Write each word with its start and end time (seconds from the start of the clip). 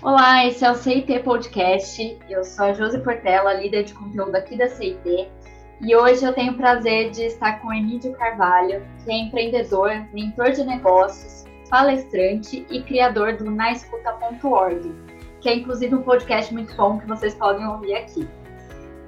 Olá, 0.00 0.46
esse 0.46 0.64
é 0.64 0.70
o 0.70 0.76
CIT 0.76 1.18
Podcast. 1.24 2.18
Eu 2.30 2.44
sou 2.44 2.66
a 2.66 2.72
Josi 2.72 3.00
Portela, 3.00 3.54
líder 3.54 3.82
de 3.82 3.94
conteúdo 3.94 4.32
aqui 4.36 4.56
da 4.56 4.68
CIT. 4.68 5.28
E 5.80 5.96
hoje 5.96 6.24
eu 6.24 6.32
tenho 6.32 6.52
o 6.52 6.56
prazer 6.56 7.10
de 7.10 7.24
estar 7.24 7.60
com 7.60 7.72
Emílio 7.72 8.12
Carvalho, 8.12 8.86
que 9.04 9.10
é 9.10 9.16
empreendedor, 9.16 9.90
mentor 10.12 10.52
de 10.52 10.64
negócios, 10.64 11.44
palestrante 11.68 12.64
e 12.70 12.80
criador 12.82 13.38
do 13.38 13.50
naescuta.org, 13.50 14.94
que 15.40 15.48
é 15.48 15.56
inclusive 15.56 15.92
um 15.92 16.02
podcast 16.02 16.54
muito 16.54 16.76
bom 16.76 17.00
que 17.00 17.06
vocês 17.08 17.34
podem 17.34 17.66
ouvir 17.66 17.96
aqui. 17.96 18.28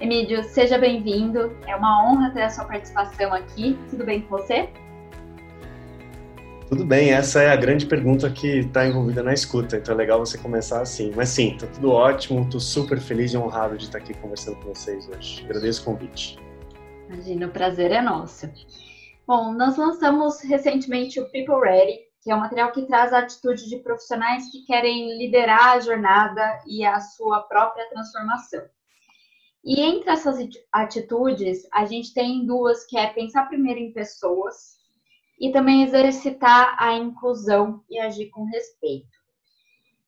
Emílio, 0.00 0.42
seja 0.42 0.76
bem-vindo. 0.76 1.56
É 1.68 1.76
uma 1.76 2.04
honra 2.04 2.30
ter 2.30 2.42
a 2.42 2.50
sua 2.50 2.64
participação 2.64 3.32
aqui. 3.32 3.78
Tudo 3.90 4.04
bem 4.04 4.22
com 4.22 4.36
você? 4.36 4.68
Tudo 6.70 6.84
bem, 6.84 7.10
essa 7.12 7.42
é 7.42 7.50
a 7.50 7.56
grande 7.56 7.84
pergunta 7.84 8.30
que 8.30 8.60
está 8.60 8.86
envolvida 8.86 9.24
na 9.24 9.34
escuta, 9.34 9.76
então 9.76 9.92
é 9.92 9.96
legal 9.96 10.20
você 10.20 10.38
começar 10.38 10.80
assim. 10.80 11.12
Mas 11.16 11.30
sim, 11.30 11.56
tá 11.58 11.66
tudo 11.66 11.90
ótimo, 11.90 12.42
estou 12.42 12.60
super 12.60 13.00
feliz 13.00 13.32
e 13.32 13.36
honrado 13.36 13.76
de 13.76 13.86
estar 13.86 13.98
aqui 13.98 14.14
conversando 14.14 14.56
com 14.58 14.72
vocês 14.72 15.08
hoje. 15.08 15.44
Agradeço 15.44 15.82
o 15.82 15.84
convite. 15.86 16.38
Imagina, 17.08 17.48
o 17.48 17.50
prazer 17.50 17.90
é 17.90 18.00
nosso. 18.00 18.48
Bom, 19.26 19.52
nós 19.52 19.76
lançamos 19.76 20.40
recentemente 20.42 21.18
o 21.18 21.28
People 21.32 21.58
Ready, 21.60 21.98
que 22.22 22.30
é 22.30 22.36
um 22.36 22.38
material 22.38 22.70
que 22.70 22.86
traz 22.86 23.12
a 23.12 23.18
atitude 23.18 23.68
de 23.68 23.78
profissionais 23.78 24.48
que 24.52 24.64
querem 24.64 25.18
liderar 25.18 25.72
a 25.72 25.80
jornada 25.80 26.62
e 26.68 26.84
a 26.84 27.00
sua 27.00 27.42
própria 27.48 27.90
transformação. 27.90 28.62
E 29.64 29.80
entre 29.80 30.08
essas 30.08 30.36
atitudes, 30.72 31.66
a 31.72 31.84
gente 31.84 32.14
tem 32.14 32.46
duas, 32.46 32.86
que 32.86 32.96
é 32.96 33.08
pensar 33.08 33.48
primeiro 33.48 33.80
em 33.80 33.92
pessoas 33.92 34.78
e 35.40 35.50
também 35.50 35.82
exercitar 35.82 36.76
a 36.78 36.92
inclusão 36.92 37.82
e 37.88 37.98
agir 37.98 38.28
com 38.28 38.44
respeito. 38.44 39.18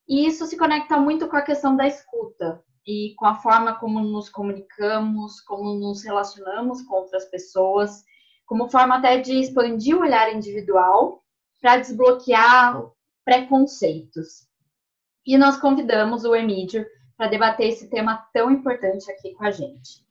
E 0.06 0.26
isso 0.26 0.44
se 0.44 0.58
conecta 0.58 0.98
muito 0.98 1.26
com 1.26 1.36
a 1.36 1.42
questão 1.42 1.74
da 1.74 1.86
escuta 1.86 2.62
e 2.86 3.14
com 3.16 3.24
a 3.24 3.36
forma 3.36 3.74
como 3.76 4.00
nos 4.00 4.28
comunicamos, 4.28 5.40
como 5.40 5.72
nos 5.74 6.04
relacionamos 6.04 6.82
com 6.82 6.96
outras 6.96 7.24
pessoas, 7.24 8.04
como 8.44 8.68
forma 8.68 8.96
até 8.96 9.18
de 9.18 9.38
expandir 9.38 9.96
o 9.96 10.00
olhar 10.00 10.30
individual 10.34 11.24
para 11.62 11.78
desbloquear 11.78 12.84
preconceitos. 13.24 14.46
E 15.24 15.38
nós 15.38 15.56
convidamos 15.56 16.24
o 16.24 16.34
Emílio 16.34 16.84
para 17.16 17.28
debater 17.28 17.68
esse 17.68 17.88
tema 17.88 18.28
tão 18.34 18.50
importante 18.50 19.10
aqui 19.10 19.32
com 19.32 19.44
a 19.44 19.50
gente. 19.50 20.04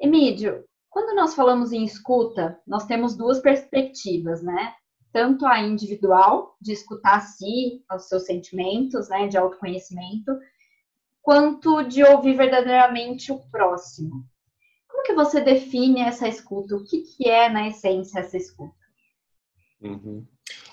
Emílio, 0.00 0.64
quando 0.98 1.14
nós 1.14 1.32
falamos 1.32 1.70
em 1.70 1.84
escuta, 1.84 2.58
nós 2.66 2.84
temos 2.84 3.16
duas 3.16 3.38
perspectivas, 3.38 4.42
né? 4.42 4.74
Tanto 5.12 5.46
a 5.46 5.62
individual, 5.62 6.56
de 6.60 6.72
escutar 6.72 7.18
a 7.18 7.20
si, 7.20 7.84
os 7.94 8.08
seus 8.08 8.24
sentimentos, 8.26 9.08
né, 9.08 9.28
de 9.28 9.36
autoconhecimento, 9.38 10.36
quanto 11.22 11.84
de 11.84 12.02
ouvir 12.02 12.36
verdadeiramente 12.36 13.30
o 13.30 13.38
próximo. 13.48 14.26
Como 14.88 15.04
que 15.04 15.14
você 15.14 15.40
define 15.40 16.00
essa 16.00 16.26
escuta? 16.26 16.74
O 16.74 16.84
que, 16.84 17.02
que 17.02 17.28
é, 17.28 17.48
na 17.48 17.68
essência, 17.68 18.18
essa 18.18 18.36
escuta? 18.36 18.74
Uhum. 19.80 20.26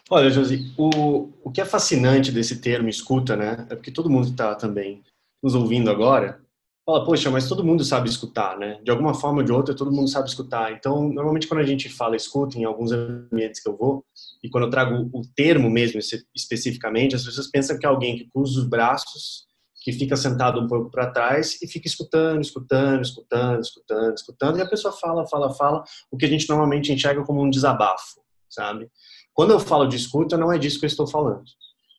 Olha, 0.09 0.31
Josi, 0.31 0.73
o, 0.75 1.29
o 1.43 1.51
que 1.51 1.61
é 1.61 1.65
fascinante 1.65 2.31
desse 2.31 2.59
termo 2.59 2.89
escuta, 2.89 3.35
né? 3.35 3.67
É 3.69 3.75
porque 3.75 3.91
todo 3.91 4.09
mundo 4.09 4.29
está 4.29 4.55
também 4.55 5.03
nos 5.43 5.53
ouvindo 5.53 5.91
agora 5.91 6.43
fala, 6.85 7.03
poxa, 7.03 7.31
mas 7.31 7.49
todo 7.49 7.63
mundo 7.63 7.83
sabe 7.83 8.07
escutar, 8.07 8.57
né? 8.57 8.79
De 8.83 8.91
alguma 8.91 9.13
forma 9.13 9.39
ou 9.39 9.43
de 9.43 9.51
outra, 9.51 9.75
todo 9.75 9.91
mundo 9.91 10.07
sabe 10.07 10.29
escutar. 10.29 10.71
Então, 10.71 11.09
normalmente 11.09 11.47
quando 11.47 11.61
a 11.61 11.65
gente 11.65 11.89
fala 11.89 12.15
escuta 12.15 12.59
em 12.59 12.63
alguns 12.63 12.91
ambientes 12.91 13.61
que 13.61 13.67
eu 13.67 13.75
vou, 13.75 14.05
e 14.43 14.49
quando 14.49 14.65
eu 14.65 14.69
trago 14.69 15.09
o 15.11 15.21
termo 15.35 15.69
mesmo 15.69 15.99
especificamente, 16.35 17.15
as 17.15 17.25
pessoas 17.25 17.49
pensam 17.49 17.79
que 17.79 17.85
é 17.85 17.89
alguém 17.89 18.15
que 18.15 18.29
cruza 18.29 18.59
os 18.59 18.67
braços, 18.67 19.45
que 19.81 19.91
fica 19.91 20.15
sentado 20.15 20.59
um 20.59 20.67
pouco 20.67 20.89
para 20.89 21.11
trás 21.11 21.61
e 21.61 21.67
fica 21.67 21.87
escutando, 21.87 22.41
escutando, 22.41 23.01
escutando, 23.01 23.61
escutando, 23.61 24.15
escutando, 24.15 24.57
e 24.57 24.61
a 24.61 24.67
pessoa 24.67 24.91
fala, 24.91 25.27
fala, 25.27 25.53
fala, 25.53 25.83
o 26.11 26.17
que 26.17 26.25
a 26.25 26.29
gente 26.29 26.49
normalmente 26.49 26.91
enxerga 26.91 27.23
como 27.23 27.41
um 27.41 27.49
desabafo, 27.49 28.21
sabe? 28.49 28.89
Quando 29.33 29.51
eu 29.51 29.59
falo 29.59 29.85
de 29.85 29.95
escuta, 29.95 30.37
não 30.37 30.51
é 30.51 30.57
disso 30.57 30.79
que 30.79 30.85
eu 30.85 30.87
estou 30.87 31.05
falando. 31.05 31.43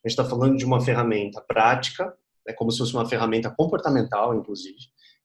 A 0.05 0.09
gente 0.09 0.19
está 0.19 0.25
falando 0.25 0.57
de 0.57 0.65
uma 0.65 0.81
ferramenta 0.81 1.41
prática, 1.41 2.13
é 2.49 2.53
como 2.53 2.71
se 2.71 2.79
fosse 2.79 2.95
uma 2.95 3.09
ferramenta 3.09 3.51
comportamental, 3.51 4.35
inclusive, 4.35 4.77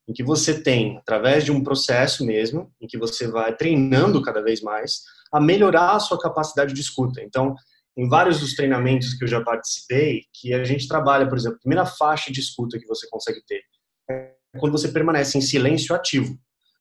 em 0.08 0.14
que 0.14 0.24
você 0.24 0.62
tem, 0.62 0.98
através 0.98 1.46
de 1.46 1.52
um 1.52 1.64
processo 1.64 2.26
mesmo, 2.26 2.72
em 2.82 2.88
que 2.88 2.98
você 2.98 3.28
vai 3.28 3.56
treinando 3.56 4.22
cada 4.22 4.42
vez 4.42 4.62
mais, 4.62 5.02
a 5.32 5.40
melhorar 5.40 5.96
a 5.96 6.00
sua 6.00 6.20
capacidade 6.20 6.74
de 6.74 6.82
escuta. 6.82 7.22
Então, 7.22 7.56
em 7.98 8.08
vários 8.08 8.40
dos 8.40 8.56
treinamentos 8.56 9.14
que 9.14 9.24
eu 9.24 9.28
já 9.28 9.42
participei, 9.42 10.24
que 10.34 10.54
a 10.54 10.64
gente 10.64 10.88
trabalha, 10.88 11.28
por 11.28 11.38
exemplo, 11.38 11.58
a 11.58 11.62
primeira 11.62 11.86
faixa 11.86 12.32
de 12.32 12.40
escuta 12.40 12.80
que 12.80 12.88
você 12.88 13.08
consegue 13.10 13.42
ter 13.46 13.62
é 14.10 14.34
quando 14.60 14.72
você 14.72 14.90
permanece 14.90 15.38
em 15.38 15.42
silêncio 15.42 15.96
ativo. 15.96 16.38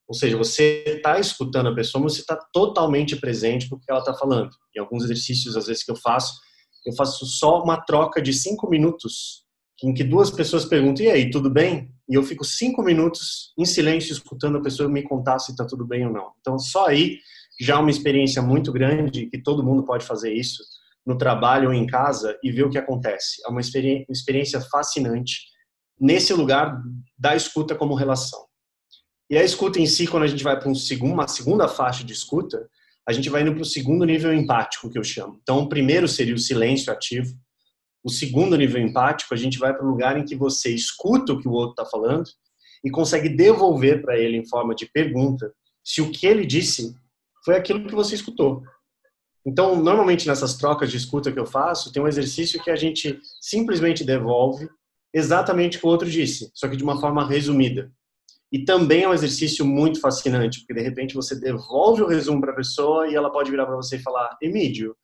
Ou 0.09 0.15
seja, 0.15 0.37
você 0.37 0.83
está 0.87 1.21
escutando 1.21 1.69
a 1.69 1.75
pessoa, 1.75 2.03
mas 2.03 2.15
você 2.15 2.21
está 2.21 2.37
totalmente 2.53 3.15
presente 3.15 3.71
no 3.71 3.79
que 3.79 3.89
ela 3.89 4.01
está 4.01 4.13
falando. 4.13 4.51
Em 4.75 4.81
alguns 4.81 5.05
exercícios, 5.05 5.57
às 5.57 5.67
vezes, 5.67 5.85
que 5.85 5.91
eu 5.91 5.97
faço, 5.97 6.41
eu 6.85 6.93
faço 6.95 7.25
só 7.27 7.63
uma 7.63 7.81
troca 7.81 8.21
de 8.21 8.33
cinco 8.33 8.69
minutos 8.69 9.45
em 9.83 9.95
que 9.95 10.05
duas 10.05 10.31
pessoas 10.31 10.65
perguntam, 10.65 11.05
e 11.05 11.11
aí, 11.11 11.31
tudo 11.31 11.51
bem? 11.51 11.91
E 12.09 12.15
eu 12.15 12.23
fico 12.23 12.45
cinco 12.45 12.83
minutos 12.83 13.53
em 13.59 13.65
silêncio 13.65 14.13
escutando 14.13 14.59
a 14.59 14.63
pessoa 14.63 14.89
me 14.89 15.03
contar 15.03 15.39
se 15.39 15.53
está 15.53 15.65
tudo 15.65 15.87
bem 15.87 16.07
ou 16.07 16.13
não. 16.13 16.33
Então, 16.41 16.59
só 16.59 16.89
aí 16.89 17.19
já 17.61 17.75
é 17.75 17.79
uma 17.79 17.91
experiência 17.91 18.43
muito 18.43 18.73
grande 18.73 19.27
que 19.27 19.41
todo 19.41 19.65
mundo 19.65 19.85
pode 19.85 20.05
fazer 20.05 20.33
isso 20.33 20.63
no 21.07 21.17
trabalho 21.17 21.69
ou 21.69 21.75
em 21.75 21.87
casa 21.87 22.39
e 22.43 22.51
ver 22.51 22.65
o 22.65 22.71
que 22.71 22.79
acontece. 22.79 23.43
É 23.47 23.51
uma 23.51 23.61
experiência 23.61 24.61
fascinante 24.61 25.41
nesse 25.99 26.33
lugar 26.33 26.83
da 27.19 27.37
escuta 27.37 27.75
como 27.75 27.95
relação. 27.95 28.47
E 29.29 29.37
a 29.37 29.45
escuta 29.45 29.79
em 29.79 29.87
si, 29.87 30.07
quando 30.07 30.25
a 30.25 30.27
gente 30.27 30.43
vai 30.43 30.59
para 30.59 30.69
um 30.69 30.75
segundo, 30.75 31.13
uma 31.13 31.29
segunda 31.29 31.69
faixa 31.69 32.03
de 32.03 32.13
escuta, 32.13 32.69
a 33.07 33.13
gente 33.13 33.31
vai 33.31 33.43
indo 33.43 33.53
para 33.53 33.63
o 33.63 33.67
segundo 33.67 34.05
nível 34.05 34.33
empático, 34.33 34.91
que 34.91 34.99
eu 34.99 35.05
chamo. 35.05 35.39
Então, 35.43 35.61
o 35.61 35.69
primeiro 35.69 36.09
seria 36.09 36.35
o 36.35 36.39
silêncio 36.39 36.93
ativo, 36.93 37.35
o 38.03 38.11
segundo 38.11 38.57
nível 38.57 38.81
empático, 38.81 39.35
a 39.35 39.37
gente 39.37 39.59
vai 39.59 39.75
para 39.75 39.85
o 39.85 39.89
lugar 39.89 40.17
em 40.17 40.25
que 40.25 40.35
você 40.35 40.71
escuta 40.75 41.33
o 41.33 41.41
que 41.41 41.49
o 41.49 41.53
outro 41.53 41.73
está 41.73 41.85
falando 41.85 42.29
e 42.83 42.91
consegue 42.91 43.29
devolver 43.29 44.01
para 44.01 44.19
ele 44.19 44.37
em 44.37 44.49
forma 44.49 44.75
de 44.75 44.87
pergunta 44.87 45.53
se 45.85 46.01
o 46.01 46.11
que 46.11 46.27
ele 46.27 46.47
disse 46.47 46.95
foi 47.45 47.57
aquilo 47.57 47.87
que 47.87 47.95
você 47.95 48.15
escutou. 48.15 48.63
Então, 49.45 49.77
normalmente 49.77 50.27
nessas 50.27 50.57
trocas 50.57 50.91
de 50.91 50.97
escuta 50.97 51.33
que 51.33 51.39
eu 51.39 51.47
faço, 51.47 51.93
tem 51.93 52.03
um 52.03 52.09
exercício 52.09 52.63
que 52.63 52.71
a 52.71 52.77
gente 52.77 53.19
simplesmente 53.41 54.05
devolve 54.05 54.69
exatamente 55.13 55.77
o 55.77 55.81
que 55.81 55.87
o 55.87 55.91
outro 55.91 56.09
disse, 56.09 56.51
só 56.55 56.69
que 56.69 56.77
de 56.77 56.85
uma 56.85 57.01
forma 57.01 57.27
resumida. 57.27 57.91
E 58.53 58.65
também 58.65 59.05
é 59.05 59.09
um 59.09 59.15
exercício 59.15 59.65
muito 59.65 60.01
fascinante, 60.01 60.61
porque 60.61 60.75
de 60.75 60.83
repente 60.83 61.15
você 61.15 61.39
devolve 61.39 62.03
o 62.03 62.07
resumo 62.07 62.41
para 62.41 62.53
a 62.53 62.57
pessoa 62.57 63.09
e 63.09 63.15
ela 63.15 63.31
pode 63.31 63.51
virar 63.51 63.65
para 63.65 63.77
você 63.77 63.97
e 63.97 64.03
falar: 64.03 64.37
Emílio, 64.43 64.97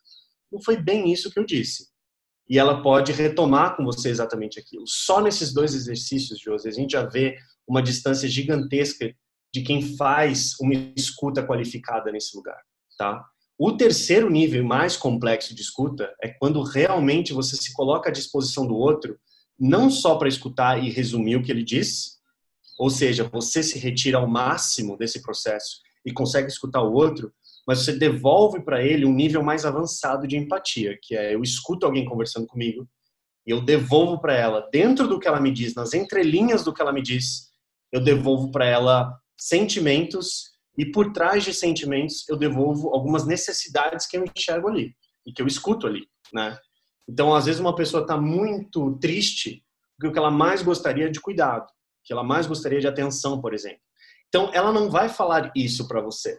não 0.50 0.60
foi 0.60 0.76
bem 0.76 1.12
isso 1.12 1.30
que 1.30 1.38
eu 1.38 1.44
disse 1.44 1.86
e 2.48 2.58
ela 2.58 2.82
pode 2.82 3.12
retomar 3.12 3.76
com 3.76 3.84
você 3.84 4.08
exatamente 4.08 4.58
aquilo. 4.58 4.84
Só 4.86 5.20
nesses 5.20 5.52
dois 5.52 5.74
exercícios, 5.74 6.40
José, 6.40 6.68
a 6.68 6.72
gente 6.72 6.92
já 6.92 7.04
vê 7.04 7.36
uma 7.66 7.82
distância 7.82 8.28
gigantesca 8.28 9.12
de 9.52 9.62
quem 9.62 9.96
faz 9.96 10.54
uma 10.60 10.74
escuta 10.96 11.44
qualificada 11.44 12.12
nesse 12.12 12.36
lugar, 12.36 12.60
tá? 12.98 13.24
O 13.58 13.72
terceiro 13.72 14.28
nível 14.28 14.62
mais 14.62 14.96
complexo 14.96 15.54
de 15.54 15.62
escuta 15.62 16.14
é 16.22 16.28
quando 16.28 16.62
realmente 16.62 17.32
você 17.32 17.56
se 17.56 17.72
coloca 17.72 18.10
à 18.10 18.12
disposição 18.12 18.66
do 18.66 18.76
outro, 18.76 19.18
não 19.58 19.90
só 19.90 20.16
para 20.16 20.28
escutar 20.28 20.82
e 20.82 20.90
resumir 20.90 21.36
o 21.36 21.42
que 21.42 21.50
ele 21.50 21.64
diz, 21.64 22.16
ou 22.78 22.90
seja, 22.90 23.24
você 23.24 23.62
se 23.62 23.78
retira 23.78 24.18
ao 24.18 24.28
máximo 24.28 24.96
desse 24.98 25.22
processo 25.22 25.80
e 26.04 26.12
consegue 26.12 26.48
escutar 26.48 26.82
o 26.82 26.92
outro, 26.92 27.32
mas 27.66 27.80
você 27.80 27.92
devolve 27.92 28.60
para 28.60 28.82
ele 28.82 29.04
um 29.04 29.12
nível 29.12 29.42
mais 29.42 29.64
avançado 29.64 30.26
de 30.26 30.36
empatia, 30.36 30.98
que 31.02 31.16
é 31.16 31.34
eu 31.34 31.42
escuto 31.42 31.84
alguém 31.84 32.04
conversando 32.04 32.46
comigo 32.46 32.88
e 33.46 33.50
eu 33.50 33.60
devolvo 33.60 34.20
para 34.20 34.34
ela, 34.34 34.68
dentro 34.72 35.06
do 35.06 35.18
que 35.18 35.28
ela 35.28 35.40
me 35.40 35.52
diz, 35.52 35.74
nas 35.74 35.94
entrelinhas 35.94 36.64
do 36.64 36.72
que 36.72 36.82
ela 36.82 36.92
me 36.92 37.02
diz, 37.02 37.50
eu 37.92 38.02
devolvo 38.02 38.50
para 38.50 38.66
ela 38.66 39.18
sentimentos 39.36 40.52
e 40.78 40.86
por 40.86 41.12
trás 41.12 41.44
de 41.44 41.54
sentimentos 41.54 42.28
eu 42.28 42.36
devolvo 42.36 42.90
algumas 42.94 43.26
necessidades 43.26 44.06
que 44.06 44.16
eu 44.16 44.24
enxergo 44.24 44.68
ali 44.68 44.94
e 45.26 45.32
que 45.32 45.40
eu 45.40 45.46
escuto 45.46 45.86
ali, 45.86 46.06
né? 46.32 46.58
Então, 47.08 47.34
às 47.34 47.46
vezes 47.46 47.60
uma 47.60 47.74
pessoa 47.74 48.02
está 48.02 48.16
muito 48.16 48.98
triste 48.98 49.64
porque 49.96 50.08
o 50.08 50.12
que 50.12 50.18
ela 50.18 50.30
mais 50.30 50.62
gostaria 50.62 51.06
é 51.06 51.10
de 51.10 51.20
cuidado, 51.20 51.66
que 52.04 52.12
ela 52.12 52.22
mais 52.22 52.46
gostaria 52.46 52.80
de 52.80 52.86
atenção, 52.86 53.40
por 53.40 53.54
exemplo. 53.54 53.80
Então, 54.28 54.50
ela 54.52 54.72
não 54.72 54.90
vai 54.90 55.08
falar 55.08 55.50
isso 55.56 55.88
para 55.88 56.00
você. 56.00 56.38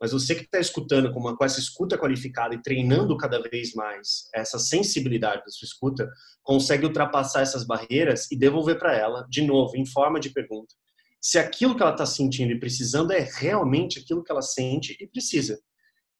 Mas 0.00 0.12
você 0.12 0.34
que 0.34 0.42
está 0.42 0.58
escutando 0.58 1.12
com, 1.12 1.20
uma, 1.20 1.36
com 1.36 1.44
essa 1.44 1.58
escuta 1.58 1.96
qualificada 1.96 2.54
e 2.54 2.62
treinando 2.62 3.16
cada 3.16 3.40
vez 3.40 3.72
mais 3.74 4.28
essa 4.34 4.58
sensibilidade 4.58 5.42
da 5.42 5.50
sua 5.50 5.66
escuta, 5.66 6.08
consegue 6.42 6.84
ultrapassar 6.84 7.40
essas 7.40 7.64
barreiras 7.64 8.30
e 8.30 8.36
devolver 8.36 8.78
para 8.78 8.94
ela, 8.94 9.26
de 9.28 9.42
novo, 9.42 9.76
em 9.76 9.86
forma 9.86 10.20
de 10.20 10.30
pergunta, 10.30 10.74
se 11.20 11.38
aquilo 11.38 11.74
que 11.74 11.82
ela 11.82 11.92
está 11.92 12.04
sentindo 12.04 12.52
e 12.52 12.60
precisando 12.60 13.12
é 13.12 13.20
realmente 13.20 13.98
aquilo 13.98 14.22
que 14.22 14.30
ela 14.30 14.42
sente 14.42 14.96
e 15.00 15.06
precisa. 15.08 15.58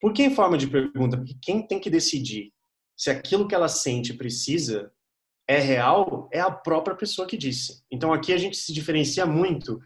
Por 0.01 0.13
que 0.13 0.23
em 0.23 0.35
forma 0.35 0.59
de 0.59 0.67
pergunta? 0.67 1.17
Porque 1.17 1.37
quem 1.41 1.67
tem 1.67 1.79
que 1.79 1.91
decidir 1.91 2.53
se 2.97 3.11
aquilo 3.11 3.47
que 3.47 3.55
ela 3.55 3.69
sente 3.69 4.13
e 4.13 4.17
precisa 4.17 4.91
é 5.47 5.59
real 5.59 6.29
é 6.33 6.41
a 6.41 6.51
própria 6.51 6.97
pessoa 6.97 7.29
que 7.29 7.37
disse. 7.37 7.85
Então 7.91 8.13
aqui 8.13 8.33
a 8.33 8.39
gente 8.39 8.57
se 8.57 8.73
diferencia 8.73 9.27
muito 9.27 9.79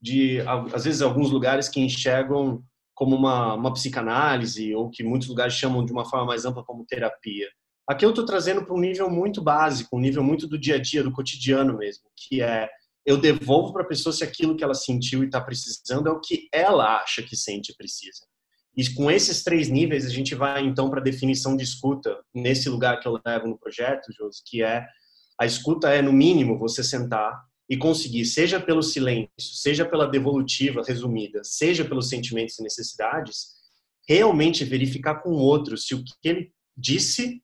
de, 0.00 0.40
às 0.72 0.84
vezes, 0.84 1.02
alguns 1.02 1.30
lugares 1.30 1.68
que 1.68 1.80
enxergam 1.80 2.62
como 2.98 3.14
uma, 3.14 3.54
uma 3.54 3.72
psicanálise 3.72 4.74
ou 4.74 4.90
que 4.90 5.04
muitos 5.04 5.28
lugares 5.28 5.54
chamam 5.54 5.84
de 5.84 5.92
uma 5.92 6.04
forma 6.04 6.26
mais 6.26 6.44
ampla 6.44 6.64
como 6.64 6.84
terapia. 6.84 7.46
Aqui 7.88 8.04
eu 8.04 8.10
estou 8.10 8.26
trazendo 8.26 8.64
para 8.64 8.74
um 8.74 8.80
nível 8.80 9.08
muito 9.08 9.40
básico, 9.40 9.96
um 9.96 10.00
nível 10.00 10.24
muito 10.24 10.48
do 10.48 10.58
dia 10.58 10.74
a 10.74 10.82
dia, 10.82 11.04
do 11.04 11.12
cotidiano 11.12 11.78
mesmo, 11.78 12.02
que 12.16 12.42
é 12.42 12.68
eu 13.06 13.16
devolvo 13.16 13.72
para 13.72 13.82
a 13.82 13.86
pessoa 13.86 14.12
se 14.12 14.24
aquilo 14.24 14.56
que 14.56 14.64
ela 14.64 14.74
sentiu 14.74 15.22
e 15.22 15.26
está 15.26 15.40
precisando 15.40 16.08
é 16.08 16.10
o 16.10 16.20
que 16.20 16.48
ela 16.52 17.00
acha 17.00 17.22
que 17.22 17.36
sente 17.36 17.70
e 17.70 17.76
precisa. 17.76 18.26
E 18.76 18.92
com 18.92 19.08
esses 19.08 19.44
três 19.44 19.68
níveis, 19.68 20.04
a 20.04 20.10
gente 20.10 20.34
vai 20.34 20.64
então 20.64 20.90
para 20.90 20.98
a 20.98 21.02
definição 21.02 21.56
de 21.56 21.62
escuta, 21.62 22.18
nesse 22.34 22.68
lugar 22.68 22.98
que 22.98 23.06
eu 23.06 23.16
levo 23.24 23.46
no 23.46 23.56
projeto, 23.56 24.12
Josi, 24.12 24.42
que 24.44 24.60
é 24.60 24.84
a 25.40 25.46
escuta 25.46 25.88
é, 25.88 26.02
no 26.02 26.12
mínimo, 26.12 26.58
você 26.58 26.82
sentar 26.82 27.40
e 27.68 27.76
conseguir, 27.76 28.24
seja 28.24 28.58
pelo 28.58 28.82
silêncio, 28.82 29.30
seja 29.38 29.84
pela 29.84 30.06
devolutiva 30.06 30.82
resumida, 30.82 31.44
seja 31.44 31.84
pelos 31.84 32.08
sentimentos 32.08 32.58
e 32.58 32.62
necessidades, 32.62 33.58
realmente 34.08 34.64
verificar 34.64 35.16
com 35.16 35.30
o 35.30 35.38
outro 35.38 35.76
se 35.76 35.94
o 35.94 36.02
que 36.02 36.28
ele 36.28 36.52
disse, 36.76 37.42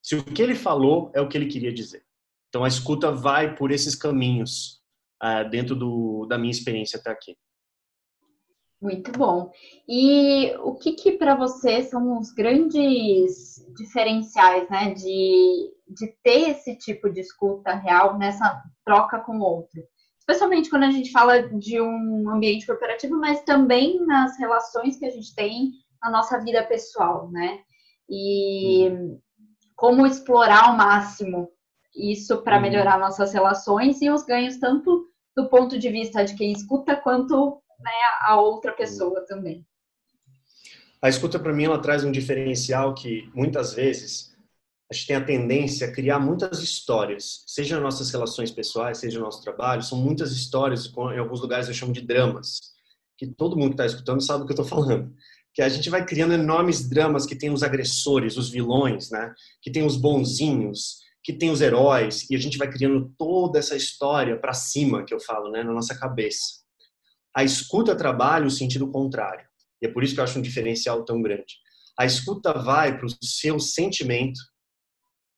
se 0.00 0.14
o 0.14 0.24
que 0.24 0.40
ele 0.40 0.54
falou 0.54 1.10
é 1.14 1.20
o 1.20 1.28
que 1.28 1.36
ele 1.36 1.46
queria 1.46 1.72
dizer. 1.72 2.04
Então 2.48 2.64
a 2.64 2.68
escuta 2.68 3.10
vai 3.10 3.56
por 3.56 3.72
esses 3.72 3.94
caminhos 3.94 4.80
uh, 5.22 5.48
dentro 5.50 5.74
do, 5.74 6.24
da 6.26 6.38
minha 6.38 6.52
experiência 6.52 6.98
até 6.98 7.10
aqui. 7.10 7.36
Muito 8.80 9.10
bom. 9.10 9.50
E 9.88 10.54
o 10.62 10.74
que, 10.74 10.92
que 10.92 11.12
para 11.12 11.34
você 11.34 11.82
são 11.82 12.18
os 12.18 12.32
grandes 12.32 13.64
diferenciais, 13.76 14.68
né, 14.70 14.94
de, 14.94 15.72
de 15.88 16.06
ter 16.22 16.50
esse 16.50 16.76
tipo 16.76 17.10
de 17.10 17.20
escuta 17.20 17.74
real 17.74 18.16
nessa 18.16 18.62
troca 18.84 19.18
com 19.18 19.38
o 19.38 19.42
outro? 19.42 19.82
Especialmente 20.20 20.70
quando 20.70 20.84
a 20.84 20.90
gente 20.90 21.10
fala 21.10 21.42
de 21.42 21.80
um 21.80 22.30
ambiente 22.30 22.66
corporativo, 22.66 23.18
mas 23.18 23.42
também 23.42 23.98
nas 24.06 24.38
relações 24.38 24.96
que 24.96 25.06
a 25.06 25.10
gente 25.10 25.34
tem 25.34 25.72
na 26.00 26.10
nossa 26.10 26.38
vida 26.38 26.62
pessoal, 26.62 27.30
né? 27.30 27.58
E 28.08 28.90
como 29.74 30.06
explorar 30.06 30.68
ao 30.68 30.76
máximo 30.76 31.48
isso 31.96 32.42
para 32.42 32.56
uhum. 32.56 32.62
melhorar 32.62 32.98
nossas 32.98 33.32
relações 33.32 34.00
e 34.02 34.10
os 34.10 34.22
ganhos 34.22 34.58
tanto 34.58 35.06
do 35.36 35.48
ponto 35.48 35.78
de 35.78 35.88
vista 35.88 36.24
de 36.24 36.34
quem 36.36 36.52
escuta 36.52 36.94
quanto 36.94 37.60
né, 37.78 37.90
a 38.22 38.40
outra 38.40 38.72
pessoa 38.72 39.24
também. 39.26 39.66
A 41.00 41.08
escuta, 41.08 41.38
para 41.38 41.52
mim, 41.52 41.64
ela 41.64 41.78
traz 41.78 42.02
um 42.02 42.10
diferencial 42.10 42.92
que, 42.92 43.30
muitas 43.32 43.74
vezes, 43.74 44.36
a 44.90 44.94
gente 44.94 45.06
tem 45.06 45.16
a 45.16 45.24
tendência 45.24 45.86
a 45.86 45.92
criar 45.92 46.18
muitas 46.18 46.62
histórias, 46.62 47.44
seja 47.46 47.78
nossas 47.78 48.10
relações 48.10 48.50
pessoais, 48.50 48.98
seja 48.98 49.18
no 49.18 49.26
nosso 49.26 49.42
trabalho, 49.42 49.82
são 49.82 49.98
muitas 49.98 50.32
histórias, 50.32 50.86
em 50.86 51.18
alguns 51.18 51.40
lugares 51.40 51.68
eu 51.68 51.74
chamo 51.74 51.92
de 51.92 52.00
dramas, 52.00 52.58
que 53.16 53.26
todo 53.26 53.56
mundo 53.56 53.70
que 53.70 53.74
está 53.74 53.86
escutando 53.86 54.22
sabe 54.22 54.40
do 54.40 54.46
que 54.46 54.52
eu 54.52 54.62
estou 54.62 54.78
falando. 54.78 55.14
Que 55.52 55.60
a 55.60 55.68
gente 55.68 55.90
vai 55.90 56.04
criando 56.06 56.32
enormes 56.32 56.88
dramas 56.88 57.26
que 57.26 57.36
tem 57.36 57.50
os 57.50 57.62
agressores, 57.62 58.36
os 58.36 58.48
vilões, 58.48 59.10
né? 59.10 59.34
que 59.60 59.70
tem 59.70 59.84
os 59.84 59.96
bonzinhos, 59.96 61.00
que 61.22 61.32
tem 61.32 61.50
os 61.50 61.60
heróis, 61.60 62.28
e 62.30 62.34
a 62.34 62.38
gente 62.38 62.56
vai 62.56 62.70
criando 62.70 63.12
toda 63.18 63.58
essa 63.58 63.76
história 63.76 64.38
para 64.38 64.54
cima, 64.54 65.04
que 65.04 65.12
eu 65.12 65.20
falo, 65.20 65.50
né? 65.50 65.62
na 65.62 65.72
nossa 65.72 65.94
cabeça. 65.98 66.66
A 67.38 67.44
escuta 67.44 67.94
trabalha 67.94 68.48
o 68.48 68.50
sentido 68.50 68.90
contrário. 68.90 69.46
E 69.80 69.86
é 69.86 69.88
por 69.88 70.02
isso 70.02 70.12
que 70.12 70.18
eu 70.18 70.24
acho 70.24 70.40
um 70.40 70.42
diferencial 70.42 71.04
tão 71.04 71.22
grande. 71.22 71.54
A 71.96 72.04
escuta 72.04 72.52
vai 72.52 72.98
para 72.98 73.06
o 73.06 73.24
seu 73.24 73.60
sentimento, 73.60 74.40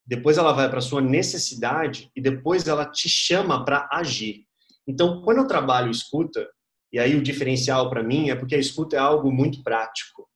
depois 0.03 0.39
ela 0.39 0.51
vai 0.51 0.67
para 0.67 0.79
a 0.79 0.81
sua 0.81 0.99
necessidade 0.99 2.09
e 2.15 2.19
depois 2.19 2.67
ela 2.67 2.87
te 2.87 3.07
chama 3.07 3.63
para 3.63 3.87
agir. 3.91 4.47
Então, 4.87 5.21
quando 5.21 5.37
eu 5.37 5.47
trabalho 5.47 5.91
escuta, 5.91 6.49
e 6.91 6.97
aí 6.97 7.15
o 7.15 7.21
diferencial 7.21 7.87
para 7.87 8.01
mim 8.01 8.31
é 8.31 8.35
porque 8.35 8.55
a 8.55 8.59
escuta 8.59 8.95
é 8.95 8.99
algo 8.99 9.31
muito 9.31 9.61
prático. 9.61 10.27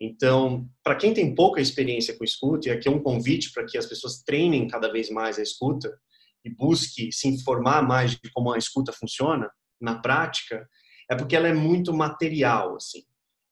Então, 0.00 0.68
para 0.82 0.96
quem 0.96 1.14
tem 1.14 1.32
pouca 1.32 1.60
experiência 1.60 2.18
com 2.18 2.24
escuta, 2.24 2.68
e 2.68 2.72
aqui 2.72 2.88
é 2.88 2.90
um 2.90 3.00
convite 3.00 3.52
para 3.52 3.64
que 3.64 3.78
as 3.78 3.86
pessoas 3.86 4.24
treinem 4.24 4.66
cada 4.66 4.90
vez 4.90 5.10
mais 5.10 5.38
a 5.38 5.42
escuta 5.42 5.96
e 6.44 6.50
busque 6.50 7.12
se 7.12 7.28
informar 7.28 7.86
mais 7.86 8.16
de 8.16 8.32
como 8.32 8.52
a 8.52 8.58
escuta 8.58 8.92
funciona 8.92 9.48
na 9.80 10.00
prática, 10.00 10.68
é 11.10 11.14
porque 11.14 11.36
ela 11.36 11.48
é 11.48 11.54
muito 11.54 11.92
material, 11.92 12.76
assim. 12.76 13.02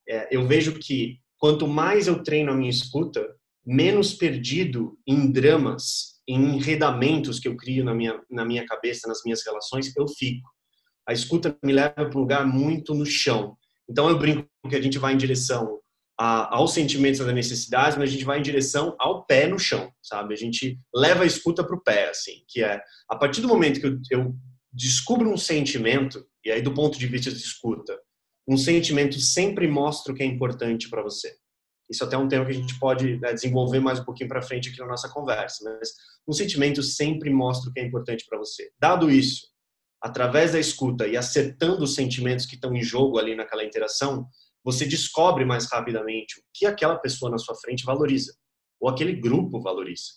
É, 0.07 0.35
eu 0.35 0.47
vejo 0.47 0.73
que 0.79 1.19
quanto 1.37 1.67
mais 1.67 2.07
eu 2.07 2.23
treino 2.23 2.51
a 2.51 2.55
minha 2.55 2.69
escuta, 2.69 3.25
menos 3.65 4.13
perdido 4.13 4.97
em 5.07 5.31
dramas, 5.31 6.13
em 6.27 6.55
enredamentos 6.55 7.39
que 7.39 7.47
eu 7.47 7.55
crio 7.55 7.83
na 7.83 7.93
minha, 7.93 8.19
na 8.29 8.45
minha 8.45 8.65
cabeça, 8.65 9.07
nas 9.07 9.21
minhas 9.23 9.45
relações, 9.45 9.95
eu 9.95 10.07
fico. 10.07 10.49
A 11.07 11.13
escuta 11.13 11.57
me 11.63 11.73
leva 11.73 11.93
para 11.93 12.17
um 12.17 12.21
lugar 12.21 12.45
muito 12.45 12.93
no 12.93 13.05
chão. 13.05 13.57
Então 13.89 14.09
eu 14.09 14.17
brinco 14.17 14.47
que 14.69 14.75
a 14.75 14.81
gente 14.81 14.97
vai 14.97 15.13
em 15.13 15.17
direção 15.17 15.79
a, 16.17 16.55
aos 16.55 16.73
sentimentos 16.73 17.19
e 17.19 17.23
às 17.23 17.33
necessidades, 17.33 17.97
mas 17.97 18.09
a 18.09 18.11
gente 18.11 18.25
vai 18.25 18.39
em 18.39 18.43
direção 18.43 18.95
ao 18.99 19.25
pé 19.25 19.47
no 19.47 19.59
chão, 19.59 19.91
sabe? 20.01 20.33
A 20.33 20.37
gente 20.37 20.79
leva 20.93 21.23
a 21.23 21.27
escuta 21.27 21.63
para 21.63 21.75
o 21.75 21.81
pé, 21.81 22.09
assim, 22.09 22.43
que 22.47 22.63
é 22.63 22.81
a 23.09 23.15
partir 23.15 23.41
do 23.41 23.47
momento 23.47 23.79
que 23.79 23.87
eu, 23.87 23.99
eu 24.11 24.35
descubro 24.73 25.31
um 25.31 25.37
sentimento, 25.37 26.25
e 26.43 26.51
aí 26.51 26.61
do 26.61 26.73
ponto 26.73 26.97
de 26.97 27.07
vista 27.07 27.31
de 27.31 27.37
escuta, 27.37 27.97
um 28.47 28.57
sentimento 28.57 29.19
sempre 29.19 29.67
mostra 29.67 30.11
o 30.11 30.15
que 30.15 30.23
é 30.23 30.25
importante 30.25 30.89
para 30.89 31.03
você. 31.03 31.35
Isso 31.89 32.03
até 32.03 32.15
é 32.15 32.19
um 32.19 32.27
tema 32.27 32.45
que 32.45 32.51
a 32.51 32.55
gente 32.55 32.79
pode 32.79 33.17
né, 33.19 33.33
desenvolver 33.33 33.79
mais 33.79 33.99
um 33.99 34.03
pouquinho 34.03 34.29
para 34.29 34.41
frente 34.41 34.69
aqui 34.69 34.79
na 34.79 34.87
nossa 34.87 35.09
conversa. 35.09 35.63
Mas 35.63 35.89
um 36.27 36.33
sentimento 36.33 36.81
sempre 36.81 37.29
mostra 37.29 37.69
o 37.69 37.73
que 37.73 37.79
é 37.79 37.85
importante 37.85 38.25
para 38.27 38.37
você. 38.37 38.71
Dado 38.79 39.11
isso, 39.11 39.47
através 40.01 40.53
da 40.53 40.59
escuta 40.59 41.07
e 41.07 41.15
acertando 41.15 41.83
os 41.83 41.93
sentimentos 41.93 42.45
que 42.45 42.55
estão 42.55 42.73
em 42.73 42.81
jogo 42.81 43.19
ali 43.19 43.35
naquela 43.35 43.63
interação, 43.63 44.27
você 44.63 44.85
descobre 44.85 45.45
mais 45.45 45.69
rapidamente 45.69 46.39
o 46.39 46.43
que 46.53 46.65
aquela 46.65 46.97
pessoa 46.97 47.29
na 47.29 47.37
sua 47.37 47.55
frente 47.55 47.85
valoriza, 47.85 48.33
ou 48.79 48.89
aquele 48.89 49.13
grupo 49.13 49.61
valoriza. 49.61 50.13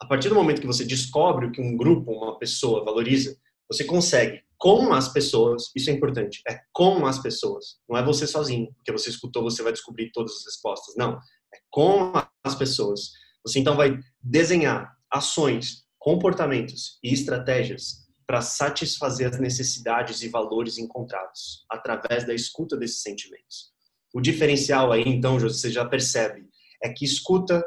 A 0.00 0.06
partir 0.06 0.28
do 0.28 0.34
momento 0.34 0.60
que 0.60 0.66
você 0.66 0.84
descobre 0.84 1.46
o 1.46 1.52
que 1.52 1.60
um 1.60 1.76
grupo, 1.76 2.12
uma 2.12 2.38
pessoa 2.38 2.84
valoriza, 2.84 3.36
você 3.70 3.84
consegue 3.84 4.42
com 4.56 4.92
as 4.92 5.08
pessoas, 5.08 5.70
isso 5.76 5.88
é 5.88 5.92
importante, 5.92 6.42
é 6.48 6.60
com 6.72 7.06
as 7.06 7.18
pessoas, 7.20 7.76
não 7.88 7.96
é 7.96 8.02
você 8.02 8.26
sozinho, 8.26 8.72
porque 8.74 8.90
você 8.90 9.08
escutou, 9.08 9.44
você 9.44 9.62
vai 9.62 9.72
descobrir 9.72 10.10
todas 10.12 10.32
as 10.32 10.44
respostas, 10.46 10.96
não, 10.96 11.18
é 11.54 11.58
com 11.70 12.12
as 12.44 12.54
pessoas. 12.56 13.12
Você 13.46 13.60
então 13.60 13.76
vai 13.76 13.98
desenhar 14.20 14.92
ações, 15.10 15.84
comportamentos 15.98 16.98
e 17.02 17.12
estratégias 17.12 18.08
para 18.26 18.42
satisfazer 18.42 19.28
as 19.28 19.38
necessidades 19.38 20.22
e 20.22 20.28
valores 20.28 20.76
encontrados 20.76 21.64
através 21.70 22.26
da 22.26 22.34
escuta 22.34 22.76
desses 22.76 23.00
sentimentos. 23.00 23.72
O 24.14 24.20
diferencial 24.20 24.92
aí, 24.92 25.04
então, 25.06 25.38
você 25.38 25.70
já 25.70 25.84
percebe, 25.84 26.46
é 26.82 26.90
que 26.90 27.04
escuta, 27.04 27.64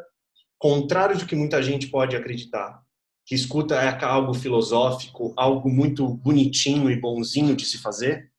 contrário 0.60 1.18
do 1.18 1.26
que 1.26 1.36
muita 1.36 1.64
gente 1.64 1.88
pode 1.88 2.16
acreditar, 2.16 2.80
que 3.26 3.36
escuta 3.36 3.76
é 3.76 4.04
algo 4.04 4.34
filosófico, 4.34 5.34
algo 5.38 5.70
muito 5.70 6.08
bonitinho 6.08 6.90
e 6.90 7.00
bonzinho 7.00 7.56
de 7.56 7.66
se 7.66 7.78
fazer, 7.78 8.32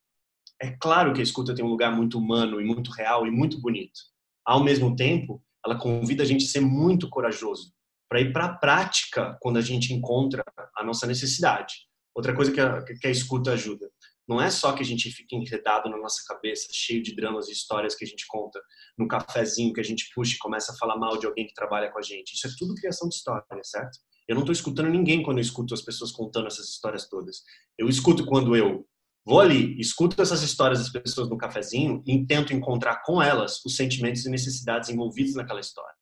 é 0.61 0.71
claro 0.71 1.12
que 1.12 1.21
a 1.21 1.25
escuta 1.25 1.55
tem 1.55 1.65
um 1.65 1.71
lugar 1.71 1.95
muito 1.95 2.19
humano 2.19 2.61
e 2.61 2.65
muito 2.65 2.91
real 2.91 3.27
e 3.27 3.31
muito 3.31 3.61
bonito. 3.61 4.01
Ao 4.45 4.62
mesmo 4.62 4.95
tempo, 4.95 5.43
ela 5.65 5.79
convida 5.79 6.23
a 6.23 6.27
gente 6.27 6.45
a 6.45 6.49
ser 6.49 6.61
muito 6.61 7.09
corajoso 7.09 7.73
para 8.09 8.21
ir 8.21 8.33
para 8.33 8.45
a 8.45 8.55
prática 8.55 9.37
quando 9.41 9.57
a 9.57 9.61
gente 9.61 9.93
encontra 9.93 10.45
a 10.77 10.85
nossa 10.85 11.07
necessidade. 11.07 11.75
Outra 12.15 12.35
coisa 12.35 12.53
que 12.53 12.61
a, 12.61 12.83
que 12.85 13.07
a 13.07 13.11
escuta 13.11 13.53
ajuda. 13.53 13.91
Não 14.29 14.41
é 14.41 14.51
só 14.51 14.73
que 14.73 14.83
a 14.83 14.87
gente 14.87 15.11
fica 15.11 15.35
enredado 15.35 15.91
na 15.91 15.97
nossa 15.97 16.23
cabeça, 16.29 16.69
cheio 16.71 17.03
de 17.03 17.15
dramas 17.17 17.49
e 17.49 17.53
histórias 17.53 17.95
que 17.95 18.05
a 18.05 18.07
gente 18.07 18.25
conta 18.29 18.61
no 18.97 19.09
cafezinho 19.09 19.73
que 19.73 19.81
a 19.81 19.85
gente 19.85 20.11
puxa 20.15 20.37
e 20.37 20.39
começa 20.39 20.73
a 20.73 20.77
falar 20.77 20.97
mal 20.97 21.17
de 21.17 21.27
alguém 21.27 21.47
que 21.47 21.55
trabalha 21.55 21.91
com 21.91 21.99
a 21.99 22.03
gente. 22.03 22.35
Isso 22.35 22.47
é 22.47 22.51
tudo 22.57 22.75
criação 22.75 23.09
de 23.09 23.17
história, 23.17 23.45
certo? 23.65 23.99
Eu 24.33 24.37
não 24.37 24.43
estou 24.43 24.53
escutando 24.53 24.89
ninguém 24.89 25.23
quando 25.23 25.37
eu 25.37 25.43
escuto 25.43 25.75
as 25.75 25.83
pessoas 25.83 26.11
contando 26.11 26.47
essas 26.47 26.71
histórias 26.71 27.07
todas. 27.07 27.43
Eu 27.77 27.87
escuto 27.87 28.25
quando 28.25 28.57
eu 28.57 28.87
vou 29.27 29.41
ali, 29.41 29.79
escuto 29.79 30.21
essas 30.21 30.43
histórias 30.43 30.79
das 30.79 30.89
pessoas 30.89 31.29
no 31.29 31.37
cafezinho 31.37 32.03
e 32.07 32.25
tento 32.25 32.55
encontrar 32.55 33.03
com 33.03 33.23
elas 33.23 33.62
os 33.62 33.77
sentimentos 33.77 34.25
e 34.25 34.31
necessidades 34.31 34.89
envolvidos 34.89 35.35
naquela 35.35 35.61
história. 35.61 35.95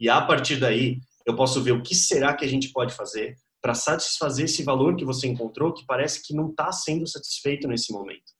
E 0.00 0.08
a 0.08 0.22
partir 0.22 0.56
daí, 0.56 1.00
eu 1.26 1.36
posso 1.36 1.62
ver 1.62 1.72
o 1.72 1.82
que 1.82 1.94
será 1.94 2.32
que 2.34 2.46
a 2.46 2.48
gente 2.48 2.70
pode 2.70 2.94
fazer 2.94 3.36
para 3.60 3.74
satisfazer 3.74 4.46
esse 4.46 4.62
valor 4.62 4.96
que 4.96 5.04
você 5.04 5.26
encontrou 5.26 5.74
que 5.74 5.84
parece 5.84 6.22
que 6.22 6.34
não 6.34 6.48
está 6.48 6.72
sendo 6.72 7.06
satisfeito 7.06 7.68
nesse 7.68 7.92
momento. 7.92 8.32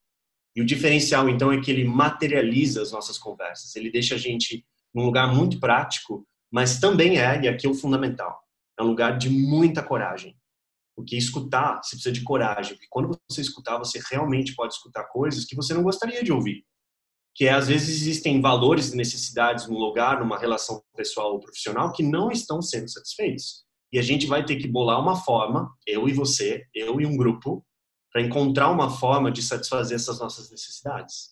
E 0.57 0.63
o 0.63 0.67
diferencial, 0.67 1.29
então, 1.29 1.53
é 1.53 1.61
que 1.61 1.71
ele 1.71 1.85
materializa 1.85 2.81
as 2.81 2.91
nossas 2.91 3.19
conversas. 3.19 3.77
Ele 3.77 3.91
deixa 3.91 4.15
a 4.15 4.19
gente 4.19 4.65
num 4.95 5.05
lugar 5.05 5.33
muito 5.33 5.61
prático, 5.61 6.27
mas 6.51 6.81
também 6.81 7.19
é, 7.19 7.43
e 7.43 7.49
aqui 7.49 7.67
é 7.67 7.71
o 7.71 7.75
fundamental, 7.75 8.41
é 8.81 8.85
um 8.85 8.89
lugar 8.89 9.19
de 9.19 9.29
muita 9.29 9.83
coragem. 9.83 10.37
Porque 10.97 11.17
escutar, 11.17 11.81
você 11.83 11.97
precisa 11.97 12.13
de 12.13 12.23
coragem. 12.23 12.75
Porque 12.75 12.89
quando 12.91 13.19
você 13.29 13.41
escutar, 13.41 13.79
você 13.79 14.01
realmente 14.11 14.55
pode 14.55 14.75
escutar 14.75 15.05
coisas 15.05 15.45
que 15.45 15.57
você 15.57 15.73
não 15.73 15.83
gostaria 15.83 16.23
de 16.23 16.33
ouvir. 16.33 16.65
Que 17.35 17.47
é, 17.47 17.53
às 17.53 17.69
vezes 17.69 17.89
existem 17.89 18.41
valores 18.41 18.93
e 18.93 18.97
necessidades 18.97 19.69
num 19.69 19.79
lugar, 19.79 20.21
numa 20.21 20.39
relação 20.39 20.83
pessoal 20.97 21.33
ou 21.33 21.41
profissional, 21.41 21.93
que 21.93 22.03
não 22.03 22.31
estão 22.31 22.61
sendo 22.61 22.89
satisfeitos. 22.89 23.65
E 23.93 23.99
a 23.99 24.03
gente 24.03 24.27
vai 24.27 24.45
ter 24.45 24.57
que 24.57 24.69
bolar 24.69 25.01
uma 25.01 25.17
forma, 25.17 25.73
eu 25.87 26.09
e 26.09 26.13
você, 26.13 26.65
eu 26.75 27.01
e 27.01 27.07
um 27.07 27.17
grupo, 27.17 27.65
para 28.13 28.23
encontrar 28.23 28.71
uma 28.71 28.91
forma 28.91 29.31
de 29.31 29.43
satisfazer 29.43 29.97
essas 29.97 30.19
nossas 30.19 30.51
necessidades. 30.51 31.31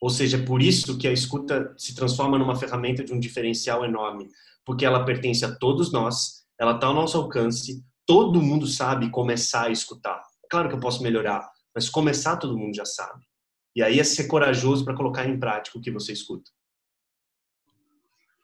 Ou 0.00 0.08
seja, 0.08 0.38
é 0.38 0.42
por 0.42 0.62
isso 0.62 0.96
que 0.96 1.06
a 1.06 1.12
escuta 1.12 1.74
se 1.76 1.94
transforma 1.94 2.38
numa 2.38 2.56
ferramenta 2.56 3.04
de 3.04 3.12
um 3.12 3.20
diferencial 3.20 3.84
enorme, 3.84 4.28
porque 4.64 4.84
ela 4.84 5.04
pertence 5.04 5.44
a 5.44 5.54
todos 5.54 5.92
nós, 5.92 6.39
ela 6.60 6.74
está 6.74 6.88
ao 6.88 6.94
nosso 6.94 7.16
alcance, 7.16 7.82
todo 8.04 8.42
mundo 8.42 8.66
sabe 8.66 9.10
começar 9.10 9.68
a 9.68 9.70
escutar. 9.70 10.22
Claro 10.50 10.68
que 10.68 10.74
eu 10.74 10.80
posso 10.80 11.02
melhorar, 11.02 11.50
mas 11.74 11.88
começar 11.88 12.36
todo 12.36 12.58
mundo 12.58 12.76
já 12.76 12.84
sabe. 12.84 13.24
E 13.74 13.82
aí 13.82 13.98
é 13.98 14.04
ser 14.04 14.26
corajoso 14.26 14.84
para 14.84 14.94
colocar 14.94 15.26
em 15.26 15.40
prática 15.40 15.78
o 15.78 15.80
que 15.80 15.90
você 15.90 16.12
escuta. 16.12 16.50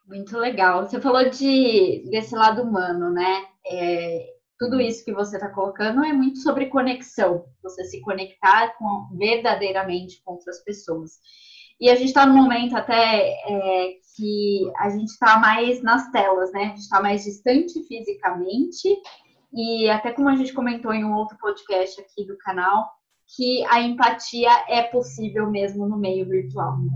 Muito 0.07 0.35
legal. 0.37 0.83
Você 0.83 0.99
falou 0.99 1.29
de 1.29 2.09
desse 2.09 2.33
lado 2.33 2.63
humano, 2.63 3.11
né? 3.11 3.45
É, 3.67 4.33
tudo 4.57 4.81
isso 4.81 5.05
que 5.05 5.13
você 5.13 5.35
está 5.35 5.49
colocando 5.49 6.03
é 6.03 6.11
muito 6.11 6.39
sobre 6.39 6.67
conexão, 6.67 7.45
você 7.61 7.83
se 7.83 8.01
conectar 8.01 8.75
com, 8.77 9.09
verdadeiramente 9.15 10.23
com 10.23 10.31
outras 10.33 10.63
pessoas. 10.63 11.19
E 11.79 11.89
a 11.89 11.95
gente 11.95 12.07
está 12.07 12.25
num 12.25 12.35
momento 12.35 12.75
até 12.75 13.29
é, 13.29 13.93
que 14.15 14.71
a 14.77 14.89
gente 14.89 15.09
está 15.09 15.37
mais 15.37 15.81
nas 15.83 16.09
telas, 16.11 16.51
né? 16.51 16.63
A 16.63 16.67
gente 16.69 16.79
está 16.79 17.01
mais 17.01 17.23
distante 17.23 17.83
fisicamente 17.87 18.97
e 19.53 19.89
até 19.89 20.11
como 20.11 20.29
a 20.29 20.35
gente 20.35 20.53
comentou 20.53 20.91
em 20.91 21.05
um 21.05 21.13
outro 21.13 21.37
podcast 21.37 22.01
aqui 22.01 22.25
do 22.25 22.37
canal, 22.37 22.89
que 23.35 23.63
a 23.65 23.81
empatia 23.81 24.49
é 24.67 24.83
possível 24.83 25.49
mesmo 25.49 25.87
no 25.87 25.97
meio 25.97 26.27
virtual. 26.27 26.77
Né? 26.79 26.91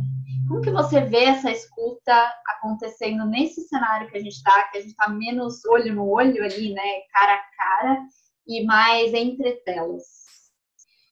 Como 0.48 0.62
que 0.62 0.72
você 0.72 1.02
vê 1.02 1.26
essa 1.26 1.52
escuta 1.52 2.14
acontecendo 2.48 3.26
nesse 3.26 3.62
cenário 3.68 4.10
que 4.10 4.18
a 4.18 4.22
gente 4.22 4.34
está, 4.34 4.64
que 4.70 4.78
a 4.78 4.82
gente 4.82 4.92
está 4.92 5.10
menos 5.10 5.64
olho 5.66 5.94
no 5.96 6.10
olho 6.10 6.44
ali, 6.44 6.74
né, 6.74 7.02
cara 7.14 7.34
a 7.34 7.44
cara, 7.56 8.02
e 8.48 8.66
mais 8.66 9.14
entre 9.14 9.54
telas? 9.64 10.04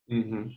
Uhum. 0.09 0.49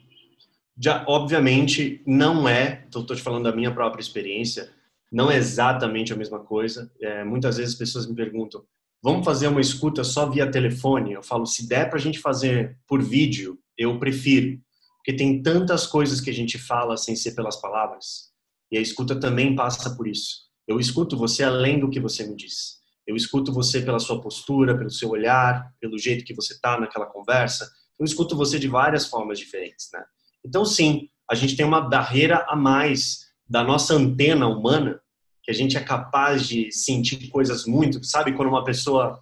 Já, 0.82 1.04
obviamente, 1.06 2.02
não 2.04 2.48
é, 2.48 2.82
estou 2.86 3.06
te 3.06 3.22
falando 3.22 3.44
da 3.44 3.54
minha 3.54 3.72
própria 3.72 4.02
experiência, 4.02 4.68
não 5.12 5.30
é 5.30 5.36
exatamente 5.36 6.12
a 6.12 6.16
mesma 6.16 6.40
coisa. 6.40 6.90
É, 7.00 7.22
muitas 7.22 7.56
vezes 7.56 7.74
as 7.74 7.78
pessoas 7.78 8.04
me 8.04 8.16
perguntam, 8.16 8.64
vamos 9.00 9.24
fazer 9.24 9.46
uma 9.46 9.60
escuta 9.60 10.02
só 10.02 10.28
via 10.28 10.50
telefone? 10.50 11.12
Eu 11.12 11.22
falo, 11.22 11.46
se 11.46 11.68
der 11.68 11.88
para 11.88 11.98
a 11.98 12.02
gente 12.02 12.18
fazer 12.18 12.76
por 12.88 13.00
vídeo, 13.00 13.60
eu 13.78 13.96
prefiro, 14.00 14.58
porque 14.96 15.12
tem 15.12 15.40
tantas 15.40 15.86
coisas 15.86 16.20
que 16.20 16.30
a 16.30 16.34
gente 16.34 16.58
fala 16.58 16.96
sem 16.96 17.14
ser 17.14 17.36
pelas 17.36 17.60
palavras, 17.60 18.32
e 18.68 18.76
a 18.76 18.80
escuta 18.80 19.14
também 19.14 19.54
passa 19.54 19.94
por 19.94 20.08
isso. 20.08 20.50
Eu 20.66 20.80
escuto 20.80 21.16
você 21.16 21.44
além 21.44 21.78
do 21.78 21.90
que 21.90 22.00
você 22.00 22.26
me 22.26 22.34
diz. 22.34 22.80
Eu 23.06 23.14
escuto 23.14 23.52
você 23.52 23.80
pela 23.82 24.00
sua 24.00 24.20
postura, 24.20 24.76
pelo 24.76 24.90
seu 24.90 25.10
olhar, 25.10 25.72
pelo 25.80 25.96
jeito 25.96 26.24
que 26.24 26.34
você 26.34 26.54
está 26.54 26.80
naquela 26.80 27.06
conversa. 27.06 27.70
Eu 28.00 28.04
escuto 28.04 28.36
você 28.36 28.58
de 28.58 28.66
várias 28.66 29.06
formas 29.06 29.38
diferentes, 29.38 29.88
né? 29.92 30.02
Então, 30.44 30.64
sim, 30.64 31.08
a 31.30 31.34
gente 31.34 31.56
tem 31.56 31.64
uma 31.64 31.80
barreira 31.80 32.44
a 32.48 32.56
mais 32.56 33.26
da 33.48 33.62
nossa 33.62 33.94
antena 33.94 34.46
humana, 34.48 35.00
que 35.42 35.50
a 35.50 35.54
gente 35.54 35.76
é 35.76 35.80
capaz 35.80 36.46
de 36.46 36.70
sentir 36.70 37.28
coisas 37.28 37.66
muito, 37.66 38.02
sabe? 38.04 38.32
Quando 38.32 38.48
uma 38.48 38.64
pessoa 38.64 39.20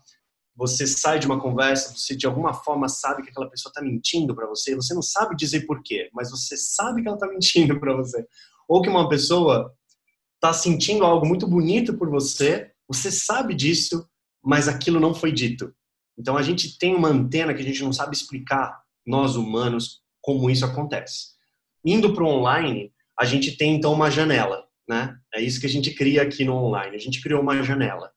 você 0.60 0.86
sai 0.86 1.18
de 1.18 1.26
uma 1.26 1.40
conversa, 1.40 1.96
você 1.96 2.14
de 2.14 2.26
alguma 2.26 2.52
forma 2.52 2.86
sabe 2.86 3.22
que 3.22 3.30
aquela 3.30 3.48
pessoa 3.48 3.70
está 3.70 3.80
mentindo 3.80 4.34
para 4.34 4.46
você, 4.46 4.74
você 4.74 4.92
não 4.92 5.00
sabe 5.00 5.34
dizer 5.34 5.66
por 5.66 5.82
quê, 5.82 6.10
mas 6.12 6.30
você 6.30 6.54
sabe 6.54 7.00
que 7.00 7.08
ela 7.08 7.16
está 7.16 7.26
mentindo 7.26 7.80
para 7.80 7.96
você. 7.96 8.26
Ou 8.68 8.82
que 8.82 8.88
uma 8.90 9.08
pessoa 9.08 9.74
está 10.34 10.52
sentindo 10.52 11.02
algo 11.02 11.26
muito 11.26 11.46
bonito 11.46 11.96
por 11.96 12.10
você, 12.10 12.72
você 12.86 13.10
sabe 13.10 13.54
disso, 13.54 14.06
mas 14.44 14.68
aquilo 14.68 15.00
não 15.00 15.14
foi 15.14 15.32
dito. 15.32 15.74
Então 16.18 16.36
a 16.36 16.42
gente 16.42 16.76
tem 16.76 16.94
uma 16.94 17.08
antena 17.08 17.54
que 17.54 17.62
a 17.62 17.64
gente 17.64 17.82
não 17.82 17.92
sabe 17.92 18.14
explicar, 18.14 18.82
nós 19.06 19.36
humanos, 19.36 20.02
como 20.20 20.50
isso 20.50 20.64
acontece. 20.64 21.30
Indo 21.84 22.12
para 22.12 22.24
o 22.24 22.28
online, 22.28 22.92
a 23.18 23.24
gente 23.24 23.56
tem 23.56 23.76
então 23.76 23.92
uma 23.92 24.10
janela, 24.10 24.66
né? 24.88 25.16
É 25.34 25.40
isso 25.40 25.60
que 25.60 25.66
a 25.66 25.70
gente 25.70 25.92
cria 25.92 26.22
aqui 26.22 26.44
no 26.44 26.54
online. 26.54 26.96
A 26.96 27.00
gente 27.00 27.22
criou 27.22 27.40
uma 27.40 27.62
janela. 27.62 28.10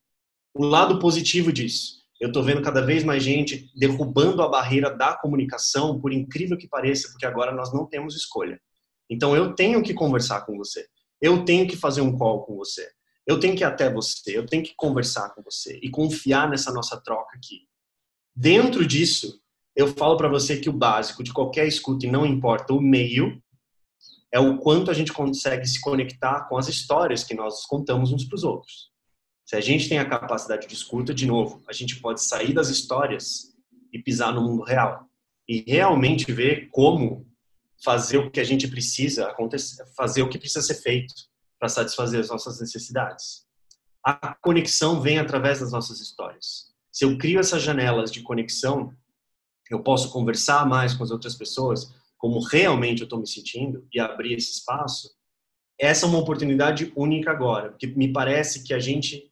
O 0.54 0.66
lado 0.66 1.00
positivo 1.00 1.52
disso 1.52 2.04
eu 2.24 2.28
estou 2.28 2.42
vendo 2.42 2.62
cada 2.62 2.80
vez 2.80 3.04
mais 3.04 3.22
gente 3.22 3.70
derrubando 3.76 4.42
a 4.42 4.48
barreira 4.48 4.90
da 4.90 5.14
comunicação, 5.14 6.00
por 6.00 6.14
incrível 6.14 6.58
que 6.58 6.70
pareça, 6.70 7.10
porque 7.10 7.26
agora 7.26 7.52
nós 7.54 7.74
não 7.74 7.86
temos 7.86 8.16
escolha. 8.16 8.62
Então 9.10 9.36
eu 9.36 9.54
tenho 9.54 9.84
que 9.84 9.94
conversar 9.94 10.46
com 10.46 10.56
você, 10.56 10.88
eu 11.22 11.44
tenho 11.44 11.68
que 11.68 11.76
fazer 11.76 12.00
um 12.00 12.18
call 12.18 12.46
com 12.46 12.56
você, 12.56 12.90
eu 13.28 13.42
tenho 13.42 13.58
que 13.58 13.62
ir 13.62 13.66
até 13.66 13.92
você, 13.92 14.38
eu 14.38 14.46
tenho 14.46 14.64
que 14.64 14.74
conversar 14.74 15.32
com 15.36 15.44
você 15.44 15.78
e 15.84 15.90
confiar 15.90 16.50
nessa 16.50 16.72
nossa 16.72 16.96
troca 17.02 17.36
aqui. 17.36 17.68
Dentro 18.34 18.86
disso, 18.88 19.42
eu 19.76 19.88
falo 19.88 20.18
para 20.18 20.28
você 20.28 20.58
que 20.58 20.70
o 20.70 20.74
básico 20.74 21.24
de 21.24 21.34
qualquer 21.34 21.68
escuta, 21.68 22.06
e 22.06 22.12
não 22.12 22.26
importa 22.26 22.74
o 22.74 22.82
meio, 22.82 23.42
é 24.32 24.40
o 24.40 24.58
quanto 24.58 24.90
a 24.90 24.94
gente 24.94 25.14
consegue 25.14 25.68
se 25.68 25.80
conectar 25.80 26.48
com 26.48 26.58
as 26.58 26.68
histórias 26.68 27.24
que 27.24 27.36
nós 27.36 27.66
contamos 27.66 28.12
uns 28.12 28.26
para 28.26 28.36
os 28.36 28.44
outros. 28.44 28.92
Se 29.46 29.56
a 29.56 29.62
gente 29.62 29.90
tem 29.90 30.00
a 30.00 30.10
capacidade 30.10 30.68
de 30.68 30.74
escuta, 30.74 31.14
de 31.14 31.26
novo, 31.26 31.62
a 31.68 31.74
gente 31.74 32.00
pode 32.00 32.24
sair 32.24 32.54
das 32.54 32.70
histórias 32.70 33.54
e 33.92 34.00
pisar 34.00 34.34
no 34.34 34.42
mundo 34.42 34.64
real 34.64 35.08
e 35.48 35.64
realmente 35.68 36.32
ver 36.32 36.70
como 36.72 37.28
fazer 37.84 38.18
o 38.18 38.32
que 38.32 38.40
a 38.40 38.44
gente 38.44 38.68
precisa 38.68 39.28
acontecer, 39.28 39.86
fazer 39.96 40.22
o 40.22 40.30
que 40.30 40.40
precisa 40.40 40.62
ser 40.62 40.76
feito 40.82 41.14
para 41.60 41.68
satisfazer 41.70 42.20
as 42.20 42.30
nossas 42.30 42.60
necessidades. 42.60 43.46
A 44.04 44.36
conexão 44.36 45.02
vem 45.02 45.20
através 45.20 45.60
das 45.60 45.72
nossas 45.72 46.00
histórias. 46.00 46.74
Se 46.92 47.06
eu 47.06 47.18
crio 47.18 47.40
essas 47.40 47.62
janelas 47.62 48.12
de 48.12 48.22
conexão, 48.22 48.94
eu 49.74 49.82
posso 49.82 50.12
conversar 50.12 50.66
mais 50.68 50.94
com 50.94 51.04
as 51.04 51.12
outras 51.12 51.36
pessoas, 51.36 51.94
como 52.18 52.40
realmente 52.40 53.02
eu 53.02 53.06
estou 53.06 53.20
me 53.20 53.28
sentindo 53.28 53.86
e 53.94 54.00
abrir 54.00 54.36
esse 54.36 54.54
espaço. 54.54 55.10
Essa 55.80 56.06
é 56.06 56.10
uma 56.10 56.20
oportunidade 56.20 56.92
única 56.96 57.32
agora, 57.32 57.70
porque 57.70 57.88
me 57.88 58.12
parece 58.12 58.64
que 58.64 58.74
a 58.74 58.80
gente 58.80 59.30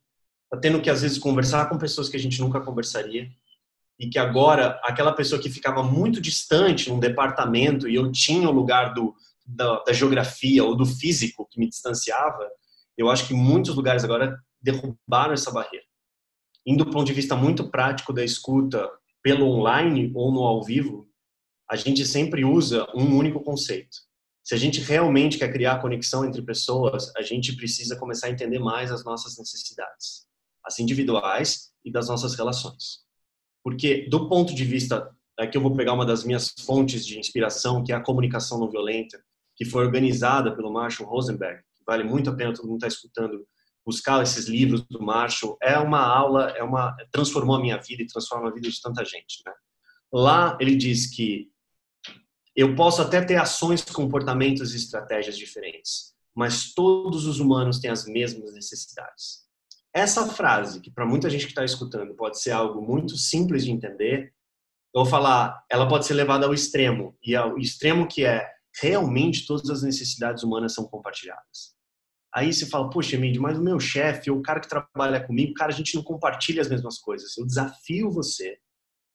tá 0.50 0.57
tendo 0.57 0.81
que 0.81 0.89
às 0.89 1.01
vezes 1.01 1.17
conversar 1.17 1.69
com 1.69 1.77
pessoas 1.77 2.10
que 2.10 2.17
a 2.17 2.19
gente 2.19 2.41
nunca 2.41 2.60
conversaria 2.60 3.29
e 4.00 4.10
que 4.10 4.19
agora 4.19 4.79
aquela 4.83 5.13
pessoa 5.13 5.41
que 5.41 5.50
ficava 5.50 5.83
muito 5.83 6.19
distante 6.19 6.89
num 6.89 7.00
departamento 7.00 7.88
e 7.88 7.95
eu 7.95 8.12
tinha 8.12 8.50
o 8.50 8.53
lugar 8.53 8.93
do 8.93 9.15
da, 9.45 9.83
da 9.83 9.93
geografia 9.93 10.63
ou 10.63 10.75
do 10.75 10.86
físico 10.86 11.48
que 11.50 11.60
me 11.60 11.67
distanciava, 11.67 12.48
eu 12.98 13.10
acho 13.10 13.27
que 13.27 13.33
muitos 13.33 13.75
lugares 13.75 14.03
agora 14.03 14.38
derrubaram 14.62 15.33
essa 15.33 15.51
barreira. 15.51 15.86
Indo 16.65 16.86
do 16.86 16.91
ponto 16.91 17.05
de 17.05 17.13
vista 17.13 17.36
muito 17.36 17.69
prático 17.69 18.13
da 18.13 18.24
escuta 18.24 18.89
pelo 19.24 19.46
online 19.46 20.12
ou 20.16 20.32
no 20.32 20.42
ao 20.42 20.63
vivo, 20.63 21.08
a 21.70 21.75
gente 21.75 22.06
sempre 22.06 22.44
usa 22.44 22.88
um 22.96 23.16
único 23.16 23.42
conceito. 23.42 23.98
Se 24.44 24.56
a 24.56 24.58
gente 24.58 24.82
realmente 24.82 25.38
quer 25.38 25.51
criar 25.51 25.82
conexão 25.82 26.25
entre 26.25 26.42
pessoas, 26.42 27.12
a 27.16 27.22
gente 27.22 27.56
precisa 27.56 27.96
começar 27.96 28.28
a 28.28 28.32
entender 28.32 28.60
mais 28.60 28.92
as 28.92 29.04
nossas 29.04 29.38
necessidades 29.38 30.25
as 30.63 30.80
individuais 30.80 31.72
e 31.84 31.92
das 31.92 32.08
nossas 32.08 32.36
relações. 32.36 33.01
Porque, 33.63 34.08
do 34.10 34.28
ponto 34.28 34.54
de 34.54 34.63
vista, 34.63 35.10
aqui 35.38 35.58
eu 35.58 35.62
vou 35.62 35.75
pegar 35.75 35.94
uma 35.94 36.06
das 36.06 36.24
minhas 36.24 36.54
fontes 36.66 37.06
de 37.06 37.20
inspiração, 37.20 37.84
que 37.84 37.92
é 37.92 37.96
a 37.96 38.04
comunicação 38.04 38.60
não 38.60 38.70
violenta, 38.70 39.24
que 39.56 39.66
foi 39.66 39.84
organizada 39.86 40.56
pelo 40.56 40.72
Marshall 40.72 41.10
Rosenberg, 41.10 41.62
vale 41.86 42.04
muito 42.04 42.30
a 42.30 42.36
pena 42.36 42.54
todo 42.54 42.68
mundo 42.68 42.78
estar 42.78 42.88
tá 42.88 42.94
escutando, 42.94 43.46
buscar 43.85 44.21
esses 44.21 44.47
livros 44.47 44.85
do 44.89 45.01
Marshall. 45.01 45.57
É 45.61 45.77
uma 45.77 46.01
aula, 46.01 46.50
é 46.51 46.63
uma 46.63 46.95
transformou 47.11 47.55
a 47.55 47.61
minha 47.61 47.77
vida 47.77 48.03
e 48.03 48.07
transforma 48.07 48.50
a 48.50 48.53
vida 48.53 48.69
de 48.69 48.81
tanta 48.81 49.03
gente. 49.03 49.41
Né? 49.45 49.53
Lá 50.13 50.57
ele 50.59 50.75
diz 50.75 51.07
que 51.07 51.50
eu 52.55 52.75
posso 52.75 53.01
até 53.01 53.21
ter 53.21 53.38
ações, 53.38 53.83
comportamentos 53.83 54.73
e 54.73 54.77
estratégias 54.77 55.38
diferentes, 55.38 56.13
mas 56.35 56.73
todos 56.73 57.25
os 57.25 57.39
humanos 57.39 57.79
têm 57.79 57.89
as 57.89 58.05
mesmas 58.05 58.53
necessidades. 58.53 59.41
Essa 59.93 60.27
frase, 60.27 60.81
que 60.81 60.91
para 60.91 61.05
muita 61.05 61.29
gente 61.29 61.45
que 61.45 61.51
está 61.51 61.65
escutando 61.65 62.13
pode 62.15 62.39
ser 62.41 62.51
algo 62.51 62.81
muito 62.81 63.17
simples 63.17 63.65
de 63.65 63.71
entender, 63.71 64.33
eu 64.93 65.03
vou 65.03 65.05
falar, 65.05 65.63
ela 65.69 65.88
pode 65.88 66.05
ser 66.05 66.13
levada 66.13 66.45
ao 66.45 66.53
extremo, 66.53 67.17
e 67.23 67.35
ao 67.35 67.57
extremo 67.57 68.07
que 68.07 68.25
é 68.25 68.50
realmente 68.81 69.45
todas 69.45 69.69
as 69.69 69.83
necessidades 69.83 70.43
humanas 70.43 70.73
são 70.73 70.85
compartilhadas. 70.85 71.75
Aí 72.33 72.53
você 72.53 72.65
fala, 72.65 72.89
poxa, 72.89 73.17
Mindy, 73.17 73.39
mas 73.39 73.57
o 73.57 73.63
meu 73.63 73.79
chefe, 73.79 74.31
o 74.31 74.41
cara 74.41 74.61
que 74.61 74.69
trabalha 74.69 75.25
comigo, 75.25 75.53
cara, 75.53 75.71
a 75.71 75.75
gente 75.75 75.95
não 75.95 76.03
compartilha 76.03 76.61
as 76.61 76.69
mesmas 76.69 76.97
coisas. 76.97 77.38
Eu 77.38 77.45
desafio 77.45 78.09
você 78.09 78.57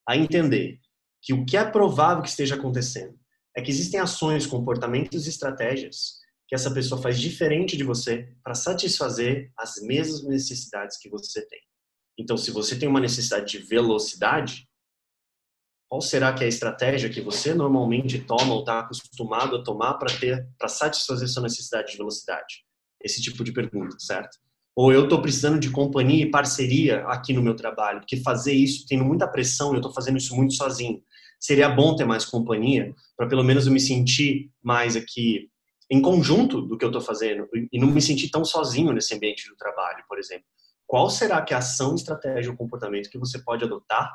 a 0.07 0.17
entender 0.17 0.79
que 1.23 1.33
o 1.33 1.45
que 1.45 1.57
é 1.57 1.65
provável 1.65 2.23
que 2.23 2.29
esteja 2.29 2.55
acontecendo 2.55 3.19
é 3.57 3.63
que 3.63 3.71
existem 3.71 3.99
ações, 3.99 4.47
comportamentos 4.47 5.27
e 5.27 5.31
estratégias 5.31 6.19
que 6.47 6.55
essa 6.55 6.71
pessoa 6.71 7.01
faz 7.01 7.19
diferente 7.19 7.77
de 7.77 7.83
você 7.83 8.33
para 8.45 8.55
satisfazer 8.55 9.51
as 9.57 9.81
mesmas 9.81 10.23
necessidades 10.23 10.97
que 10.99 11.09
você 11.09 11.45
tem. 11.47 11.61
Então, 12.19 12.37
se 12.37 12.51
você 12.51 12.79
tem 12.79 12.89
uma 12.89 13.01
necessidade 13.01 13.47
de 13.51 13.59
velocidade, 13.59 14.69
qual 15.89 16.01
será 16.01 16.33
que 16.33 16.43
é 16.43 16.47
a 16.47 16.49
estratégia 16.49 17.11
que 17.11 17.21
você 17.21 17.55
normalmente 17.55 18.21
toma 18.21 18.55
ou 18.55 18.61
está 18.61 18.81
acostumado 18.81 19.57
a 19.57 19.65
tomar 19.65 19.95
para 19.95 20.17
ter, 20.19 20.49
para 20.59 20.69
satisfazer 20.69 21.29
sua 21.29 21.43
necessidade 21.43 21.93
de 21.93 21.99
velocidade? 21.99 22.66
Esse 23.03 23.21
tipo 23.23 23.45
de 23.45 23.53
pergunta, 23.53 23.97
certo? 23.99 24.39
Ou 24.75 24.93
eu 24.93 25.05
estou 25.05 25.23
precisando 25.23 25.59
de 25.59 25.71
companhia 25.71 26.25
e 26.25 26.31
parceria 26.31 27.05
aqui 27.07 27.33
no 27.33 27.43
meu 27.43 27.57
trabalho, 27.57 28.01
porque 28.01 28.19
fazer 28.19 28.53
isso, 28.53 28.85
tendo 28.87 29.05
muita 29.05 29.27
pressão, 29.27 29.71
eu 29.71 29.77
estou 29.77 29.93
fazendo 29.93 30.19
isso 30.19 30.37
muito 30.37 30.55
sozinho. 30.55 31.03
Seria 31.41 31.69
bom 31.69 31.97
ter 31.97 32.05
mais 32.05 32.25
companhia, 32.25 32.95
para 33.17 33.27
pelo 33.27 33.43
menos 33.43 33.67
eu 33.67 33.73
me 33.73 33.81
sentir 33.81 34.51
mais 34.63 34.95
aqui 34.95 35.51
em 35.91 36.03
conjunto 36.03 36.61
do 36.61 36.77
que 36.77 36.85
eu 36.85 36.89
estou 36.89 37.01
fazendo 37.01 37.49
e 37.73 37.79
não 37.79 37.89
me 37.89 38.03
sentir 38.03 38.29
tão 38.29 38.45
sozinho 38.45 38.93
nesse 38.93 39.15
ambiente 39.15 39.49
do 39.49 39.57
trabalho, 39.57 40.05
por 40.09 40.19
exemplo. 40.19 40.45
Qual 40.87 41.09
será 41.09 41.43
que 41.43 41.53
é 41.53 41.57
a 41.57 41.61
ação, 41.61 41.95
estratégia 41.95 42.51
ou 42.51 42.57
comportamento 42.57 43.11
que 43.11 43.19
você 43.19 43.39
pode 43.39 43.65
adotar 43.65 44.13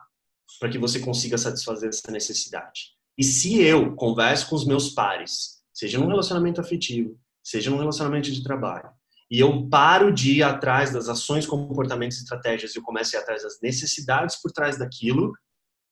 para 0.59 0.69
que 0.69 0.77
você 0.77 0.99
consiga 0.99 1.37
satisfazer 1.37 1.89
essa 1.89 2.11
necessidade? 2.11 2.91
E 3.17 3.23
se 3.23 3.61
eu 3.61 3.95
converso 3.95 4.49
com 4.49 4.55
os 4.55 4.65
meus 4.65 4.89
pares, 4.89 5.61
seja 5.73 5.99
num 5.99 6.07
relacionamento 6.07 6.61
afetivo, 6.61 7.19
seja 7.43 7.69
num 7.69 7.77
relacionamento 7.77 8.31
de 8.31 8.43
trabalho, 8.43 8.89
e 9.29 9.39
eu 9.39 9.67
paro 9.69 10.13
de 10.13 10.37
ir 10.37 10.43
atrás 10.43 10.91
das 10.91 11.07
ações, 11.07 11.45
comportamentos 11.45 12.17
estratégias 12.17 12.75
e 12.75 12.79
eu 12.79 12.83
começo 12.83 13.15
a 13.15 13.19
ir 13.19 13.23
atrás 13.23 13.43
das 13.43 13.59
necessidades 13.61 14.35
por 14.41 14.51
trás 14.51 14.77
daquilo, 14.77 15.31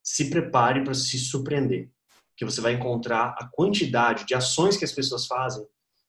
se 0.04 0.30
prepare 0.30 0.84
para 0.84 0.94
se 0.94 1.18
surpreender 1.18 1.90
que 2.40 2.46
você 2.46 2.62
vai 2.62 2.74
encontrar 2.74 3.36
a 3.38 3.46
quantidade 3.52 4.26
de 4.26 4.34
ações 4.34 4.78
que 4.78 4.86
as 4.86 4.94
pessoas 4.94 5.28
fazem 5.28 5.66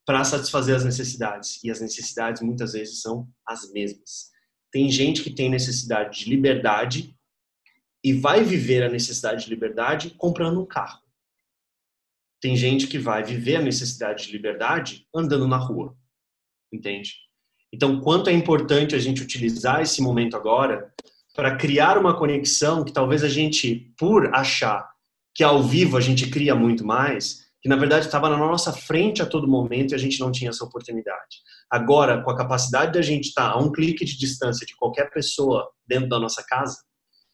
para 0.07 0.23
satisfazer 0.23 0.77
as 0.77 0.85
necessidades. 0.85 1.63
E 1.65 1.71
as 1.71 1.81
necessidades 1.81 2.41
muitas 2.41 2.73
vezes 2.73 3.01
são 3.01 3.29
as 3.45 3.71
mesmas. 3.73 4.31
Tem 4.71 4.89
gente 4.91 5.25
que 5.25 5.35
tem 5.35 5.51
necessidade 5.51 6.21
de 6.21 6.31
liberdade 6.31 7.17
e 8.03 8.13
vai 8.13 8.45
viver 8.45 8.85
a 8.85 8.89
necessidade 8.89 9.45
de 9.45 9.51
liberdade 9.51 10.11
comprando 10.11 10.61
um 10.61 10.67
carro. 10.67 11.01
Tem 12.41 12.57
gente 12.57 12.87
que 12.87 12.99
vai 12.99 13.23
viver 13.23 13.57
a 13.57 13.63
necessidade 13.63 14.27
de 14.27 14.33
liberdade 14.33 15.07
andando 15.15 15.47
na 15.47 15.57
rua. 15.57 15.95
Entende? 16.73 17.15
Então, 17.73 18.01
quanto 18.01 18.31
é 18.31 18.33
importante 18.33 18.95
a 18.95 18.99
gente 18.99 19.23
utilizar 19.23 19.81
esse 19.83 20.03
momento 20.03 20.37
agora 20.37 20.93
para 21.35 21.57
criar 21.57 21.97
uma 21.97 22.17
conexão 22.17 22.85
que 22.85 22.93
talvez 22.93 23.23
a 23.23 23.29
gente, 23.29 23.93
por 23.97 24.35
achar 24.35 24.89
que 25.35 25.45
ao 25.45 25.63
vivo 25.63 25.97
a 25.97 26.01
gente 26.01 26.29
cria 26.29 26.55
muito 26.55 26.85
mais, 26.85 27.49
que 27.63 27.69
na 27.69 27.77
verdade 27.77 28.07
estava 28.07 28.29
na 28.29 28.37
nossa 28.37 28.73
frente 28.73 29.23
a 29.23 29.27
todo 29.27 29.47
momento 29.47 29.93
e 29.93 29.95
a 29.95 29.99
gente 29.99 30.19
não 30.19 30.33
tinha 30.33 30.51
essa 30.51 30.65
oportunidade. 30.65 31.37
Agora, 31.71 32.23
com 32.23 32.31
a 32.31 32.37
capacidade 32.37 32.93
da 32.93 33.03
gente 33.03 33.29
estar 33.29 33.51
a 33.51 33.59
um 33.59 33.71
clique 33.71 34.05
de 34.05 34.19
distância 34.19 34.67
de 34.67 34.75
qualquer 34.75 35.11
pessoa 35.11 35.71
dentro 35.87 36.09
da 36.09 36.19
nossa 36.19 36.43
casa, 36.49 36.79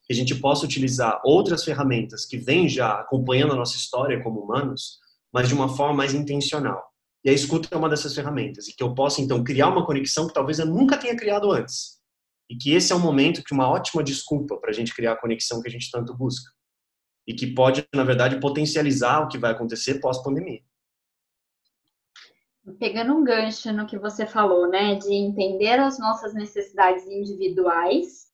que 0.07 0.13
a 0.13 0.17
gente 0.17 0.35
possa 0.37 0.65
utilizar 0.65 1.21
outras 1.25 1.65
ferramentas 1.65 2.25
que 2.25 2.39
vêm 2.39 2.69
já 2.69 3.01
acompanhando 3.01 3.53
a 3.53 3.57
nossa 3.57 3.77
história 3.77 4.23
como 4.23 4.41
humanos, 4.41 5.01
mas 5.33 5.49
de 5.49 5.55
uma 5.55 5.69
forma 5.69 5.95
mais 5.95 6.15
intencional. 6.15 6.83
E 7.25 7.29
a 7.29 7.33
escuta 7.33 7.69
é 7.73 7.77
uma 7.77 7.89
dessas 7.89 8.15
ferramentas, 8.15 8.69
e 8.69 8.77
que 8.77 8.83
eu 8.83 8.95
possa 8.95 9.21
então 9.21 9.43
criar 9.43 9.69
uma 9.69 9.85
conexão 9.85 10.29
que 10.29 10.35
talvez 10.35 10.61
eu 10.61 10.67
nunca 10.67 10.97
tenha 10.97 11.17
criado 11.17 11.51
antes. 11.51 11.97
E 12.49 12.57
que 12.57 12.73
esse 12.73 12.93
é 12.93 12.95
um 12.95 13.01
momento 13.01 13.43
que 13.43 13.53
uma 13.53 13.69
ótima 13.69 14.03
desculpa 14.03 14.57
para 14.59 14.71
a 14.71 14.73
gente 14.73 14.95
criar 14.95 15.13
a 15.13 15.21
conexão 15.21 15.61
que 15.61 15.69
a 15.69 15.71
gente 15.71 15.91
tanto 15.91 16.15
busca 16.15 16.49
e 17.27 17.35
que 17.35 17.49
pode, 17.49 17.85
na 17.93 18.05
verdade, 18.05 18.39
potencializar 18.39 19.25
o 19.25 19.29
que 19.29 19.37
vai 19.37 19.51
acontecer 19.51 20.01
pós-pandemia. 20.01 20.63
Pegando 22.79 23.15
um 23.15 23.25
gancho 23.25 23.73
no 23.73 23.87
que 23.87 23.99
você 23.99 24.25
falou, 24.25 24.69
né, 24.69 24.95
de 24.95 25.13
entender 25.13 25.81
as 25.81 25.99
nossas 25.99 26.33
necessidades 26.35 27.05
individuais, 27.07 28.25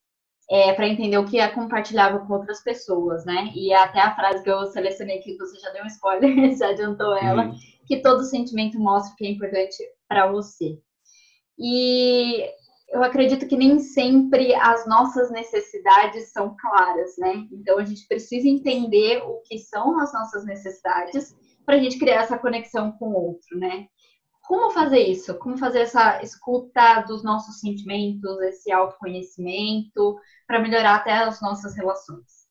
é, 0.51 0.73
para 0.73 0.89
entender 0.89 1.19
o 1.19 1.25
que 1.25 1.39
é 1.39 1.49
compartilhável 1.49 2.21
com 2.21 2.35
outras 2.35 2.63
pessoas, 2.63 3.25
né? 3.25 3.51
E 3.55 3.73
até 3.73 4.01
a 4.01 4.15
frase 4.15 4.43
que 4.43 4.51
eu 4.51 4.67
selecionei 4.67 5.19
aqui, 5.19 5.37
você 5.37 5.59
já 5.59 5.71
deu 5.71 5.85
um 5.85 5.87
spoiler, 5.87 6.55
já 6.57 6.69
adiantou 6.69 7.17
ela, 7.17 7.47
uhum. 7.47 7.55
que 7.87 8.03
todo 8.03 8.25
sentimento 8.25 8.79
mostra 8.79 9.13
o 9.13 9.17
que 9.17 9.27
é 9.27 9.31
importante 9.31 9.77
para 10.09 10.31
você. 10.31 10.79
E 11.59 12.45
eu 12.91 13.03
acredito 13.03 13.47
que 13.47 13.57
nem 13.57 13.79
sempre 13.79 14.55
as 14.55 14.87
nossas 14.87 15.31
necessidades 15.31 16.31
são 16.31 16.55
claras, 16.61 17.17
né? 17.19 17.47
Então 17.51 17.79
a 17.79 17.85
gente 17.85 18.07
precisa 18.07 18.47
entender 18.47 19.23
o 19.23 19.41
que 19.43 19.59
são 19.59 19.99
as 19.99 20.13
nossas 20.13 20.45
necessidades 20.45 21.35
para 21.65 21.77
a 21.77 21.79
gente 21.79 21.99
criar 21.99 22.23
essa 22.23 22.39
conexão 22.39 22.93
com 22.93 23.11
o 23.11 23.27
outro, 23.29 23.59
né? 23.59 23.87
Como 24.43 24.73
fazer 24.73 24.99
isso? 24.99 25.39
Como 25.39 25.57
fazer 25.57 25.81
essa 25.81 26.21
escuta 26.21 27.01
dos 27.03 27.23
nossos 27.23 27.61
sentimentos, 27.61 28.41
esse 28.41 28.73
autoconhecimento, 28.73 30.19
para 30.47 30.61
melhorar 30.61 30.97
até 30.97 31.13
as 31.13 31.41
nossas 31.41 31.77
relações? 31.77 32.43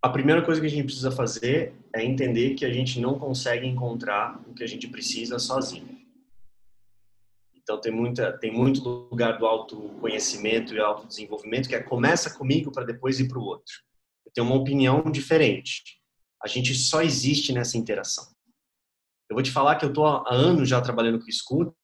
A 0.00 0.08
primeira 0.08 0.42
coisa 0.42 0.60
que 0.60 0.66
a 0.66 0.70
gente 0.70 0.84
precisa 0.84 1.10
fazer 1.10 1.74
é 1.92 2.02
entender 2.02 2.54
que 2.54 2.64
a 2.64 2.72
gente 2.72 3.00
não 3.00 3.18
consegue 3.18 3.66
encontrar 3.66 4.40
o 4.48 4.54
que 4.54 4.64
a 4.64 4.66
gente 4.66 4.88
precisa 4.88 5.38
sozinho. 5.38 5.98
Então 7.54 7.78
tem 7.78 7.92
muita 7.92 8.32
tem 8.38 8.50
muito 8.50 8.80
lugar 9.10 9.36
do 9.36 9.44
autoconhecimento 9.44 10.72
e 10.72 10.80
autodesenvolvimento 10.80 11.68
que 11.68 11.74
é 11.74 11.82
começa 11.82 12.30
comigo 12.30 12.72
para 12.72 12.84
depois 12.84 13.20
ir 13.20 13.28
para 13.28 13.38
o 13.38 13.42
outro. 13.42 13.74
Eu 14.24 14.32
tenho 14.32 14.46
uma 14.46 14.56
opinião 14.56 15.02
diferente. 15.10 16.00
A 16.42 16.48
gente 16.48 16.72
só 16.74 17.02
existe 17.02 17.52
nessa 17.52 17.76
interação. 17.76 18.37
Eu 19.30 19.34
vou 19.34 19.42
te 19.42 19.50
falar 19.50 19.76
que 19.76 19.84
eu 19.84 19.90
estou 19.90 20.06
há 20.06 20.32
anos 20.32 20.68
já 20.68 20.80
trabalhando 20.80 21.18
com 21.18 21.28
escuta 21.28 21.74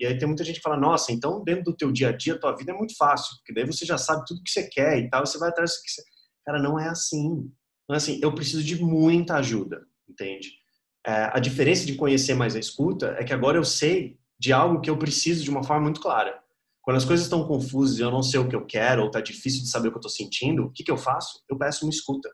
e 0.00 0.06
aí 0.06 0.16
tem 0.16 0.26
muita 0.26 0.44
gente 0.44 0.56
que 0.56 0.62
fala, 0.62 0.78
nossa, 0.78 1.12
então 1.12 1.42
dentro 1.44 1.64
do 1.64 1.76
teu 1.76 1.92
dia 1.92 2.08
a 2.08 2.12
dia, 2.12 2.38
tua 2.38 2.56
vida 2.56 2.72
é 2.72 2.74
muito 2.74 2.96
fácil, 2.96 3.36
porque 3.36 3.52
daí 3.52 3.66
você 3.66 3.84
já 3.84 3.98
sabe 3.98 4.24
tudo 4.26 4.42
que 4.42 4.50
você 4.50 4.66
quer 4.66 4.98
e 4.98 5.10
tal, 5.10 5.26
você 5.26 5.38
vai 5.38 5.50
atrás 5.50 5.72
do 5.72 5.82
que 5.82 5.90
você... 5.90 6.02
Cara, 6.46 6.62
não 6.62 6.78
é 6.78 6.88
assim. 6.88 7.52
Não 7.86 7.94
é 7.94 7.96
assim. 7.96 8.18
Eu 8.22 8.34
preciso 8.34 8.64
de 8.64 8.82
muita 8.82 9.36
ajuda, 9.36 9.82
entende? 10.08 10.52
É, 11.06 11.30
a 11.32 11.38
diferença 11.38 11.84
de 11.84 11.94
conhecer 11.94 12.34
mais 12.34 12.56
a 12.56 12.58
escuta 12.58 13.14
é 13.18 13.24
que 13.24 13.34
agora 13.34 13.58
eu 13.58 13.64
sei 13.64 14.18
de 14.38 14.52
algo 14.52 14.80
que 14.80 14.88
eu 14.88 14.96
preciso 14.96 15.44
de 15.44 15.50
uma 15.50 15.62
forma 15.62 15.82
muito 15.82 16.00
clara. 16.00 16.42
Quando 16.80 16.96
as 16.96 17.04
coisas 17.04 17.26
estão 17.26 17.46
confusas 17.46 17.98
e 17.98 18.02
eu 18.02 18.10
não 18.10 18.22
sei 18.22 18.40
o 18.40 18.48
que 18.48 18.56
eu 18.56 18.64
quero, 18.64 19.02
ou 19.02 19.08
está 19.08 19.20
difícil 19.20 19.62
de 19.62 19.68
saber 19.68 19.88
o 19.88 19.90
que 19.90 19.98
eu 19.98 20.00
estou 20.00 20.10
sentindo, 20.10 20.64
o 20.64 20.72
que, 20.72 20.82
que 20.82 20.90
eu 20.90 20.96
faço? 20.96 21.42
Eu 21.48 21.58
peço 21.58 21.84
uma 21.84 21.90
escuta. 21.90 22.30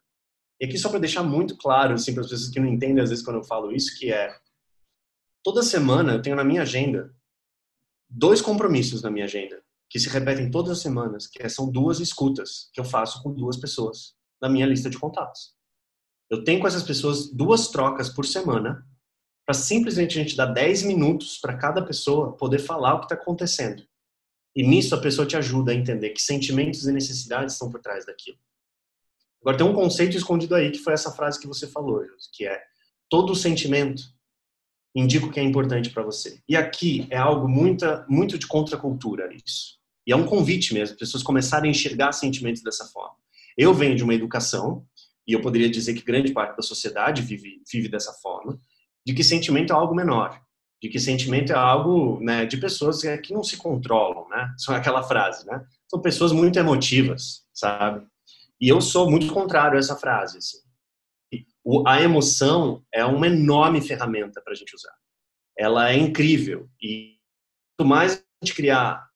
E 0.60 0.66
aqui 0.66 0.78
só 0.78 0.88
para 0.88 1.00
deixar 1.00 1.24
muito 1.24 1.56
claro, 1.56 1.94
assim, 1.94 2.14
para 2.14 2.22
as 2.22 2.30
pessoas 2.30 2.50
que 2.50 2.60
não 2.60 2.68
entendem 2.68 3.02
às 3.02 3.10
vezes 3.10 3.24
quando 3.24 3.38
eu 3.38 3.44
falo 3.44 3.72
isso, 3.72 3.98
que 3.98 4.12
é 4.12 4.32
toda 5.44 5.62
semana 5.62 6.14
eu 6.14 6.22
tenho 6.22 6.34
na 6.34 6.42
minha 6.42 6.62
agenda 6.62 7.14
dois 8.08 8.40
compromissos 8.40 9.02
na 9.02 9.10
minha 9.10 9.26
agenda 9.26 9.62
que 9.88 10.00
se 10.00 10.08
repetem 10.08 10.50
todas 10.50 10.72
as 10.72 10.80
semanas, 10.80 11.28
que 11.28 11.48
são 11.48 11.70
duas 11.70 12.00
escutas 12.00 12.68
que 12.72 12.80
eu 12.80 12.84
faço 12.84 13.22
com 13.22 13.32
duas 13.32 13.56
pessoas 13.56 14.14
na 14.40 14.48
minha 14.48 14.66
lista 14.66 14.90
de 14.90 14.98
contatos. 14.98 15.54
Eu 16.28 16.42
tenho 16.42 16.58
com 16.58 16.66
essas 16.66 16.82
pessoas 16.82 17.30
duas 17.30 17.68
trocas 17.68 18.08
por 18.08 18.24
semana 18.24 18.84
para 19.46 19.54
simplesmente 19.54 20.18
a 20.18 20.22
gente 20.22 20.36
dar 20.36 20.46
10 20.46 20.84
minutos 20.84 21.38
para 21.38 21.56
cada 21.56 21.84
pessoa 21.84 22.34
poder 22.36 22.58
falar 22.58 22.94
o 22.94 23.00
que 23.00 23.04
está 23.04 23.14
acontecendo. 23.14 23.86
E 24.56 24.66
nisso 24.66 24.94
a 24.94 25.00
pessoa 25.00 25.26
te 25.26 25.36
ajuda 25.36 25.72
a 25.72 25.74
entender 25.74 26.10
que 26.10 26.22
sentimentos 26.22 26.86
e 26.86 26.92
necessidades 26.92 27.52
estão 27.52 27.70
por 27.70 27.80
trás 27.80 28.06
daquilo. 28.06 28.38
Agora 29.42 29.58
tem 29.58 29.66
um 29.66 29.74
conceito 29.74 30.16
escondido 30.16 30.54
aí 30.54 30.70
que 30.70 30.78
foi 30.78 30.94
essa 30.94 31.12
frase 31.12 31.38
que 31.38 31.46
você 31.46 31.66
falou, 31.66 32.02
que 32.32 32.46
é 32.46 32.62
todo 33.10 33.34
sentimento 33.34 34.13
indica 34.94 35.26
o 35.26 35.30
que 35.30 35.40
é 35.40 35.42
importante 35.42 35.90
para 35.90 36.02
você. 36.02 36.38
E 36.48 36.56
aqui 36.56 37.06
é 37.10 37.16
algo 37.16 37.48
muito, 37.48 37.84
muito 38.08 38.38
de 38.38 38.46
contracultura 38.46 39.28
isso. 39.34 39.78
E 40.06 40.12
é 40.12 40.16
um 40.16 40.26
convite 40.26 40.74
mesmo, 40.74 40.96
pessoas 40.96 41.22
começarem 41.22 41.68
a 41.68 41.70
enxergar 41.70 42.12
sentimentos 42.12 42.62
dessa 42.62 42.84
forma. 42.86 43.16
Eu 43.56 43.72
venho 43.72 43.96
de 43.96 44.04
uma 44.04 44.14
educação 44.14 44.84
e 45.26 45.32
eu 45.32 45.40
poderia 45.40 45.70
dizer 45.70 45.94
que 45.94 46.04
grande 46.04 46.32
parte 46.32 46.56
da 46.56 46.62
sociedade 46.62 47.22
vive, 47.22 47.62
vive 47.72 47.88
dessa 47.88 48.12
forma 48.12 48.58
de 49.06 49.12
que 49.14 49.24
sentimento 49.24 49.72
é 49.72 49.76
algo 49.76 49.94
menor, 49.94 50.40
de 50.82 50.88
que 50.88 50.98
sentimento 50.98 51.52
é 51.52 51.56
algo 51.56 52.18
né, 52.20 52.46
de 52.46 52.56
pessoas 52.56 53.02
que 53.22 53.32
não 53.32 53.42
se 53.42 53.56
controlam, 53.56 54.28
né? 54.28 54.52
São 54.58 54.74
aquela 54.74 55.02
frase, 55.02 55.46
né? 55.46 55.62
São 55.88 56.00
pessoas 56.00 56.32
muito 56.32 56.58
emotivas, 56.58 57.42
sabe? 57.52 58.06
E 58.60 58.68
eu 58.68 58.80
sou 58.80 59.10
muito 59.10 59.32
contrário 59.32 59.76
a 59.76 59.78
essa 59.78 59.96
frase. 59.96 60.38
Assim. 60.38 60.58
A 61.86 62.02
emoção 62.02 62.84
é 62.92 63.04
uma 63.04 63.26
enorme 63.26 63.80
ferramenta 63.80 64.40
para 64.42 64.52
a 64.52 64.56
gente 64.56 64.74
usar. 64.74 64.94
Ela 65.58 65.90
é 65.90 65.96
incrível 65.96 66.68
e 66.82 67.16
quanto 67.76 67.88
mais 67.88 68.12
a 68.14 68.44
gente 68.44 68.54
criar 68.54 69.08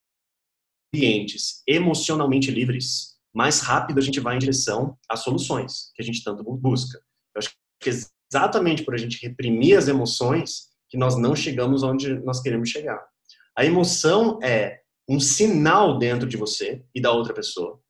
ambientes 0.94 1.62
emocionalmente 1.66 2.50
livres, 2.50 3.18
mais 3.34 3.60
rápido 3.60 3.98
a 3.98 4.02
gente 4.02 4.20
vai 4.20 4.36
em 4.36 4.38
direção 4.38 4.96
às 5.08 5.20
soluções 5.20 5.92
que 5.94 6.02
a 6.02 6.04
gente 6.04 6.24
tanto 6.24 6.42
busca. 6.42 6.98
Eu 7.34 7.38
acho 7.40 7.50
que 7.80 7.90
exatamente 8.30 8.82
por 8.82 8.94
a 8.94 8.98
gente 8.98 9.20
reprimir 9.20 9.76
as 9.76 9.88
emoções 9.88 10.68
que 10.88 10.96
nós 10.96 11.16
não 11.18 11.36
chegamos 11.36 11.82
onde 11.82 12.18
nós 12.20 12.40
queremos 12.40 12.70
chegar. 12.70 12.98
A 13.56 13.64
emoção 13.64 14.38
é 14.42 14.80
um 15.08 15.20
sinal 15.20 15.98
dentro 15.98 16.28
de 16.28 16.36
você 16.36 16.84
e 16.94 17.00
da 17.00 17.10
outra 17.12 17.34
pessoa, 17.34 17.80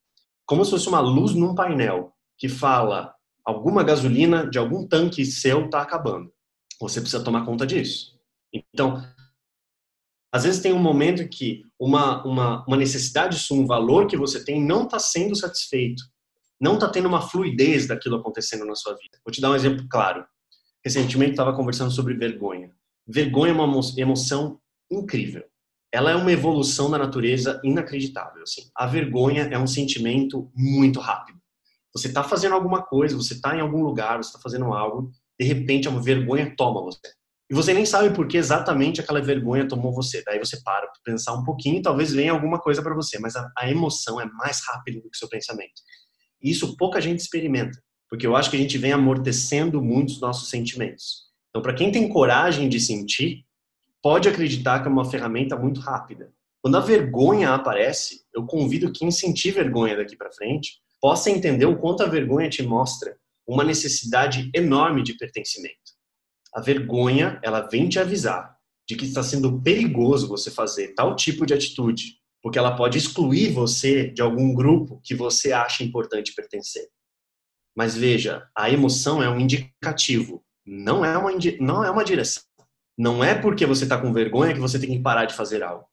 como 0.46 0.64
se 0.64 0.70
fosse 0.70 0.88
uma 0.88 1.00
luz 1.00 1.34
num 1.34 1.54
painel 1.54 2.12
que 2.36 2.48
fala 2.48 3.14
alguma 3.48 3.82
gasolina 3.82 4.48
de 4.48 4.58
algum 4.58 4.86
tanque 4.86 5.24
seu 5.24 5.64
está 5.64 5.82
acabando. 5.82 6.32
Você 6.80 7.00
precisa 7.00 7.24
tomar 7.24 7.44
conta 7.44 7.66
disso. 7.66 8.18
Então, 8.52 9.02
às 10.32 10.44
vezes 10.44 10.60
tem 10.60 10.72
um 10.72 10.78
momento 10.78 11.26
que 11.28 11.62
uma, 11.78 12.24
uma, 12.24 12.64
uma 12.66 12.76
necessidade 12.76 13.38
um 13.52 13.66
valor 13.66 14.06
que 14.06 14.16
você 14.16 14.44
tem, 14.44 14.62
não 14.62 14.84
está 14.84 14.98
sendo 14.98 15.34
satisfeito 15.34 16.02
não 16.60 16.74
está 16.74 16.88
tendo 16.88 17.06
uma 17.06 17.20
fluidez 17.20 17.86
daquilo 17.86 18.16
acontecendo 18.16 18.64
na 18.64 18.74
sua 18.74 18.94
vida. 18.94 19.18
Vou 19.24 19.32
te 19.32 19.40
dar 19.40 19.50
um 19.50 19.54
exemplo 19.54 19.86
claro. 19.88 20.26
Recentemente 20.84 21.32
estava 21.32 21.54
conversando 21.54 21.90
sobre 21.90 22.14
vergonha. 22.14 22.72
Vergonha 23.06 23.52
é 23.52 23.54
uma 23.54 23.80
emoção 23.96 24.60
incrível. 24.90 25.44
ela 25.90 26.10
é 26.10 26.16
uma 26.16 26.32
evolução 26.32 26.90
da 26.90 26.98
natureza 26.98 27.60
inacreditável. 27.64 28.42
Assim. 28.42 28.68
A 28.74 28.86
vergonha 28.86 29.44
é 29.44 29.58
um 29.58 29.66
sentimento 29.66 30.50
muito 30.54 31.00
rápido. 31.00 31.38
Você 31.94 32.08
está 32.08 32.22
fazendo 32.22 32.54
alguma 32.54 32.82
coisa, 32.82 33.16
você 33.16 33.34
está 33.34 33.56
em 33.56 33.60
algum 33.60 33.82
lugar, 33.82 34.18
você 34.18 34.28
está 34.28 34.38
fazendo 34.40 34.72
algo, 34.72 35.10
de 35.38 35.46
repente 35.46 35.88
uma 35.88 36.02
vergonha 36.02 36.54
toma 36.56 36.82
você. 36.82 37.00
E 37.50 37.54
você 37.54 37.72
nem 37.72 37.86
sabe 37.86 38.14
por 38.14 38.28
que 38.28 38.36
exatamente 38.36 39.00
aquela 39.00 39.22
vergonha 39.22 39.66
tomou 39.66 39.92
você. 39.92 40.22
Daí 40.22 40.38
você 40.38 40.60
para 40.62 40.86
para 40.86 41.00
pensar 41.02 41.32
um 41.32 41.44
pouquinho 41.44 41.80
talvez 41.80 42.12
venha 42.12 42.32
alguma 42.32 42.58
coisa 42.58 42.82
para 42.82 42.94
você, 42.94 43.18
mas 43.18 43.36
a, 43.36 43.50
a, 43.56 43.70
emoção 43.70 44.20
é 44.20 44.26
mais 44.26 44.60
rápida 44.66 45.00
do 45.00 45.08
que 45.08 45.16
o 45.16 45.18
seu 45.18 45.28
pensamento. 45.28 45.80
E 46.42 46.50
isso 46.50 46.76
pouca 46.76 47.00
gente 47.00 47.20
experimenta, 47.20 47.82
porque 48.08 48.26
eu 48.26 48.36
acho 48.36 48.50
que 48.50 48.56
a 48.56 48.60
gente 48.60 48.76
vem 48.76 48.92
amortecendo 48.92 49.80
muitos 49.80 50.20
nossos 50.20 50.50
sentimentos. 50.50 51.28
Então, 51.48 51.62
para 51.62 51.74
quem 51.74 51.90
tem 51.90 52.08
coragem 52.08 52.68
de 52.68 52.78
sentir, 52.78 53.46
pode 54.02 54.28
acreditar 54.28 54.80
que 54.80 54.88
é 54.88 54.90
uma 54.90 55.10
ferramenta 55.10 55.56
muito 55.56 55.80
rápida. 55.80 56.30
Quando 56.60 56.76
a 56.76 56.80
vergonha 56.80 57.54
aparece, 57.54 58.26
eu 58.34 58.44
convido 58.44 58.92
quem 58.92 59.10
sentir 59.10 59.52
vergonha 59.52 59.96
daqui 59.96 60.16
para 60.16 60.30
frente 60.30 60.82
possa 61.00 61.30
entender 61.30 61.66
o 61.66 61.78
quanto 61.78 62.02
a 62.02 62.06
vergonha 62.06 62.48
te 62.48 62.62
mostra 62.62 63.16
uma 63.46 63.64
necessidade 63.64 64.50
enorme 64.54 65.02
de 65.02 65.14
pertencimento. 65.14 65.76
A 66.54 66.60
vergonha, 66.60 67.40
ela 67.42 67.60
vem 67.60 67.88
te 67.88 67.98
avisar 67.98 68.56
de 68.86 68.96
que 68.96 69.04
está 69.04 69.22
sendo 69.22 69.60
perigoso 69.60 70.28
você 70.28 70.50
fazer 70.50 70.94
tal 70.94 71.14
tipo 71.14 71.44
de 71.44 71.54
atitude, 71.54 72.18
porque 72.42 72.58
ela 72.58 72.76
pode 72.76 72.98
excluir 72.98 73.52
você 73.52 74.10
de 74.10 74.22
algum 74.22 74.54
grupo 74.54 75.00
que 75.04 75.14
você 75.14 75.52
acha 75.52 75.84
importante 75.84 76.34
pertencer. 76.34 76.88
Mas 77.76 77.96
veja, 77.96 78.48
a 78.56 78.70
emoção 78.70 79.22
é 79.22 79.28
um 79.28 79.38
indicativo, 79.38 80.44
não 80.66 81.04
é 81.04 81.16
uma, 81.16 81.30
não 81.60 81.84
é 81.84 81.90
uma 81.90 82.04
direção. 82.04 82.42
Não 82.98 83.22
é 83.22 83.40
porque 83.40 83.64
você 83.64 83.84
está 83.84 84.00
com 84.00 84.12
vergonha 84.12 84.52
que 84.52 84.60
você 84.60 84.78
tem 84.78 84.90
que 84.90 85.00
parar 85.00 85.24
de 85.24 85.34
fazer 85.34 85.62
algo. 85.62 85.86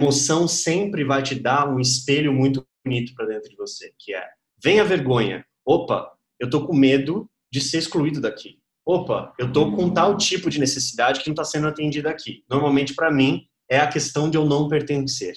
A 0.00 0.04
emoção 0.04 0.48
sempre 0.48 1.04
vai 1.04 1.22
te 1.22 1.34
dar 1.34 1.68
um 1.68 1.78
espelho 1.78 2.32
muito 2.32 2.66
bonito 2.84 3.14
para 3.14 3.26
dentro 3.26 3.48
de 3.48 3.56
você, 3.56 3.92
que 3.98 4.14
é: 4.14 4.26
vem 4.62 4.80
a 4.80 4.84
vergonha. 4.84 5.44
Opa, 5.64 6.12
eu 6.40 6.50
tô 6.50 6.66
com 6.66 6.74
medo 6.74 7.28
de 7.50 7.60
ser 7.60 7.78
excluído 7.78 8.20
daqui. 8.20 8.58
Opa, 8.84 9.32
eu 9.38 9.52
tô 9.52 9.74
com 9.76 9.92
tal 9.92 10.16
tipo 10.16 10.50
de 10.50 10.58
necessidade 10.58 11.20
que 11.20 11.28
não 11.28 11.34
está 11.34 11.44
sendo 11.44 11.68
atendida 11.68 12.10
aqui. 12.10 12.44
Normalmente 12.50 12.94
para 12.94 13.12
mim 13.12 13.46
é 13.70 13.78
a 13.78 13.86
questão 13.86 14.28
de 14.28 14.36
eu 14.36 14.44
não 14.44 14.68
pertencer. 14.68 15.34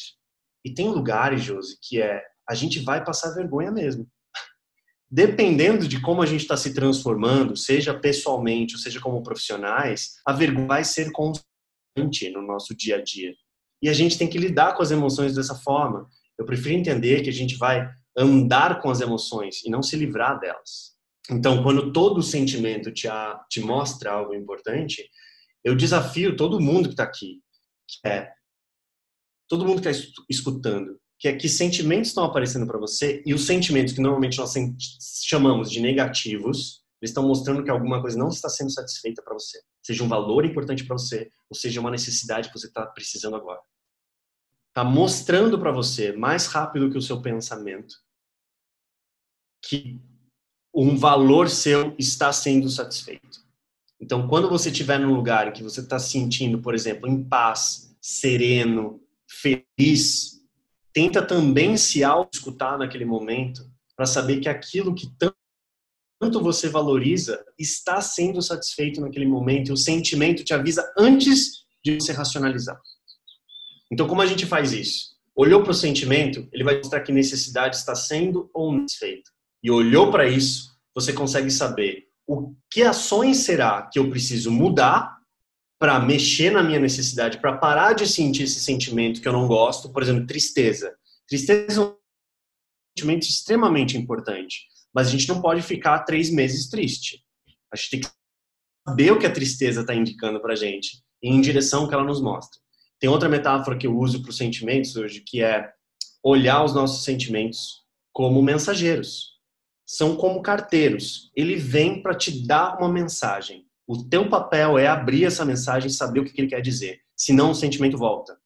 E 0.66 0.74
tem 0.74 0.90
lugares, 0.90 1.44
Josi, 1.44 1.78
que 1.82 2.02
é 2.02 2.24
a 2.50 2.56
gente 2.56 2.80
vai 2.80 3.04
passar 3.04 3.36
vergonha 3.36 3.72
mesmo 3.72 4.08
dependendo 5.16 5.88
de 5.88 6.02
como 6.02 6.22
a 6.22 6.26
gente 6.26 6.42
está 6.42 6.58
se 6.58 6.74
transformando, 6.74 7.56
seja 7.56 7.94
pessoalmente 7.94 8.76
ou 8.76 8.82
seja 8.82 9.00
como 9.00 9.24
profissionais, 9.24 10.16
a 10.26 10.34
vergonha 10.34 10.68
vai 10.68 10.84
ser 10.84 11.12
constante 11.12 12.30
no 12.32 12.42
nosso 12.42 12.76
dia 12.76 12.98
a 12.98 13.02
dia. 13.02 13.34
E 13.82 13.88
a 13.90 13.94
gente 13.94 14.18
tem 14.18 14.28
que 14.28 14.38
lidar 14.38 14.76
com 14.76 14.82
as 14.82 14.92
emoções 14.92 15.36
dessa 15.36 15.56
forma. 15.56 16.10
Eu 16.38 16.46
prefiro 16.46 16.76
entender 16.76 17.22
que 17.22 17.30
a 17.30 17.34
gente 17.34 17.58
vai 17.58 17.90
andar 18.18 18.82
com 18.82 18.90
as 18.90 19.02
emoções 19.02 19.64
e 19.64 19.70
não 19.70 19.84
se 19.84 19.96
livrar 19.96 20.40
delas. 20.40 20.96
Então, 21.30 21.64
quando 21.64 21.92
todo 21.92 22.22
sentimento 22.22 22.92
te, 22.92 23.08
te 23.50 23.60
mostra 23.60 24.12
algo 24.12 24.34
importante, 24.34 25.10
eu 25.64 25.76
desafio 25.76 26.36
todo 26.36 26.62
mundo 26.62 26.88
que 26.88 26.94
está 26.94 27.04
aqui, 27.04 27.42
que 27.88 28.08
é 28.08 28.32
todo 29.48 29.66
mundo 29.66 29.82
que 29.82 29.90
está 29.90 30.10
escutando, 30.30 31.00
que 31.20 31.28
é 31.28 31.36
que 31.36 31.50
sentimentos 31.50 32.10
estão 32.10 32.24
aparecendo 32.24 32.68
para 32.68 32.80
você 32.80 33.24
e 33.26 33.34
os 33.34 33.46
sentimentos 33.46 33.94
que 33.94 34.02
normalmente 34.02 34.38
nós 34.38 34.54
chamamos 35.26 35.72
de 35.72 35.80
negativos, 35.80 36.84
eles 37.02 37.12
estão 37.12 37.28
mostrando 37.28 37.64
que 37.64 37.70
alguma 37.70 38.02
coisa 38.02 38.18
não 38.18 38.30
está 38.30 38.50
sendo 38.50 38.72
satisfeita 38.72 39.22
para 39.24 39.34
você, 39.34 39.60
seja 39.82 40.04
um 40.04 40.08
valor 40.08 40.46
importante 40.46 40.86
para 40.86 40.98
você, 40.98 41.30
ou 41.50 41.56
seja 41.58 41.82
uma 41.82 41.92
necessidade 41.92 42.50
que 42.50 42.58
você 42.58 42.68
está 42.68 42.86
precisando 42.86 43.36
agora. 43.36 43.60
Está 44.76 44.84
mostrando 44.84 45.58
para 45.58 45.72
você 45.72 46.12
mais 46.12 46.48
rápido 46.48 46.92
que 46.92 46.98
o 46.98 47.02
seu 47.02 47.22
pensamento 47.22 47.96
que 49.64 50.02
um 50.74 50.98
valor 50.98 51.50
seu 51.50 51.96
está 51.98 52.34
sendo 52.34 52.70
satisfeito. 52.70 53.40
Então, 54.02 54.28
quando 54.28 54.50
você 54.50 54.70
estiver 54.70 55.00
num 55.00 55.16
lugar 55.16 55.48
em 55.48 55.54
que 55.54 55.64
você 55.64 55.80
está 55.80 55.98
se 55.98 56.12
sentindo, 56.12 56.60
por 56.60 56.76
exemplo, 56.76 57.08
em 57.08 57.24
paz, 57.24 57.96
sereno, 58.02 59.02
feliz, 59.26 60.46
tenta 60.92 61.26
também 61.26 61.78
se 61.78 62.04
auto-escutar 62.04 62.78
naquele 62.78 63.06
momento 63.06 63.66
para 63.96 64.06
saber 64.06 64.42
que 64.42 64.50
aquilo 64.50 64.94
que 64.94 65.10
tanto 66.20 66.42
você 66.42 66.68
valoriza 66.68 67.42
está 67.58 68.02
sendo 68.02 68.42
satisfeito 68.42 69.00
naquele 69.00 69.26
momento 69.26 69.70
e 69.70 69.72
o 69.72 69.78
sentimento 69.78 70.44
te 70.44 70.54
avisa 70.54 70.94
antes 70.98 71.66
de 71.82 71.96
você 71.96 72.12
racionalizar. 72.12 72.78
Então, 73.92 74.08
como 74.08 74.22
a 74.22 74.26
gente 74.26 74.46
faz 74.46 74.74
isso? 74.74 75.16
Olhou 75.36 75.62
para 75.62 75.72
o 75.72 75.76
sentimento, 75.76 76.48
ele 76.52 76.64
vai 76.64 76.78
mostrar 76.78 77.02
que 77.02 77.12
necessidade 77.12 77.76
está 77.76 77.96
sendo 77.96 78.50
ou 78.54 78.72
não 78.72 78.82
satisfeita. 78.82 79.30
E 79.62 79.70
olhou 79.70 80.12
para 80.12 80.28
isso, 80.28 80.76
você 80.94 81.12
consegue 81.12 81.52
saber 81.52 82.08
o 82.28 82.56
que 82.72 82.82
ações 82.82 83.38
será 83.38 83.84
que 83.84 84.00
eu 84.00 84.10
preciso 84.10 84.52
mudar 84.52 85.20
para 85.80 86.00
mexer 86.00 86.52
na 86.52 86.64
minha 86.64 86.80
necessidade, 86.80 87.40
para 87.40 87.58
parar 87.58 87.94
de 87.94 88.08
sentir 88.08 88.44
esse 88.44 88.60
sentimento 88.60 89.22
que 89.22 89.28
eu 89.28 89.34
não 89.34 89.48
gosto, 89.48 89.92
por 89.92 90.02
exemplo, 90.02 90.26
tristeza. 90.26 90.96
Tristeza 91.28 91.82
é 91.82 91.84
um 91.84 91.96
sentimento 92.98 93.24
extremamente 93.24 93.98
importante, 93.98 94.68
mas 94.94 95.08
a 95.08 95.12
gente 95.12 95.28
não 95.28 95.42
pode 95.42 95.62
ficar 95.62 96.00
três 96.00 96.30
meses 96.30 96.70
triste. 96.70 97.24
A 97.72 97.76
gente 97.76 97.90
tem 97.90 98.00
que 98.00 98.08
saber 98.88 99.12
o 99.12 99.20
que 99.20 99.26
a 99.26 99.34
tristeza 99.34 99.82
está 99.82 99.94
indicando 99.94 100.40
para 100.40 100.56
gente 100.56 101.04
e 101.22 101.30
em 101.30 101.42
direção 101.42 101.88
que 101.88 101.94
ela 101.94 102.04
nos 102.04 102.22
mostra. 102.22 102.60
Tem 103.06 103.12
outra 103.12 103.30
metáfora 103.30 103.78
que 103.78 103.86
eu 103.86 103.96
uso 103.96 104.24
para 104.24 104.32
os 104.32 104.38
sentimentos 104.38 104.96
hoje, 104.96 105.22
que 105.22 105.40
é 105.40 105.72
olhar 106.24 106.64
os 106.64 106.74
nossos 106.74 107.04
sentimentos 107.04 107.84
como 108.12 108.42
mensageiros. 108.42 109.34
São 109.86 110.16
como 110.16 110.42
carteiros. 110.42 111.32
Ele 111.36 111.56
vem 111.56 112.02
para 112.02 112.16
te 112.16 112.44
dar 112.48 112.80
uma 112.80 112.90
mensagem. 112.90 113.68
O 113.86 114.04
teu 114.04 114.28
papel 114.28 114.80
é 114.80 114.88
abrir 114.88 115.24
essa 115.24 115.46
mensagem 115.46 115.88
e 115.88 115.94
saber 115.94 116.22
o 116.22 116.26
que 116.26 116.42
ele 116.42 116.48
quer 116.48 116.62
dizer. 116.62 117.00
Senão 117.16 117.52
o 117.52 117.54
sentimento 117.54 117.96
volta. 117.96 118.40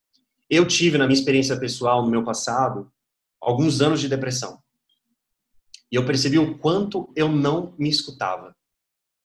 Eu 0.50 0.68
tive, 0.68 0.98
na 0.98 1.08
minha 1.08 1.18
experiência 1.18 1.58
pessoal, 1.58 2.04
no 2.04 2.12
meu 2.12 2.26
passado, 2.26 2.92
alguns 3.40 3.80
anos 3.80 4.02
de 4.02 4.10
depressão. 4.10 4.62
E 5.90 5.96
eu 5.96 6.06
percebi 6.06 6.38
o 6.38 6.58
quanto 6.58 7.10
eu 7.16 7.30
não 7.30 7.74
me 7.80 7.88
escutava. 7.88 8.54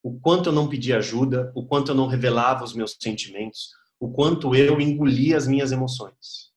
O 0.01 0.17
quanto 0.17 0.47
eu 0.47 0.53
não 0.53 0.69
pedia 0.69 0.99
ajuda, 0.99 1.51
o 1.53 1.67
quanto 1.67 1.91
eu 1.91 1.95
não 1.95 2.07
revelava 2.07 2.63
os 2.63 2.73
meus 2.73 2.95
sentimentos, 2.97 3.71
o 4.05 4.11
quanto 4.11 4.53
eu 4.53 4.79
engolia 4.79 5.35
as 5.35 5.47
minhas 5.47 5.71
emoções. 5.71 6.53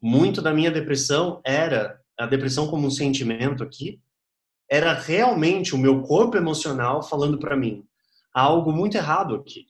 Muito 0.00 0.40
da 0.40 0.54
minha 0.54 0.70
depressão 0.70 1.40
era 1.44 2.00
a 2.16 2.26
depressão 2.26 2.68
como 2.68 2.86
um 2.86 2.90
sentimento 2.90 3.64
aqui, 3.64 4.00
era 4.70 4.92
realmente 4.92 5.74
o 5.74 5.78
meu 5.78 6.02
corpo 6.02 6.36
emocional 6.36 7.02
falando 7.02 7.40
para 7.40 7.56
mim: 7.56 7.84
há 8.32 8.42
algo 8.42 8.70
muito 8.70 8.96
errado 8.96 9.34
aqui. 9.34 9.66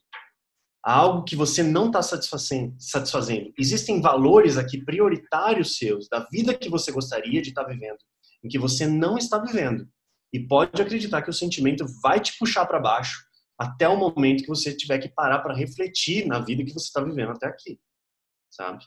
Há 0.83 0.93
algo 0.93 1.23
que 1.23 1.35
você 1.35 1.63
não 1.63 1.87
está 1.87 2.03
satisfazendo. 2.03 3.51
Existem 3.57 3.99
valores 3.99 4.55
aqui 4.55 4.85
prioritários 4.85 5.77
seus, 5.77 6.07
da 6.07 6.19
vida 6.31 6.53
que 6.53 6.69
você 6.69 6.91
gostaria 6.91 7.41
de 7.41 7.49
estar 7.49 7.63
tá 7.63 7.69
vivendo, 7.69 7.97
em 8.43 8.47
que 8.47 8.59
você 8.59 8.85
não 8.85 9.17
está 9.17 9.39
vivendo. 9.39 9.89
E 10.31 10.39
pode 10.39 10.79
acreditar 10.79 11.23
que 11.23 11.31
o 11.31 11.33
sentimento 11.33 11.83
vai 12.03 12.19
te 12.19 12.37
puxar 12.37 12.67
para 12.67 12.79
baixo 12.79 13.24
até 13.57 13.87
o 13.87 13.97
momento 13.97 14.41
que 14.41 14.49
você 14.49 14.75
tiver 14.75 14.99
que 14.99 15.09
parar 15.09 15.39
para 15.39 15.55
refletir 15.55 16.25
na 16.25 16.39
vida 16.39 16.63
que 16.63 16.73
você 16.73 16.87
está 16.87 17.01
vivendo 17.01 17.31
até 17.31 17.47
aqui, 17.47 17.79
sabe? 18.51 18.85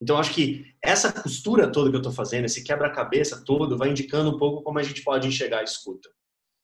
Então, 0.00 0.16
acho 0.16 0.32
que 0.32 0.64
essa 0.82 1.12
costura 1.12 1.70
toda 1.70 1.90
que 1.90 1.96
eu 1.96 2.00
estou 2.00 2.12
fazendo, 2.12 2.44
esse 2.44 2.62
quebra-cabeça 2.62 3.44
todo, 3.44 3.76
vai 3.76 3.90
indicando 3.90 4.30
um 4.30 4.38
pouco 4.38 4.62
como 4.62 4.78
a 4.78 4.82
gente 4.82 5.02
pode 5.02 5.26
enxergar 5.26 5.60
a 5.60 5.64
escuta. 5.64 6.08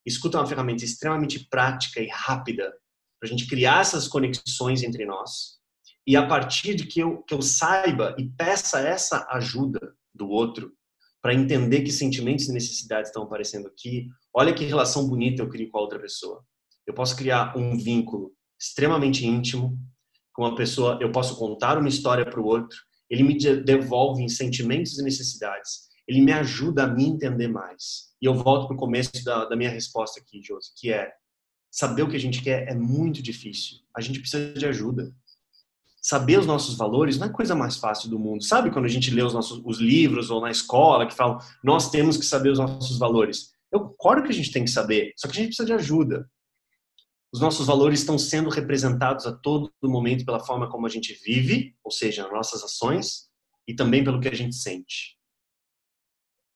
Escuta 0.07 0.39
é 0.39 0.41
uma 0.41 0.47
ferramenta 0.47 0.85
extremamente 0.85 1.49
prática 1.49 2.01
e 2.01 2.09
rápida 2.09 2.73
para 3.19 3.27
a 3.27 3.31
gente 3.31 3.47
criar 3.49 3.81
essas 3.81 4.07
conexões 4.07 4.83
entre 4.83 5.05
nós. 5.05 5.59
E 6.07 6.17
a 6.17 6.27
partir 6.27 6.75
de 6.75 6.87
que 6.87 7.01
eu, 7.01 7.23
que 7.23 7.35
eu 7.35 7.41
saiba 7.41 8.15
e 8.19 8.29
peça 8.29 8.81
essa 8.81 9.27
ajuda 9.31 9.81
do 10.15 10.29
outro 10.29 10.73
para 11.23 11.35
entender 11.35 11.83
que 11.83 11.91
sentimentos 11.91 12.47
e 12.47 12.53
necessidades 12.53 13.09
estão 13.09 13.23
aparecendo 13.23 13.67
aqui, 13.67 14.09
olha 14.33 14.55
que 14.55 14.65
relação 14.65 15.09
bonita 15.09 15.43
eu 15.43 15.49
crio 15.49 15.71
com 15.71 15.79
a 15.79 15.81
outra 15.81 15.99
pessoa. 15.99 16.45
Eu 16.87 16.95
posso 16.95 17.17
criar 17.17 17.57
um 17.57 17.77
vínculo 17.77 18.33
extremamente 18.61 19.27
íntimo 19.27 19.79
com 20.33 20.43
uma 20.43 20.55
pessoa, 20.55 20.99
eu 21.01 21.13
posso 21.13 21.37
contar 21.37 21.79
uma 21.79 21.89
história 21.89 22.25
para 22.25 22.41
o 22.41 22.45
outro, 22.45 22.77
ele 23.09 23.23
me 23.23 23.39
devolve 23.39 24.23
em 24.23 24.29
sentimentos 24.29 24.99
e 24.99 25.03
necessidades, 25.03 25.89
ele 26.09 26.21
me 26.21 26.33
ajuda 26.33 26.85
a 26.85 26.87
me 26.87 27.05
entender 27.05 27.49
mais. 27.49 28.15
E 28.21 28.27
eu 28.27 28.35
volto 28.35 28.67
para 28.67 28.75
o 28.75 28.79
começo 28.79 29.25
da, 29.25 29.45
da 29.45 29.57
minha 29.57 29.71
resposta 29.71 30.21
aqui, 30.21 30.43
Josi, 30.43 30.71
que 30.77 30.93
é 30.93 31.13
saber 31.71 32.03
o 32.03 32.09
que 32.09 32.17
a 32.17 32.21
gente 32.21 32.43
quer 32.43 32.69
é 32.69 32.75
muito 32.75 33.23
difícil. 33.23 33.79
A 33.97 34.01
gente 34.01 34.21
precisa 34.21 34.55
de 34.55 34.67
ajuda. 34.67 35.13
Saber 36.01 36.39
os 36.39 36.47
nossos 36.47 36.77
valores 36.77 37.19
não 37.19 37.27
é 37.27 37.31
a 37.31 37.33
coisa 37.33 37.55
mais 37.55 37.77
fácil 37.77 38.11
do 38.11 38.19
mundo. 38.19 38.45
Sabe 38.45 38.71
quando 38.71 38.85
a 38.85 38.89
gente 38.89 39.11
lê 39.11 39.23
os 39.23 39.33
nossos 39.33 39.61
os 39.65 39.79
livros 39.79 40.31
ou 40.31 40.41
na 40.41 40.51
escola 40.51 41.07
que 41.07 41.15
falam 41.15 41.39
nós 41.63 41.91
temos 41.91 42.17
que 42.17 42.27
saber 42.27 42.51
os 42.51 42.59
nossos 42.59 42.99
valores? 42.99 43.53
Eu 43.73 43.81
concordo 43.81 44.23
que 44.23 44.31
a 44.31 44.35
gente 44.35 44.53
tem 44.53 44.65
que 44.65 44.71
saber, 44.71 45.13
só 45.17 45.27
que 45.27 45.33
a 45.33 45.37
gente 45.37 45.49
precisa 45.49 45.67
de 45.67 45.73
ajuda. 45.73 46.31
Os 47.35 47.41
nossos 47.41 47.67
valores 47.67 47.99
estão 47.99 48.17
sendo 48.17 48.49
representados 48.49 49.27
a 49.27 49.33
todo 49.33 49.73
momento 49.83 50.25
pela 50.25 50.39
forma 50.39 50.71
como 50.71 50.87
a 50.87 50.89
gente 50.89 51.13
vive, 51.15 51.75
ou 51.83 51.91
seja, 51.91 52.31
nossas 52.31 52.63
ações, 52.63 53.29
e 53.67 53.75
também 53.75 54.05
pelo 54.05 54.21
que 54.21 54.29
a 54.29 54.35
gente 54.37 54.55
sente. 54.55 55.19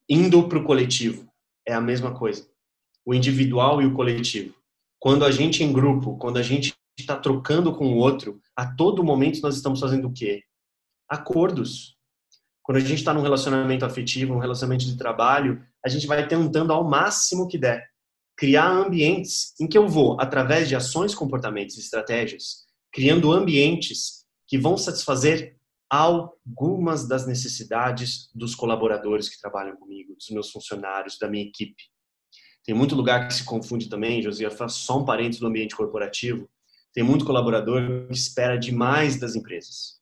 Indo 0.08 0.48
para 0.48 0.56
o 0.56 0.62
coletivo, 0.62 1.28
é 1.66 1.74
a 1.74 1.80
mesma 1.80 2.16
coisa. 2.16 2.48
O 3.04 3.12
individual 3.12 3.82
e 3.82 3.86
o 3.86 3.92
coletivo. 3.92 4.54
Quando 5.00 5.24
a 5.24 5.32
gente 5.32 5.64
em 5.64 5.72
grupo, 5.72 6.16
quando 6.16 6.36
a 6.36 6.44
gente 6.44 6.72
está 6.96 7.16
trocando 7.16 7.74
com 7.74 7.94
o 7.94 7.96
outro, 7.96 8.40
a 8.54 8.64
todo 8.76 9.02
momento 9.02 9.40
nós 9.40 9.56
estamos 9.56 9.80
fazendo 9.80 10.06
o 10.06 10.12
quê? 10.12 10.44
Acordos. 11.08 11.96
Quando 12.62 12.76
a 12.76 12.80
gente 12.80 12.94
está 12.94 13.12
num 13.12 13.22
relacionamento 13.22 13.84
afetivo, 13.84 14.32
um 14.32 14.38
relacionamento 14.38 14.84
de 14.84 14.96
trabalho, 14.96 15.60
a 15.84 15.88
gente 15.88 16.06
vai 16.06 16.28
tentando 16.28 16.72
ao 16.72 16.84
máximo 16.84 17.48
que 17.48 17.58
der 17.58 17.90
criar 18.38 18.70
ambientes 18.70 19.52
em 19.60 19.66
que 19.66 19.76
eu 19.76 19.88
vou, 19.88 20.16
através 20.20 20.68
de 20.68 20.76
ações, 20.76 21.12
comportamentos 21.12 21.76
e 21.76 21.80
estratégias, 21.80 22.68
criando 22.92 23.32
ambientes 23.32 24.24
que 24.46 24.56
vão 24.56 24.78
satisfazer 24.78 25.58
algumas 25.90 27.08
das 27.08 27.26
necessidades 27.26 28.30
dos 28.32 28.54
colaboradores 28.54 29.28
que 29.28 29.40
trabalham 29.40 29.76
comigo, 29.76 30.14
dos 30.14 30.30
meus 30.30 30.50
funcionários, 30.52 31.18
da 31.18 31.28
minha 31.28 31.44
equipe. 31.44 31.82
Tem 32.64 32.74
muito 32.74 32.94
lugar 32.94 33.26
que 33.26 33.34
se 33.34 33.44
confunde 33.44 33.88
também, 33.88 34.22
faço 34.52 34.84
só 34.84 35.00
um 35.00 35.04
parênteses 35.04 35.40
do 35.40 35.46
ambiente 35.46 35.74
corporativo. 35.74 36.48
Tem 36.92 37.02
muito 37.02 37.24
colaborador 37.24 38.06
que 38.06 38.14
espera 38.14 38.56
demais 38.56 39.18
das 39.18 39.34
empresas. 39.34 39.98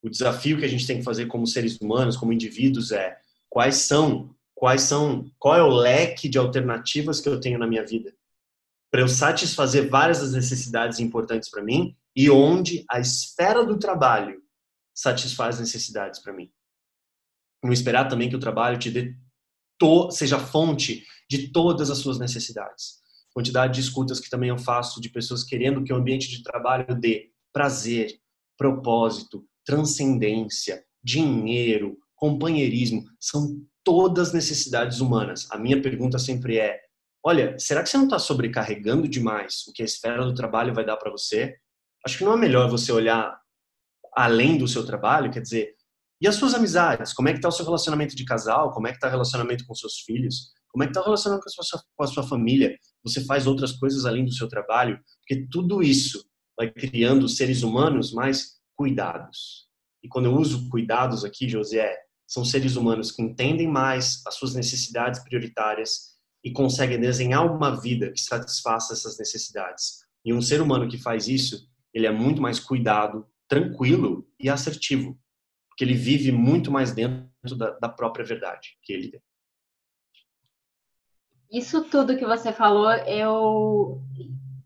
O 0.00 0.08
desafio 0.08 0.58
que 0.58 0.64
a 0.64 0.68
gente 0.68 0.86
tem 0.86 0.98
que 0.98 1.04
fazer 1.04 1.26
como 1.26 1.46
seres 1.46 1.80
humanos, 1.80 2.16
como 2.16 2.32
indivíduos, 2.32 2.92
é 2.92 3.18
quais 3.48 3.76
são, 3.76 4.35
quais 4.56 4.82
são, 4.82 5.30
qual 5.38 5.54
é 5.54 5.62
o 5.62 5.68
leque 5.68 6.28
de 6.28 6.38
alternativas 6.38 7.20
que 7.20 7.28
eu 7.28 7.38
tenho 7.38 7.58
na 7.58 7.66
minha 7.66 7.86
vida 7.86 8.12
para 8.90 9.02
eu 9.02 9.08
satisfazer 9.08 9.90
várias 9.90 10.20
das 10.20 10.32
necessidades 10.32 10.98
importantes 11.00 11.50
para 11.50 11.62
mim 11.62 11.94
e 12.16 12.30
onde 12.30 12.82
a 12.90 12.98
esfera 12.98 13.62
do 13.62 13.78
trabalho 13.78 14.40
satisfaz 14.94 15.60
necessidades 15.60 16.18
para 16.20 16.32
mim. 16.32 16.50
Não 17.62 17.72
esperar 17.72 18.08
também 18.08 18.30
que 18.30 18.36
o 18.36 18.40
trabalho 18.40 18.78
te 18.78 18.90
dê 18.90 19.14
to, 19.78 20.10
seja 20.10 20.38
fonte 20.38 21.04
de 21.28 21.48
todas 21.48 21.90
as 21.90 21.98
suas 21.98 22.18
necessidades. 22.18 23.02
Quantidade 23.34 23.74
de 23.74 23.80
escutas 23.80 24.18
que 24.18 24.30
também 24.30 24.48
eu 24.48 24.56
faço 24.56 24.98
de 24.98 25.10
pessoas 25.10 25.44
querendo 25.44 25.84
que 25.84 25.92
o 25.92 25.96
ambiente 25.96 26.30
de 26.30 26.42
trabalho 26.42 26.98
dê 26.98 27.30
prazer, 27.52 28.18
propósito, 28.56 29.46
transcendência, 29.62 30.82
dinheiro, 31.04 31.98
companheirismo, 32.14 33.04
são 33.20 33.60
todas 33.86 34.32
necessidades 34.32 34.98
humanas. 34.98 35.46
A 35.52 35.56
minha 35.56 35.80
pergunta 35.80 36.18
sempre 36.18 36.58
é: 36.58 36.80
olha, 37.24 37.56
será 37.56 37.84
que 37.84 37.88
você 37.88 37.96
não 37.96 38.04
está 38.04 38.18
sobrecarregando 38.18 39.06
demais 39.06 39.64
o 39.68 39.72
que 39.72 39.80
a 39.80 39.84
esfera 39.84 40.24
do 40.24 40.34
trabalho 40.34 40.74
vai 40.74 40.84
dar 40.84 40.96
para 40.96 41.12
você? 41.12 41.54
Acho 42.04 42.18
que 42.18 42.24
não 42.24 42.32
é 42.32 42.36
melhor 42.36 42.68
você 42.68 42.90
olhar 42.90 43.40
além 44.12 44.58
do 44.58 44.66
seu 44.66 44.84
trabalho, 44.84 45.30
quer 45.30 45.40
dizer, 45.40 45.76
e 46.20 46.26
as 46.26 46.34
suas 46.34 46.54
amizades? 46.54 47.12
Como 47.12 47.28
é 47.28 47.32
que 47.32 47.38
está 47.38 47.48
o 47.48 47.52
seu 47.52 47.64
relacionamento 47.64 48.16
de 48.16 48.24
casal? 48.24 48.72
Como 48.72 48.88
é 48.88 48.90
que 48.90 48.96
está 48.96 49.06
o 49.06 49.10
relacionamento 49.10 49.64
com 49.66 49.74
seus 49.74 50.00
filhos? 50.00 50.52
Como 50.68 50.82
é 50.82 50.86
que 50.86 50.90
está 50.90 51.02
o 51.02 51.04
relacionamento 51.04 51.44
com 51.44 51.60
a, 51.60 51.64
sua, 51.64 51.82
com 51.94 52.04
a 52.04 52.06
sua 52.06 52.22
família? 52.22 52.76
Você 53.04 53.24
faz 53.24 53.46
outras 53.46 53.72
coisas 53.72 54.04
além 54.04 54.24
do 54.24 54.32
seu 54.32 54.48
trabalho? 54.48 54.98
Porque 55.20 55.46
tudo 55.50 55.82
isso 55.82 56.24
vai 56.58 56.70
criando 56.70 57.28
seres 57.28 57.62
humanos 57.62 58.12
mais 58.12 58.56
cuidados. 58.74 59.68
E 60.02 60.08
quando 60.08 60.26
eu 60.26 60.34
uso 60.34 60.68
cuidados 60.70 61.24
aqui, 61.24 61.48
José, 61.48 61.94
são 62.36 62.44
seres 62.44 62.76
humanos 62.76 63.10
que 63.10 63.22
entendem 63.22 63.66
mais 63.66 64.22
as 64.26 64.34
suas 64.34 64.54
necessidades 64.54 65.24
prioritárias 65.24 66.16
e 66.44 66.52
conseguem 66.52 67.00
desenhar 67.00 67.50
uma 67.50 67.80
vida 67.80 68.12
que 68.12 68.20
satisfaça 68.20 68.92
essas 68.92 69.18
necessidades. 69.18 70.04
E 70.22 70.34
um 70.34 70.42
ser 70.42 70.60
humano 70.60 70.86
que 70.86 70.98
faz 70.98 71.28
isso, 71.28 71.66
ele 71.94 72.06
é 72.06 72.12
muito 72.12 72.42
mais 72.42 72.60
cuidado, 72.60 73.26
tranquilo 73.48 74.28
e 74.38 74.50
assertivo, 74.50 75.18
porque 75.66 75.82
ele 75.82 75.94
vive 75.94 76.30
muito 76.30 76.70
mais 76.70 76.92
dentro 76.92 77.56
da, 77.56 77.70
da 77.78 77.88
própria 77.88 78.22
verdade 78.22 78.76
que 78.82 78.92
ele 78.92 79.12
tem. 79.12 79.20
Isso 81.50 81.84
tudo 81.84 82.18
que 82.18 82.26
você 82.26 82.52
falou, 82.52 82.90
eu 82.90 84.02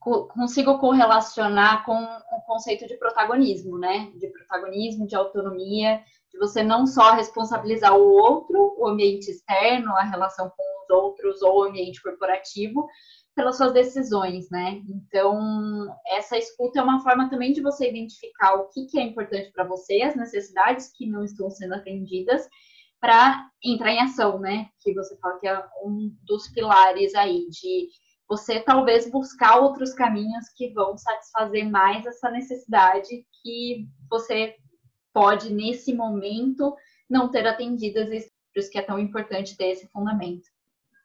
consigo 0.01 0.77
correlacionar 0.81 1.85
com 1.85 1.95
o 1.95 2.41
conceito 2.47 2.89
de 2.89 2.97
protagonismo, 2.97 3.79
né? 3.79 4.11
De 4.17 4.27
protagonismo, 4.27 5.07
de 5.07 5.15
autonomia, 5.15 6.03
de 6.31 6.39
você 6.39 6.63
não 6.63 6.87
só 6.87 7.13
responsabilizar 7.13 7.97
o 7.97 8.13
outro, 8.13 8.75
o 8.79 8.87
ambiente 8.87 9.31
externo, 9.31 9.97
a 9.97 10.05
relação 10.05 10.51
com 10.57 10.83
os 10.85 10.91
outros 10.91 11.43
ou 11.43 11.61
o 11.61 11.63
ambiente 11.65 12.03
corporativo, 12.03 12.87
pelas 13.35 13.57
suas 13.57 13.73
decisões, 13.73 14.51
né? 14.51 14.83
Então, 14.89 15.87
essa 16.07 16.37
escuta 16.37 16.81
é 16.81 16.83
uma 16.83 17.03
forma 17.03 17.31
também 17.31 17.53
de 17.53 17.63
você 17.63 17.89
identificar 17.89 18.55
o 18.55 18.69
que, 18.69 18.87
que 18.87 18.99
é 18.99 19.03
importante 19.03 19.51
para 19.53 19.65
você, 19.65 20.03
as 20.03 20.17
necessidades 20.17 20.91
que 20.97 21.07
não 21.07 21.25
estão 21.25 21.51
sendo 21.51 21.75
atendidas, 21.75 22.49
para 23.01 23.49
entrar 23.65 23.93
em 23.93 24.01
ação, 24.01 24.39
né? 24.39 24.69
Que 24.81 24.93
você 24.93 25.17
fala 25.19 25.39
que 25.39 25.49
é 25.49 25.65
um 25.83 26.15
dos 26.25 26.49
pilares 26.49 27.15
aí 27.15 27.49
de 27.49 27.89
você 28.29 28.61
talvez 28.61 29.11
buscar 29.11 29.59
outros 29.59 29.93
caminhos 29.95 30.49
que 30.55 30.73
vão 30.73 30.97
satisfazer 30.97 31.69
mais 31.69 32.07
essa 32.07 32.31
necessidade 32.31 33.27
que 33.43 33.89
você 34.09 34.55
pode, 35.13 35.53
nesse 35.53 35.93
momento, 35.93 36.77
não 37.09 37.31
ter 37.31 37.47
atendidas, 37.47 38.09
por 38.53 38.61
isso 38.61 38.71
que 38.71 38.79
é 38.79 38.83
tão 38.83 38.99
importante 38.99 39.57
ter 39.57 39.71
esse 39.71 39.87
fundamento. 39.89 40.49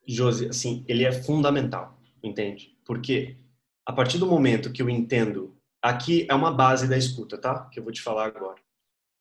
Josi, 0.08 0.48
assim, 0.48 0.86
ele 0.88 1.04
é 1.04 1.12
fundamental 1.12 1.96
entende? 2.28 2.78
Porque 2.86 3.38
a 3.86 3.94
partir 3.94 4.18
do 4.18 4.28
momento 4.28 4.72
que 4.72 4.82
eu 4.82 4.90
entendo, 4.90 5.58
aqui 5.82 6.26
é 6.30 6.34
uma 6.34 6.52
base 6.52 6.88
da 6.88 6.98
escuta, 6.98 7.38
tá? 7.38 7.70
Que 7.70 7.80
eu 7.80 7.84
vou 7.84 7.94
te 7.94 8.02
falar 8.02 8.26
agora. 8.26 8.62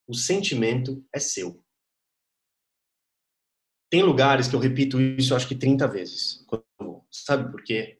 O 0.06 0.14
sentimento 0.14 1.04
é 1.14 1.18
seu. 1.18 1.62
Tem 3.90 4.02
lugares 4.02 4.48
que 4.48 4.56
eu 4.56 4.60
repito 4.60 5.00
isso, 5.00 5.34
acho 5.34 5.46
que 5.46 5.54
30 5.54 5.86
vezes. 5.86 6.44
Sabe 7.10 7.50
por 7.50 7.62
quê? 7.62 7.98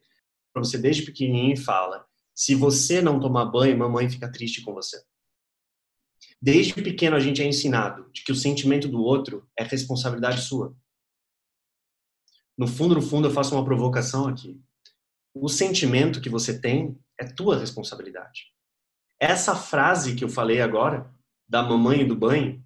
Você 0.55 0.77
desde 0.77 1.03
pequenininho 1.03 1.57
fala: 1.57 2.05
se 2.33 2.53
você 2.53 3.01
não 3.01 3.19
tomar 3.19 3.45
banho, 3.45 3.77
mamãe 3.77 4.09
fica 4.09 4.31
triste 4.31 4.61
com 4.61 4.73
você. 4.73 5.01
Desde 6.45 6.75
pequeno 6.75 7.15
a 7.15 7.19
gente 7.19 7.41
é 7.41 7.45
ensinado 7.45 8.07
de 8.11 8.23
que 8.23 8.31
o 8.31 8.35
sentimento 8.35 8.87
do 8.87 9.01
outro 9.01 9.49
é 9.57 9.63
responsabilidade 9.63 10.41
sua. 10.41 10.75
No 12.55 12.67
fundo, 12.67 12.93
no 12.93 13.01
fundo, 13.01 13.27
eu 13.27 13.31
faço 13.31 13.55
uma 13.55 13.65
provocação 13.65 14.27
aqui 14.27 14.61
o 15.35 15.49
sentimento 15.49 16.21
que 16.21 16.29
você 16.29 16.59
tem 16.59 16.97
é 17.19 17.25
tua 17.25 17.59
responsabilidade. 17.59 18.53
Essa 19.19 19.53
frase 19.53 20.15
que 20.15 20.23
eu 20.23 20.29
falei 20.29 20.61
agora, 20.61 21.13
da 21.47 21.61
mamãe 21.61 22.01
e 22.01 22.05
do 22.05 22.15
banho, 22.15 22.63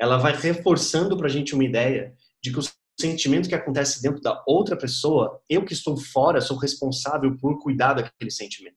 ela 0.00 0.16
vai 0.16 0.34
reforçando 0.34 1.16
para 1.16 1.26
a 1.26 1.30
gente 1.30 1.54
uma 1.54 1.64
ideia 1.64 2.16
de 2.42 2.50
que 2.50 2.58
o 2.58 2.62
sentimento 2.98 3.48
que 3.48 3.54
acontece 3.54 4.02
dentro 4.02 4.20
da 4.20 4.42
outra 4.46 4.76
pessoa, 4.76 5.40
eu 5.48 5.64
que 5.64 5.74
estou 5.74 5.96
fora 5.96 6.40
sou 6.40 6.56
responsável 6.56 7.36
por 7.36 7.60
cuidar 7.60 7.94
daquele 7.94 8.30
sentimento. 8.30 8.76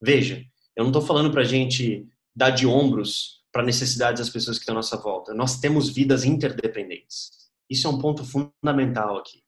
Veja, 0.00 0.44
eu 0.76 0.84
não 0.84 0.90
estou 0.90 1.02
falando 1.02 1.30
para 1.30 1.42
a 1.42 1.44
gente 1.44 2.08
dar 2.40 2.50
de 2.50 2.66
ombros 2.66 3.42
para 3.52 3.62
necessidades 3.62 4.18
das 4.18 4.30
pessoas 4.30 4.56
que 4.56 4.62
estão 4.62 4.72
à 4.72 4.76
nossa 4.76 4.96
volta. 4.96 5.34
Nós 5.34 5.60
temos 5.60 5.90
vidas 5.90 6.24
interdependentes. 6.24 7.32
Isso 7.68 7.86
é 7.86 7.90
um 7.90 7.98
ponto 7.98 8.24
fundamental 8.24 9.18
aqui. 9.18 9.42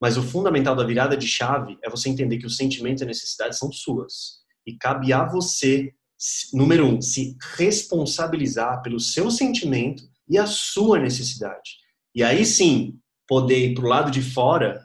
Mas 0.00 0.16
o 0.16 0.22
fundamental 0.22 0.74
da 0.74 0.84
virada 0.84 1.16
de 1.16 1.28
chave 1.28 1.78
é 1.80 1.88
você 1.88 2.08
entender 2.08 2.38
que 2.38 2.46
os 2.46 2.56
sentimentos 2.56 3.02
e 3.02 3.06
necessidades 3.06 3.56
são 3.56 3.70
suas. 3.70 4.38
E 4.66 4.76
cabe 4.76 5.12
a 5.12 5.24
você, 5.24 5.92
número 6.52 6.86
um, 6.86 7.00
se 7.00 7.36
responsabilizar 7.56 8.82
pelo 8.82 8.98
seu 8.98 9.30
sentimento 9.30 10.02
e 10.28 10.36
a 10.38 10.46
sua 10.46 10.98
necessidade. 10.98 11.76
E 12.12 12.24
aí 12.24 12.44
sim, 12.44 12.98
poder 13.28 13.70
ir 13.70 13.74
para 13.74 13.84
o 13.84 13.88
lado 13.88 14.10
de 14.10 14.22
fora, 14.22 14.84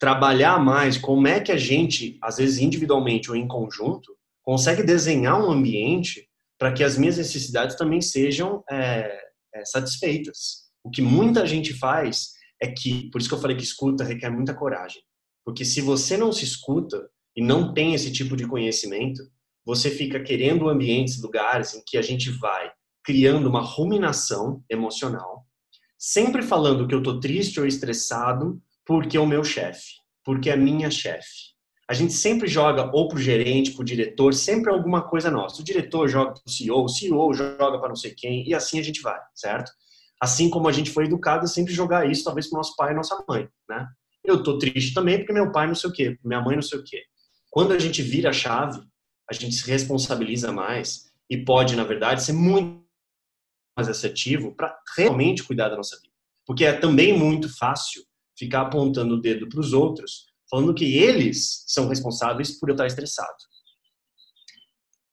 trabalhar 0.00 0.58
mais 0.58 0.98
como 0.98 1.28
é 1.28 1.38
que 1.38 1.52
a 1.52 1.56
gente, 1.56 2.18
às 2.20 2.38
vezes 2.38 2.58
individualmente 2.58 3.30
ou 3.30 3.36
em 3.36 3.46
conjunto, 3.46 4.16
consegue 4.42 4.82
desenhar 4.82 5.40
um 5.40 5.48
ambiente 5.48 6.28
para 6.62 6.72
que 6.72 6.84
as 6.84 6.96
minhas 6.96 7.16
necessidades 7.16 7.74
também 7.74 8.00
sejam 8.00 8.62
é, 8.70 9.20
é, 9.52 9.64
satisfeitas. 9.64 10.68
O 10.84 10.90
que 10.92 11.02
muita 11.02 11.44
gente 11.44 11.74
faz 11.74 12.34
é 12.62 12.68
que, 12.68 13.10
por 13.10 13.20
isso 13.20 13.28
que 13.28 13.34
eu 13.34 13.40
falei 13.40 13.56
que 13.56 13.64
escuta 13.64 14.04
requer 14.04 14.30
muita 14.30 14.54
coragem. 14.54 15.02
Porque 15.44 15.64
se 15.64 15.80
você 15.80 16.16
não 16.16 16.30
se 16.30 16.44
escuta 16.44 17.10
e 17.36 17.42
não 17.42 17.74
tem 17.74 17.94
esse 17.94 18.12
tipo 18.12 18.36
de 18.36 18.46
conhecimento, 18.46 19.20
você 19.66 19.90
fica 19.90 20.22
querendo 20.22 20.68
ambientes, 20.68 21.20
lugares 21.20 21.74
em 21.74 21.82
que 21.84 21.98
a 21.98 22.02
gente 22.02 22.30
vai 22.30 22.70
criando 23.02 23.48
uma 23.48 23.60
ruminação 23.60 24.62
emocional, 24.70 25.44
sempre 25.98 26.42
falando 26.42 26.86
que 26.86 26.94
eu 26.94 27.02
tô 27.02 27.18
triste 27.18 27.58
ou 27.58 27.66
estressado 27.66 28.62
porque 28.86 29.16
é 29.16 29.20
o 29.20 29.26
meu 29.26 29.42
chefe, 29.42 29.94
porque 30.24 30.48
é 30.48 30.52
a 30.52 30.56
minha 30.56 30.92
chefe. 30.92 31.51
A 31.92 31.94
gente 31.94 32.14
sempre 32.14 32.48
joga 32.48 32.90
ou 32.90 33.06
pro 33.06 33.18
gerente, 33.18 33.72
pro 33.72 33.84
diretor, 33.84 34.32
sempre 34.32 34.70
alguma 34.70 35.02
coisa 35.02 35.30
nossa. 35.30 35.60
O 35.60 35.64
diretor 35.64 36.08
joga 36.08 36.32
pro 36.32 36.50
CEO, 36.50 36.84
o 36.84 36.88
CEO 36.88 37.34
joga 37.34 37.78
para 37.78 37.88
não 37.88 37.96
sei 37.96 38.12
quem, 38.12 38.48
e 38.48 38.54
assim 38.54 38.80
a 38.80 38.82
gente 38.82 39.02
vai, 39.02 39.20
certo? 39.34 39.70
assim 40.22 40.48
como 40.48 40.68
a 40.68 40.72
gente 40.72 40.92
foi 40.92 41.06
educado 41.06 41.44
a 41.44 41.48
sempre 41.48 41.74
jogar 41.74 42.08
isso, 42.08 42.22
talvez 42.22 42.48
para 42.48 42.58
nosso 42.58 42.76
pai 42.76 42.92
e 42.92 42.94
nossa 42.94 43.24
mãe, 43.28 43.48
né? 43.68 43.88
Eu 44.22 44.40
tô 44.40 44.56
triste 44.56 44.94
também 44.94 45.18
porque 45.18 45.32
meu 45.32 45.50
pai 45.50 45.66
não 45.66 45.74
sei 45.74 45.90
o 45.90 45.92
quê, 45.92 46.16
minha 46.24 46.40
mãe 46.40 46.54
não 46.54 46.62
sei 46.62 46.78
o 46.78 46.84
quê. 46.84 47.02
Quando 47.50 47.72
a 47.72 47.78
gente 47.78 48.00
vira 48.02 48.30
a 48.30 48.32
chave, 48.32 48.80
a 49.28 49.34
gente 49.34 49.52
se 49.56 49.68
responsabiliza 49.68 50.52
mais 50.52 51.12
e 51.28 51.36
pode, 51.36 51.74
na 51.74 51.82
verdade, 51.82 52.22
ser 52.22 52.34
muito 52.34 52.84
mais 53.76 53.88
assertivo 53.88 54.54
para 54.54 54.78
realmente 54.96 55.42
cuidar 55.42 55.70
da 55.70 55.76
nossa 55.76 55.96
vida. 55.96 56.14
Porque 56.46 56.64
é 56.64 56.72
também 56.72 57.18
muito 57.18 57.48
fácil 57.58 58.04
ficar 58.38 58.60
apontando 58.60 59.14
o 59.16 59.20
dedo 59.20 59.48
para 59.48 59.58
os 59.58 59.72
outros, 59.72 60.31
falando 60.52 60.74
que 60.74 60.98
eles 60.98 61.64
são 61.66 61.88
responsáveis 61.88 62.58
por 62.60 62.68
eu 62.68 62.74
estar 62.74 62.86
estressado. 62.86 63.34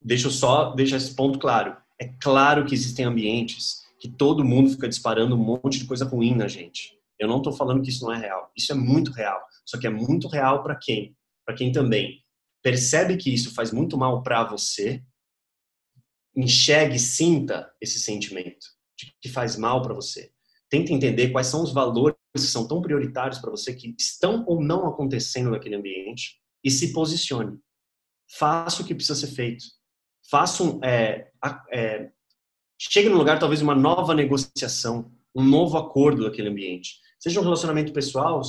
Deixa 0.01 0.27
eu 0.27 0.31
só 0.31 0.75
deixar 0.75 0.97
esse 0.97 1.15
ponto 1.15 1.39
claro. 1.39 1.77
É 1.97 2.09
claro 2.21 2.65
que 2.65 2.73
existem 2.73 3.05
ambientes 3.05 3.79
que 4.01 4.09
todo 4.09 4.43
mundo 4.43 4.69
fica 4.69 4.89
disparando 4.89 5.35
um 5.35 5.37
monte 5.37 5.79
de 5.79 5.85
coisa 5.85 6.03
ruim 6.03 6.35
na 6.35 6.49
gente. 6.49 6.99
Eu 7.17 7.29
não 7.29 7.37
estou 7.37 7.53
falando 7.53 7.81
que 7.81 7.89
isso 7.89 8.03
não 8.03 8.13
é 8.13 8.17
real. 8.17 8.51
Isso 8.55 8.73
é 8.73 8.75
muito 8.75 9.11
real. 9.11 9.41
Só 9.65 9.79
que 9.79 9.87
é 9.87 9.89
muito 9.89 10.27
real 10.27 10.61
para 10.61 10.75
quem? 10.75 11.15
Para 11.45 11.55
quem 11.55 11.71
também 11.71 12.21
percebe 12.61 13.15
que 13.15 13.33
isso 13.33 13.53
faz 13.53 13.71
muito 13.71 13.97
mal 13.97 14.21
para 14.21 14.43
você, 14.43 15.01
enxergue, 16.35 16.99
sinta 16.99 17.71
esse 17.79 17.99
sentimento 17.99 18.67
de 18.97 19.15
que 19.21 19.29
faz 19.29 19.55
mal 19.55 19.81
para 19.81 19.93
você. 19.93 20.31
Tenta 20.69 20.91
entender 20.91 21.29
quais 21.29 21.47
são 21.47 21.63
os 21.63 21.71
valores 21.71 22.18
que 22.33 22.39
são 22.39 22.67
tão 22.67 22.81
prioritários 22.81 23.39
para 23.39 23.49
você 23.49 23.73
que 23.73 23.95
estão 23.97 24.43
ou 24.47 24.61
não 24.61 24.87
acontecendo 24.87 25.49
naquele 25.49 25.75
ambiente 25.75 26.39
e 26.63 26.69
se 26.69 26.93
posicione. 26.93 27.57
Faça 28.37 28.81
o 28.81 28.85
que 28.85 28.93
precisa 28.93 29.19
ser 29.19 29.33
feito. 29.33 29.65
Faça 30.29 30.63
um, 30.63 30.79
é, 30.83 31.31
é, 31.71 32.11
chegue 32.79 33.09
no 33.09 33.17
lugar 33.17 33.39
talvez 33.39 33.61
uma 33.61 33.73
nova 33.73 34.13
negociação, 34.13 35.11
um 35.35 35.43
novo 35.43 35.77
acordo 35.77 36.23
daquele 36.23 36.49
ambiente. 36.49 36.99
Seja 37.19 37.39
um 37.39 37.43
relacionamento 37.43 37.91
pessoal, 37.91 38.41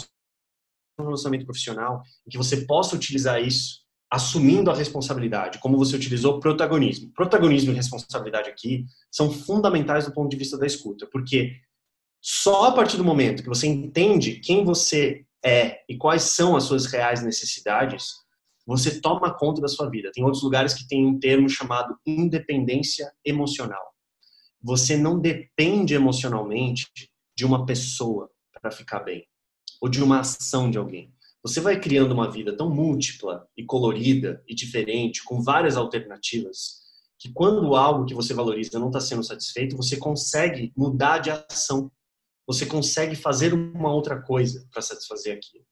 um 0.98 1.04
relacionamento 1.04 1.46
profissional, 1.46 2.02
que 2.28 2.36
você 2.36 2.66
possa 2.66 2.94
utilizar 2.94 3.42
isso 3.42 3.80
assumindo 4.10 4.70
a 4.70 4.74
responsabilidade, 4.74 5.60
como 5.60 5.78
você 5.78 5.94
utilizou 5.94 6.40
protagonismo. 6.40 7.12
Protagonismo 7.12 7.70
e 7.70 7.76
responsabilidade 7.76 8.50
aqui 8.50 8.84
são 9.10 9.30
fundamentais 9.30 10.04
do 10.04 10.12
ponto 10.12 10.28
de 10.28 10.36
vista 10.36 10.58
da 10.58 10.66
escuta, 10.66 11.06
porque 11.12 11.54
só 12.20 12.64
a 12.64 12.72
partir 12.72 12.96
do 12.96 13.04
momento 13.04 13.42
que 13.42 13.48
você 13.48 13.66
entende 13.66 14.40
quem 14.40 14.64
você 14.64 15.24
é 15.44 15.80
e 15.88 15.96
quais 15.96 16.22
são 16.22 16.54
as 16.56 16.64
suas 16.64 16.87
reais 16.87 17.22
necessidades, 17.22 18.14
você 18.66 19.00
toma 19.00 19.37
conta 19.37 19.61
da 19.61 19.68
sua 19.68 19.88
vida. 19.88 20.11
Tem 20.12 20.22
outros 20.22 20.42
lugares 20.42 20.74
que 20.74 20.87
tem 20.87 21.06
um 21.06 21.18
termo 21.18 21.48
chamado 21.48 21.96
independência 22.06 23.11
emocional. 23.24 23.83
Você 24.62 24.96
não 24.96 25.18
depende 25.18 25.94
emocionalmente 25.94 26.87
de 27.37 27.46
uma 27.46 27.64
pessoa 27.64 28.30
para 28.61 28.70
ficar 28.70 29.00
bem 29.00 29.26
ou 29.80 29.88
de 29.88 30.02
uma 30.02 30.20
ação 30.20 30.70
de 30.70 30.76
alguém. 30.76 31.12
Você 31.42 31.61
vai 31.61 31.80
criando 31.80 32.12
uma 32.12 32.30
vida 32.30 32.54
tão 32.54 32.68
múltipla 32.68 33.48
e 33.56 33.64
colorida 33.64 34.42
e 34.46 34.54
diferente, 34.54 35.24
com 35.24 35.42
várias 35.42 35.74
alternativas, 35.76 36.80
que 37.18 37.33
quando 37.33 37.74
algo 37.74 38.04
que 38.04 38.14
você 38.14 38.35
valoriza 38.35 38.78
não 38.78 38.88
está 38.88 39.00
sendo 39.00 39.24
satisfeito, 39.24 39.76
você 39.76 39.96
consegue 39.96 40.70
mudar 40.76 41.18
de 41.18 41.30
ação. 41.30 41.90
Você 42.50 42.66
consegue 42.66 43.14
fazer 43.14 43.54
uma 43.54 43.92
outra 43.92 44.20
coisa 44.20 44.66
para 44.72 44.82
satisfazer 44.82 45.36
aquilo. 45.36 45.64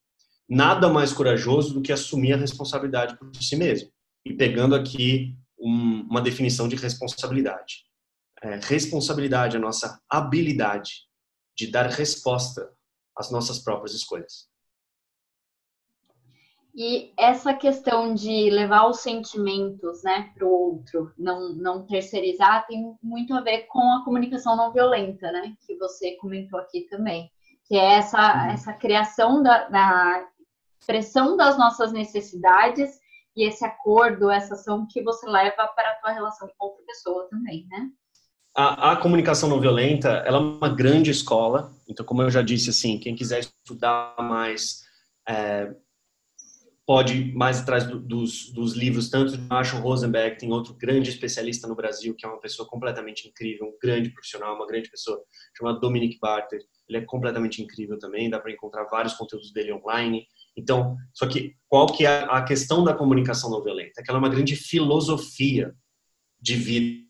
Nada 0.48 0.88
mais 0.88 1.12
corajoso 1.12 1.74
do 1.74 1.82
que 1.82 1.92
assumir 1.92 2.34
a 2.34 2.36
responsabilidade 2.36 3.18
por 3.18 3.34
si 3.34 3.56
mesmo. 3.56 3.90
E 4.24 4.32
pegando 4.32 4.76
aqui 4.76 5.36
um, 5.58 6.02
uma 6.02 6.20
definição 6.20 6.68
de 6.68 6.76
responsabilidade. 6.76 7.84
É, 8.40 8.60
responsabilidade 8.62 9.56
é 9.56 9.58
a 9.58 9.60
nossa 9.60 10.00
habilidade 10.08 11.08
de 11.56 11.66
dar 11.66 11.88
resposta 11.88 12.70
às 13.16 13.28
nossas 13.28 13.58
próprias 13.58 13.92
escolhas. 13.92 14.46
E 16.80 17.12
essa 17.16 17.52
questão 17.52 18.14
de 18.14 18.48
levar 18.50 18.86
os 18.86 19.00
sentimentos 19.00 20.04
né, 20.04 20.30
para 20.32 20.46
o 20.46 20.48
outro, 20.48 21.12
não, 21.18 21.52
não 21.54 21.84
terceirizar, 21.84 22.68
tem 22.68 22.94
muito 23.02 23.34
a 23.34 23.40
ver 23.40 23.62
com 23.62 23.80
a 23.80 24.04
comunicação 24.04 24.56
não 24.56 24.72
violenta, 24.72 25.32
né? 25.32 25.56
Que 25.66 25.76
você 25.76 26.12
comentou 26.18 26.56
aqui 26.56 26.82
também. 26.82 27.32
Que 27.64 27.76
é 27.76 27.94
essa, 27.94 28.16
uhum. 28.18 28.50
essa 28.52 28.72
criação 28.74 29.42
da, 29.42 29.68
da 29.68 30.24
expressão 30.78 31.36
das 31.36 31.58
nossas 31.58 31.90
necessidades 31.90 33.00
e 33.34 33.44
esse 33.44 33.64
acordo, 33.64 34.30
essa 34.30 34.54
ação 34.54 34.86
que 34.88 35.02
você 35.02 35.28
leva 35.28 35.66
para 35.74 35.90
a 35.90 35.94
tua 35.96 36.12
relação 36.12 36.46
com 36.56 36.66
outra 36.66 36.84
pessoa 36.86 37.26
também, 37.28 37.66
né? 37.68 37.90
A, 38.54 38.92
a, 38.92 38.96
comunicação 38.96 39.48
não 39.48 39.58
violenta, 39.58 40.22
ela 40.24 40.38
é 40.38 40.40
uma 40.40 40.68
grande 40.68 41.10
escola. 41.10 41.72
Então, 41.88 42.06
como 42.06 42.22
eu 42.22 42.30
já 42.30 42.40
disse, 42.40 42.70
assim, 42.70 43.00
quem 43.00 43.16
quiser 43.16 43.40
estudar 43.40 44.14
mais 44.20 44.84
é, 45.28 45.74
pode 46.88 47.34
mais 47.34 47.60
atrás 47.60 47.84
do, 47.86 48.00
dos, 48.00 48.50
dos, 48.50 48.72
livros, 48.72 49.10
tanto 49.10 49.36
de 49.36 49.42
Marshall 49.42 49.82
Rosenberg, 49.82 50.38
tem 50.38 50.50
outro 50.50 50.72
grande 50.72 51.10
especialista 51.10 51.68
no 51.68 51.74
Brasil, 51.74 52.14
que 52.16 52.24
é 52.24 52.28
uma 52.28 52.40
pessoa 52.40 52.66
completamente 52.66 53.28
incrível, 53.28 53.66
um 53.66 53.76
grande 53.78 54.08
profissional, 54.08 54.56
uma 54.56 54.66
grande 54.66 54.88
pessoa, 54.88 55.22
chamada 55.54 55.78
Dominic 55.80 56.18
Barter. 56.18 56.58
Ele 56.88 56.96
é 56.96 57.02
completamente 57.02 57.60
incrível 57.62 57.98
também, 57.98 58.30
dá 58.30 58.40
para 58.40 58.50
encontrar 58.50 58.84
vários 58.84 59.12
conteúdos 59.12 59.52
dele 59.52 59.70
online. 59.70 60.26
Então, 60.56 60.96
só 61.12 61.26
que 61.28 61.52
qual 61.68 61.88
que 61.88 62.06
é 62.06 62.24
a 62.24 62.42
questão 62.42 62.82
da 62.82 62.94
comunicação 62.94 63.50
não 63.50 63.62
violenta? 63.62 64.00
É 64.00 64.02
que 64.02 64.10
ela 64.10 64.18
é 64.18 64.22
uma 64.22 64.30
grande 64.30 64.56
filosofia 64.56 65.74
de 66.40 66.56
vida. 66.56 67.06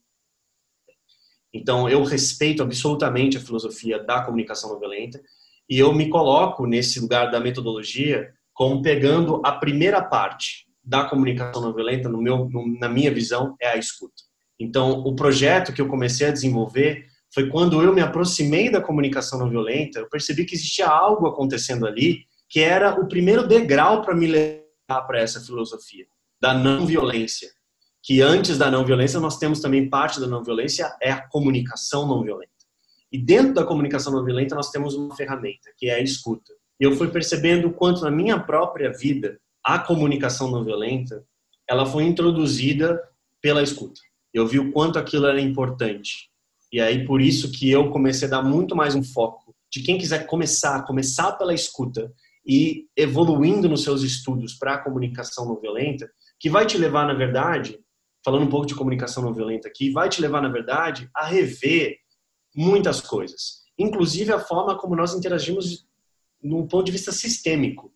Então, 1.54 1.88
eu 1.88 2.02
respeito 2.02 2.64
absolutamente 2.64 3.36
a 3.36 3.40
filosofia 3.40 4.02
da 4.02 4.24
comunicação 4.24 4.72
não 4.72 4.80
violenta 4.80 5.22
e 5.70 5.78
eu 5.78 5.94
me 5.94 6.08
coloco 6.08 6.66
nesse 6.66 6.98
lugar 6.98 7.30
da 7.30 7.38
metodologia 7.38 8.36
como 8.58 8.82
pegando 8.82 9.40
a 9.44 9.52
primeira 9.52 10.02
parte 10.02 10.66
da 10.82 11.04
comunicação 11.04 11.62
não 11.62 11.72
violenta, 11.72 12.08
no 12.08 12.20
meu, 12.20 12.50
na 12.80 12.88
minha 12.88 13.14
visão, 13.14 13.54
é 13.62 13.68
a 13.68 13.76
escuta. 13.76 14.20
Então, 14.58 14.98
o 15.04 15.14
projeto 15.14 15.72
que 15.72 15.80
eu 15.80 15.86
comecei 15.86 16.26
a 16.26 16.32
desenvolver 16.32 17.06
foi 17.32 17.48
quando 17.48 17.80
eu 17.80 17.94
me 17.94 18.00
aproximei 18.00 18.68
da 18.68 18.80
comunicação 18.80 19.38
não 19.38 19.48
violenta, 19.48 20.00
eu 20.00 20.08
percebi 20.08 20.44
que 20.44 20.56
existia 20.56 20.88
algo 20.88 21.28
acontecendo 21.28 21.86
ali 21.86 22.24
que 22.48 22.58
era 22.58 23.00
o 23.00 23.06
primeiro 23.06 23.46
degrau 23.46 24.02
para 24.02 24.12
me 24.12 24.26
levar 24.26 25.02
para 25.06 25.20
essa 25.20 25.40
filosofia 25.40 26.06
da 26.40 26.52
não 26.52 26.84
violência. 26.84 27.50
Que 28.02 28.20
antes 28.20 28.58
da 28.58 28.68
não 28.68 28.84
violência 28.84 29.20
nós 29.20 29.38
temos 29.38 29.60
também 29.60 29.88
parte 29.88 30.18
da 30.18 30.26
não 30.26 30.42
violência 30.42 30.92
é 31.00 31.12
a 31.12 31.28
comunicação 31.28 32.08
não 32.08 32.24
violenta. 32.24 32.50
E 33.12 33.18
dentro 33.18 33.54
da 33.54 33.64
comunicação 33.64 34.12
não 34.12 34.24
violenta 34.24 34.56
nós 34.56 34.72
temos 34.72 34.96
uma 34.96 35.14
ferramenta 35.14 35.70
que 35.76 35.88
é 35.88 35.94
a 35.94 36.00
escuta. 36.02 36.57
Eu 36.78 36.96
fui 36.96 37.08
percebendo 37.08 37.68
o 37.68 37.72
quanto 37.72 38.02
na 38.02 38.10
minha 38.10 38.38
própria 38.38 38.92
vida 38.92 39.38
a 39.64 39.78
comunicação 39.78 40.50
não 40.50 40.64
violenta 40.64 41.24
ela 41.68 41.84
foi 41.84 42.04
introduzida 42.04 42.98
pela 43.42 43.62
escuta. 43.62 44.00
Eu 44.32 44.46
vi 44.46 44.58
o 44.58 44.72
quanto 44.72 44.98
aquilo 44.98 45.26
era 45.26 45.40
importante. 45.40 46.30
E 46.72 46.80
aí 46.80 47.04
por 47.06 47.20
isso 47.20 47.52
que 47.52 47.70
eu 47.70 47.90
comecei 47.90 48.26
a 48.26 48.30
dar 48.30 48.42
muito 48.42 48.74
mais 48.74 48.94
um 48.94 49.02
foco 49.02 49.54
de 49.70 49.82
quem 49.82 49.98
quiser 49.98 50.26
começar, 50.26 50.86
começar 50.86 51.32
pela 51.32 51.52
escuta 51.52 52.10
e 52.46 52.86
evoluindo 52.96 53.68
nos 53.68 53.82
seus 53.82 54.02
estudos 54.02 54.54
para 54.54 54.74
a 54.74 54.78
comunicação 54.78 55.44
não 55.46 55.60
violenta, 55.60 56.10
que 56.40 56.48
vai 56.48 56.64
te 56.64 56.78
levar 56.78 57.06
na 57.06 57.12
verdade, 57.12 57.78
falando 58.24 58.44
um 58.44 58.50
pouco 58.50 58.66
de 58.66 58.74
comunicação 58.74 59.22
não 59.22 59.34
violenta 59.34 59.68
aqui, 59.68 59.90
vai 59.90 60.08
te 60.08 60.22
levar 60.22 60.40
na 60.40 60.48
verdade 60.48 61.10
a 61.14 61.26
rever 61.26 61.98
muitas 62.56 63.00
coisas, 63.02 63.64
inclusive 63.78 64.32
a 64.32 64.40
forma 64.40 64.78
como 64.78 64.96
nós 64.96 65.14
interagimos 65.14 65.86
num 66.42 66.66
ponto 66.66 66.86
de 66.86 66.92
vista 66.92 67.12
sistêmico. 67.12 67.92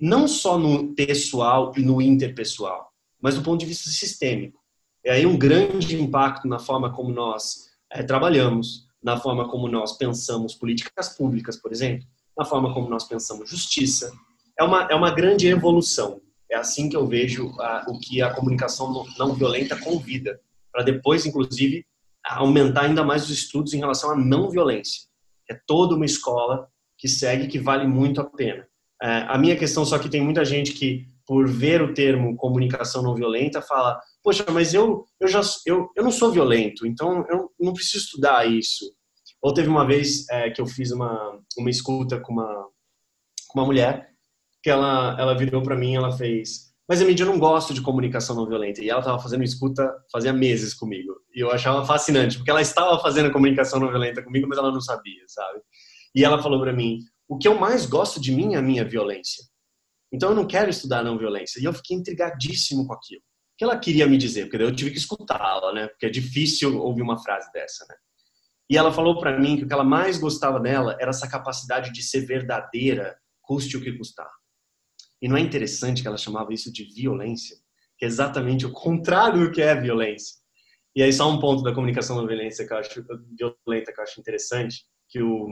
Não 0.00 0.28
só 0.28 0.58
no 0.58 0.94
pessoal 0.94 1.72
e 1.76 1.82
no 1.82 2.00
interpessoal, 2.00 2.92
mas 3.20 3.34
do 3.34 3.42
ponto 3.42 3.60
de 3.60 3.66
vista 3.66 3.90
sistêmico. 3.90 4.58
É 5.04 5.12
aí 5.12 5.26
um 5.26 5.38
grande 5.38 6.00
impacto 6.00 6.46
na 6.46 6.58
forma 6.58 6.92
como 6.92 7.10
nós 7.10 7.68
é, 7.90 8.02
trabalhamos, 8.02 8.86
na 9.02 9.18
forma 9.18 9.48
como 9.48 9.68
nós 9.68 9.96
pensamos 9.96 10.54
políticas 10.54 11.16
públicas, 11.16 11.56
por 11.56 11.72
exemplo, 11.72 12.06
na 12.36 12.44
forma 12.44 12.72
como 12.72 12.88
nós 12.88 13.04
pensamos 13.04 13.50
justiça. 13.50 14.12
É 14.58 14.62
uma, 14.62 14.84
é 14.84 14.94
uma 14.94 15.10
grande 15.10 15.46
evolução. 15.46 16.20
É 16.50 16.56
assim 16.56 16.88
que 16.88 16.96
eu 16.96 17.06
vejo 17.06 17.48
a, 17.60 17.86
o 17.88 17.98
que 17.98 18.22
a 18.22 18.32
comunicação 18.34 19.04
não, 19.18 19.34
violenta 19.34 19.76
convida, 19.76 20.40
para 20.72 20.82
depois, 20.82 21.26
inclusive, 21.26 21.84
aumentar 22.24 22.82
ainda 22.82 23.04
mais 23.04 23.24
os 23.24 23.30
estudos 23.30 23.74
em 23.74 23.78
relação 23.78 24.10
à 24.10 24.16
não 24.16 24.50
violência. 24.50 25.08
É 25.50 25.58
toda 25.66 25.94
uma 25.94 26.04
escola 26.04 26.68
que 26.98 27.08
segue 27.08 27.46
que 27.46 27.58
vale 27.58 27.86
muito 27.86 28.20
a 28.20 28.24
pena. 28.24 28.66
É, 29.00 29.24
a 29.28 29.38
minha 29.38 29.56
questão 29.56 29.84
só 29.84 29.98
que 29.98 30.08
tem 30.08 30.20
muita 30.20 30.44
gente 30.44 30.72
que, 30.72 31.06
por 31.24 31.48
ver 31.48 31.80
o 31.80 31.94
termo 31.94 32.36
comunicação 32.36 33.02
não 33.02 33.14
violenta, 33.14 33.62
fala: 33.62 34.00
Poxa, 34.22 34.44
mas 34.50 34.74
eu, 34.74 35.04
eu, 35.20 35.28
já, 35.28 35.40
eu, 35.64 35.88
eu 35.96 36.02
não 36.02 36.10
sou 36.10 36.32
violento, 36.32 36.84
então 36.84 37.24
eu 37.30 37.50
não 37.60 37.72
preciso 37.72 38.04
estudar 38.04 38.44
isso. 38.50 38.84
Ou 39.40 39.54
teve 39.54 39.68
uma 39.68 39.86
vez 39.86 40.28
é, 40.30 40.50
que 40.50 40.60
eu 40.60 40.66
fiz 40.66 40.90
uma, 40.90 41.38
uma 41.56 41.70
escuta 41.70 42.18
com 42.18 42.32
uma, 42.32 42.66
com 43.48 43.60
uma 43.60 43.66
mulher, 43.66 44.10
que 44.60 44.68
ela, 44.68 45.16
ela 45.18 45.36
virou 45.36 45.62
para 45.62 45.76
mim 45.76 45.94
ela 45.94 46.10
fez: 46.10 46.72
Mas, 46.88 47.00
Emília, 47.00 47.22
eu 47.22 47.28
não 47.28 47.38
gosto 47.38 47.72
de 47.72 47.80
comunicação 47.80 48.34
não 48.34 48.48
violenta. 48.48 48.82
E 48.82 48.90
ela 48.90 48.98
estava 48.98 49.20
fazendo 49.20 49.44
escuta 49.44 49.88
fazia 50.10 50.32
meses 50.32 50.74
comigo. 50.74 51.14
E 51.32 51.40
eu 51.40 51.52
achava 51.52 51.86
fascinante, 51.86 52.36
porque 52.36 52.50
ela 52.50 52.60
estava 52.60 52.98
fazendo 53.00 53.30
comunicação 53.30 53.78
não 53.78 53.90
violenta 53.90 54.24
comigo, 54.24 54.48
mas 54.48 54.58
ela 54.58 54.72
não 54.72 54.80
sabia, 54.80 55.22
sabe? 55.28 55.60
E 56.14 56.24
ela 56.24 56.42
falou 56.42 56.60
para 56.60 56.72
mim: 56.72 57.00
o 57.28 57.36
que 57.36 57.46
eu 57.46 57.58
mais 57.58 57.86
gosto 57.86 58.20
de 58.20 58.32
mim 58.32 58.54
é 58.54 58.58
a 58.58 58.62
minha 58.62 58.84
violência. 58.84 59.44
Então 60.12 60.30
eu 60.30 60.34
não 60.34 60.46
quero 60.46 60.70
estudar 60.70 61.02
não 61.02 61.18
violência. 61.18 61.60
E 61.60 61.64
eu 61.64 61.72
fiquei 61.72 61.96
intrigadíssimo 61.96 62.86
com 62.86 62.94
aquilo. 62.94 63.20
O 63.20 63.58
que 63.58 63.64
ela 63.64 63.78
queria 63.78 64.06
me 64.06 64.16
dizer? 64.16 64.48
Porque 64.48 64.62
eu 64.62 64.74
tive 64.74 64.92
que 64.92 64.98
escutá-la, 64.98 65.72
né? 65.72 65.88
Porque 65.88 66.06
é 66.06 66.10
difícil 66.10 66.78
ouvir 66.78 67.02
uma 67.02 67.18
frase 67.18 67.50
dessa, 67.52 67.84
né? 67.88 67.94
E 68.70 68.76
ela 68.76 68.92
falou 68.92 69.18
para 69.18 69.38
mim 69.38 69.56
que 69.56 69.64
o 69.64 69.66
que 69.66 69.72
ela 69.72 69.84
mais 69.84 70.18
gostava 70.18 70.60
dela 70.60 70.96
era 71.00 71.10
essa 71.10 71.28
capacidade 71.28 71.92
de 71.92 72.02
ser 72.02 72.26
verdadeira, 72.26 73.18
custe 73.42 73.76
o 73.76 73.80
que 73.80 73.92
custar. 73.92 74.30
E 75.20 75.28
não 75.28 75.36
é 75.36 75.40
interessante 75.40 76.02
que 76.02 76.08
ela 76.08 76.18
chamava 76.18 76.52
isso 76.52 76.72
de 76.72 76.84
violência? 76.84 77.56
Que 77.98 78.04
é 78.04 78.08
exatamente 78.08 78.66
o 78.66 78.72
contrário 78.72 79.44
do 79.44 79.50
que 79.50 79.60
é 79.60 79.74
violência. 79.74 80.36
E 80.94 81.02
aí 81.02 81.12
só 81.12 81.30
um 81.30 81.40
ponto 81.40 81.62
da 81.62 81.74
comunicação 81.74 82.16
não 82.16 82.26
violência 82.26 82.66
que 82.66 82.72
eu 82.72 82.76
acho 82.76 83.04
violenta 83.36 83.92
que 83.92 84.00
eu 84.00 84.04
acho 84.04 84.20
interessante, 84.20 84.84
que 85.08 85.22
o, 85.22 85.48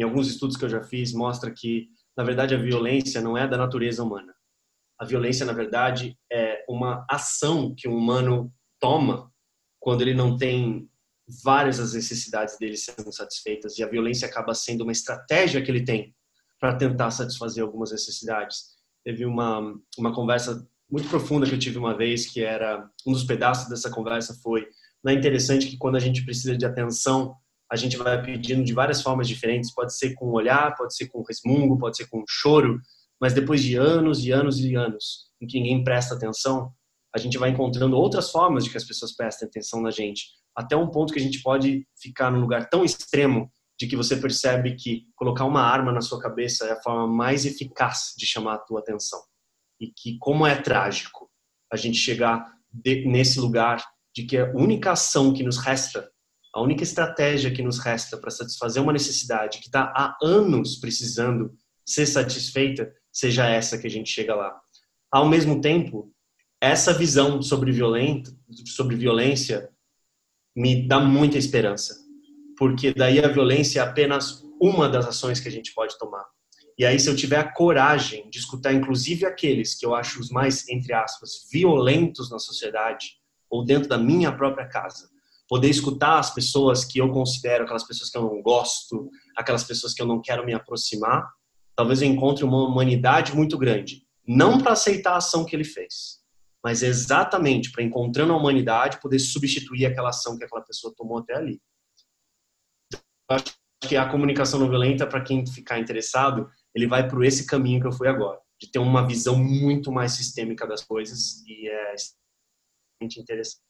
em 0.00 0.02
alguns 0.02 0.28
estudos 0.28 0.56
que 0.56 0.64
eu 0.64 0.68
já 0.68 0.82
fiz 0.82 1.12
mostra 1.12 1.50
que 1.50 1.88
na 2.16 2.24
verdade 2.24 2.54
a 2.54 2.58
violência 2.58 3.20
não 3.20 3.36
é 3.36 3.46
da 3.46 3.58
natureza 3.58 4.02
humana. 4.02 4.34
A 4.98 5.04
violência 5.04 5.44
na 5.44 5.52
verdade 5.52 6.18
é 6.32 6.64
uma 6.68 7.04
ação 7.08 7.74
que 7.76 7.86
o 7.86 7.94
humano 7.94 8.50
toma 8.80 9.30
quando 9.78 10.00
ele 10.00 10.14
não 10.14 10.38
tem 10.38 10.88
várias 11.44 11.78
das 11.78 11.92
necessidades 11.92 12.56
dele 12.58 12.76
sendo 12.76 13.12
satisfeitas 13.12 13.78
e 13.78 13.82
a 13.82 13.88
violência 13.88 14.26
acaba 14.26 14.54
sendo 14.54 14.82
uma 14.82 14.92
estratégia 14.92 15.62
que 15.62 15.70
ele 15.70 15.84
tem 15.84 16.14
para 16.58 16.76
tentar 16.76 17.10
satisfazer 17.10 17.62
algumas 17.62 17.92
necessidades. 17.92 18.76
Teve 19.04 19.26
uma 19.26 19.74
uma 19.98 20.14
conversa 20.14 20.66
muito 20.90 21.08
profunda 21.08 21.46
que 21.46 21.54
eu 21.54 21.58
tive 21.58 21.78
uma 21.78 21.96
vez 21.96 22.26
que 22.26 22.42
era 22.42 22.90
um 23.06 23.12
dos 23.12 23.24
pedaços 23.24 23.68
dessa 23.68 23.90
conversa 23.90 24.34
foi 24.42 24.66
não 25.04 25.12
é 25.12 25.14
interessante 25.14 25.66
que 25.66 25.76
quando 25.76 25.96
a 25.96 26.00
gente 26.00 26.24
precisa 26.24 26.56
de 26.56 26.64
atenção 26.64 27.36
a 27.70 27.76
gente 27.76 27.96
vai 27.96 28.20
pedindo 28.22 28.64
de 28.64 28.72
várias 28.72 29.02
formas 29.02 29.28
diferentes 29.28 29.72
pode 29.72 29.96
ser 29.96 30.14
com 30.14 30.28
um 30.28 30.32
olhar 30.32 30.74
pode 30.76 30.94
ser 30.94 31.08
com 31.08 31.20
um 31.20 31.24
resmungo 31.24 31.78
pode 31.78 31.96
ser 31.96 32.08
com 32.08 32.20
um 32.20 32.24
choro 32.28 32.80
mas 33.20 33.32
depois 33.32 33.62
de 33.62 33.76
anos 33.76 34.24
e 34.24 34.32
anos 34.32 34.58
e 34.60 34.74
anos 34.74 35.30
em 35.40 35.46
que 35.46 35.58
ninguém 35.58 35.84
presta 35.84 36.14
atenção 36.14 36.72
a 37.14 37.18
gente 37.18 37.38
vai 37.38 37.50
encontrando 37.50 37.96
outras 37.96 38.30
formas 38.30 38.64
de 38.64 38.70
que 38.70 38.76
as 38.76 38.84
pessoas 38.84 39.14
prestem 39.14 39.48
atenção 39.48 39.80
na 39.80 39.90
gente 39.90 40.24
até 40.54 40.76
um 40.76 40.90
ponto 40.90 41.12
que 41.12 41.18
a 41.18 41.22
gente 41.22 41.42
pode 41.42 41.86
ficar 42.00 42.30
num 42.30 42.40
lugar 42.40 42.68
tão 42.68 42.84
extremo 42.84 43.50
de 43.80 43.86
que 43.86 43.96
você 43.96 44.14
percebe 44.14 44.76
que 44.76 45.06
colocar 45.16 45.46
uma 45.46 45.62
arma 45.62 45.90
na 45.90 46.02
sua 46.02 46.20
cabeça 46.20 46.66
é 46.66 46.72
a 46.72 46.82
forma 46.82 47.06
mais 47.06 47.46
eficaz 47.46 48.12
de 48.14 48.26
chamar 48.26 48.56
a 48.56 48.58
tua 48.58 48.80
atenção. 48.80 49.18
E 49.80 49.86
que 49.86 50.18
como 50.18 50.46
é 50.46 50.54
trágico 50.54 51.30
a 51.72 51.76
gente 51.76 51.96
chegar 51.96 52.46
de, 52.70 53.06
nesse 53.06 53.40
lugar 53.40 53.82
de 54.14 54.24
que 54.24 54.36
a 54.36 54.52
única 54.54 54.92
ação 54.92 55.32
que 55.32 55.42
nos 55.42 55.56
resta, 55.56 56.09
a 56.52 56.60
única 56.60 56.82
estratégia 56.82 57.50
que 57.50 57.62
nos 57.62 57.78
resta 57.78 58.16
para 58.16 58.30
satisfazer 58.30 58.82
uma 58.82 58.92
necessidade 58.92 59.58
que 59.58 59.66
está 59.66 59.92
há 59.96 60.16
anos 60.22 60.76
precisando 60.76 61.54
ser 61.84 62.06
satisfeita, 62.06 62.92
seja 63.12 63.48
essa 63.48 63.78
que 63.78 63.86
a 63.86 63.90
gente 63.90 64.10
chega 64.10 64.34
lá. 64.34 64.60
Ao 65.10 65.28
mesmo 65.28 65.60
tempo, 65.60 66.12
essa 66.60 66.92
visão 66.92 67.40
sobre, 67.42 67.72
violento, 67.72 68.36
sobre 68.66 68.96
violência 68.96 69.70
me 70.54 70.86
dá 70.86 71.00
muita 71.00 71.38
esperança, 71.38 71.96
porque 72.56 72.92
daí 72.92 73.18
a 73.24 73.28
violência 73.28 73.80
é 73.80 73.82
apenas 73.82 74.44
uma 74.60 74.88
das 74.88 75.06
ações 75.06 75.40
que 75.40 75.48
a 75.48 75.52
gente 75.52 75.72
pode 75.72 75.96
tomar. 75.98 76.24
E 76.76 76.84
aí, 76.84 76.98
se 76.98 77.08
eu 77.08 77.16
tiver 77.16 77.38
a 77.38 77.52
coragem 77.52 78.28
de 78.30 78.38
escutar, 78.38 78.72
inclusive 78.72 79.26
aqueles 79.26 79.74
que 79.74 79.84
eu 79.84 79.94
acho 79.94 80.20
os 80.20 80.30
mais, 80.30 80.68
entre 80.68 80.92
aspas, 80.92 81.46
violentos 81.52 82.30
na 82.30 82.38
sociedade, 82.38 83.16
ou 83.50 83.64
dentro 83.64 83.88
da 83.88 83.98
minha 83.98 84.32
própria 84.32 84.66
casa, 84.66 85.10
poder 85.50 85.68
escutar 85.68 86.20
as 86.20 86.32
pessoas 86.32 86.84
que 86.84 87.00
eu 87.00 87.10
considero 87.10 87.64
aquelas 87.64 87.82
pessoas 87.82 88.08
que 88.08 88.16
eu 88.16 88.22
não 88.22 88.40
gosto, 88.40 89.10
aquelas 89.36 89.64
pessoas 89.64 89.92
que 89.92 90.00
eu 90.00 90.06
não 90.06 90.22
quero 90.22 90.46
me 90.46 90.54
aproximar, 90.54 91.28
talvez 91.74 92.00
eu 92.00 92.08
encontre 92.08 92.44
uma 92.44 92.68
humanidade 92.68 93.34
muito 93.34 93.58
grande. 93.58 94.06
Não 94.24 94.60
para 94.60 94.72
aceitar 94.72 95.14
a 95.14 95.16
ação 95.16 95.44
que 95.44 95.56
ele 95.56 95.64
fez, 95.64 96.20
mas 96.62 96.84
exatamente 96.84 97.72
para 97.72 97.82
encontrando 97.82 98.32
a 98.32 98.36
humanidade 98.36 99.00
poder 99.00 99.18
substituir 99.18 99.86
aquela 99.86 100.10
ação 100.10 100.38
que 100.38 100.44
aquela 100.44 100.62
pessoa 100.62 100.94
tomou 100.96 101.18
até 101.18 101.34
ali. 101.34 101.60
Eu 102.92 103.00
acho 103.36 103.46
que 103.80 103.96
a 103.96 104.08
comunicação 104.08 104.60
não 104.60 104.68
violenta, 104.68 105.04
para 105.04 105.20
quem 105.20 105.44
ficar 105.44 105.80
interessado, 105.80 106.48
ele 106.72 106.86
vai 106.86 107.08
por 107.08 107.24
esse 107.24 107.44
caminho 107.44 107.80
que 107.80 107.88
eu 107.88 107.92
fui 107.92 108.06
agora, 108.06 108.38
de 108.60 108.70
ter 108.70 108.78
uma 108.78 109.04
visão 109.04 109.36
muito 109.36 109.90
mais 109.90 110.12
sistêmica 110.12 110.64
das 110.64 110.84
coisas 110.84 111.42
e 111.44 111.68
é 111.68 111.94
extremamente 111.96 113.20
interessante. 113.20 113.69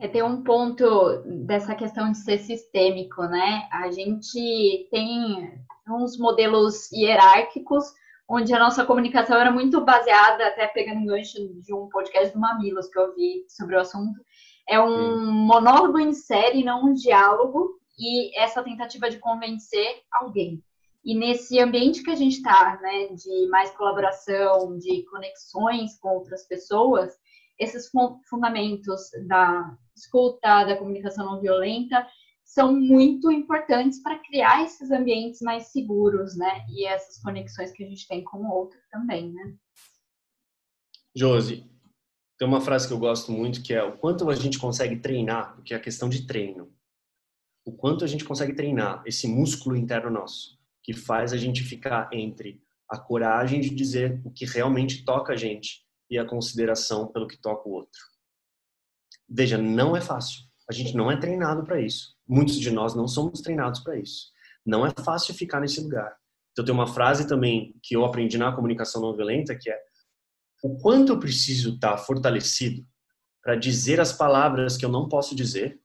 É, 0.00 0.08
tem 0.08 0.22
um 0.22 0.42
ponto 0.42 1.22
dessa 1.44 1.74
questão 1.74 2.10
de 2.10 2.18
ser 2.18 2.38
sistêmico, 2.38 3.22
né? 3.24 3.68
A 3.70 3.90
gente 3.90 4.88
tem 4.90 5.60
uns 5.86 6.16
modelos 6.16 6.90
hierárquicos 6.90 7.92
onde 8.26 8.54
a 8.54 8.58
nossa 8.58 8.86
comunicação 8.86 9.36
era 9.36 9.50
muito 9.50 9.84
baseada, 9.84 10.46
até 10.46 10.66
pegando 10.68 11.04
gancho 11.04 11.36
de 11.60 11.74
um 11.74 11.88
podcast 11.88 12.32
do 12.32 12.40
Mamilos 12.40 12.88
que 12.88 12.98
eu 12.98 13.14
vi 13.14 13.44
sobre 13.48 13.76
o 13.76 13.80
assunto, 13.80 14.20
é 14.68 14.80
um 14.80 15.30
monólogo 15.32 15.98
em 15.98 16.12
série, 16.12 16.64
não 16.64 16.86
um 16.86 16.94
diálogo, 16.94 17.78
e 17.98 18.34
essa 18.40 18.62
tentativa 18.62 19.10
de 19.10 19.18
convencer 19.18 20.02
alguém. 20.12 20.62
E 21.04 21.14
nesse 21.14 21.58
ambiente 21.58 22.02
que 22.04 22.10
a 22.10 22.14
gente 22.14 22.36
está, 22.36 22.78
né, 22.80 23.08
de 23.08 23.48
mais 23.48 23.70
colaboração, 23.72 24.78
de 24.78 25.02
conexões 25.10 25.98
com 25.98 26.10
outras 26.10 26.46
pessoas, 26.46 27.18
esses 27.60 27.90
fundamentos 28.28 29.10
da 29.26 29.76
escuta, 29.94 30.64
da 30.64 30.76
comunicação 30.76 31.26
não 31.26 31.40
violenta, 31.40 32.06
são 32.42 32.74
muito 32.74 33.30
importantes 33.30 34.02
para 34.02 34.18
criar 34.18 34.64
esses 34.64 34.90
ambientes 34.90 35.40
mais 35.42 35.66
seguros, 35.66 36.36
né? 36.36 36.64
E 36.70 36.86
essas 36.86 37.22
conexões 37.22 37.70
que 37.70 37.84
a 37.84 37.86
gente 37.86 38.08
tem 38.08 38.24
com 38.24 38.38
o 38.38 38.50
outro 38.50 38.78
também, 38.90 39.30
né? 39.30 39.54
Josi, 41.14 41.70
tem 42.38 42.48
uma 42.48 42.60
frase 42.60 42.88
que 42.88 42.94
eu 42.94 42.98
gosto 42.98 43.30
muito 43.30 43.62
que 43.62 43.74
é 43.74 43.82
o 43.82 43.98
quanto 43.98 44.28
a 44.30 44.34
gente 44.34 44.58
consegue 44.58 44.96
treinar, 44.96 45.54
porque 45.54 45.74
é 45.74 45.76
a 45.76 45.80
questão 45.80 46.08
de 46.08 46.26
treino. 46.26 46.72
O 47.64 47.72
quanto 47.72 48.04
a 48.04 48.08
gente 48.08 48.24
consegue 48.24 48.54
treinar 48.54 49.02
esse 49.04 49.28
músculo 49.28 49.76
interno 49.76 50.10
nosso, 50.10 50.58
que 50.82 50.94
faz 50.94 51.32
a 51.34 51.36
gente 51.36 51.62
ficar 51.62 52.08
entre 52.10 52.60
a 52.88 52.98
coragem 52.98 53.60
de 53.60 53.68
dizer 53.68 54.20
o 54.24 54.30
que 54.30 54.46
realmente 54.46 55.04
toca 55.04 55.34
a 55.34 55.36
gente 55.36 55.84
e 56.10 56.18
a 56.18 56.24
consideração 56.24 57.06
pelo 57.06 57.28
que 57.28 57.40
toca 57.40 57.68
o 57.68 57.72
outro. 57.72 58.00
Veja, 59.28 59.56
não 59.56 59.96
é 59.96 60.00
fácil. 60.00 60.42
A 60.68 60.72
gente 60.72 60.96
não 60.96 61.10
é 61.10 61.16
treinado 61.16 61.64
para 61.64 61.80
isso. 61.80 62.16
Muitos 62.26 62.58
de 62.58 62.70
nós 62.70 62.94
não 62.94 63.06
somos 63.06 63.40
treinados 63.40 63.80
para 63.80 63.98
isso. 63.98 64.32
Não 64.66 64.84
é 64.84 64.90
fácil 65.04 65.34
ficar 65.34 65.60
nesse 65.60 65.80
lugar. 65.80 66.16
Então 66.52 66.64
tem 66.64 66.74
uma 66.74 66.86
frase 66.86 67.26
também 67.26 67.74
que 67.82 67.94
eu 67.94 68.04
aprendi 68.04 68.36
na 68.36 68.52
comunicação 68.52 69.00
não 69.00 69.14
violenta 69.14 69.56
que 69.56 69.70
é 69.70 69.78
o 70.62 70.76
quanto 70.78 71.12
eu 71.12 71.18
preciso 71.18 71.74
estar 71.74 71.96
fortalecido 71.96 72.86
para 73.42 73.56
dizer 73.56 74.00
as 74.00 74.12
palavras 74.12 74.76
que 74.76 74.84
eu 74.84 74.90
não 74.90 75.08
posso 75.08 75.34
dizer 75.34 75.80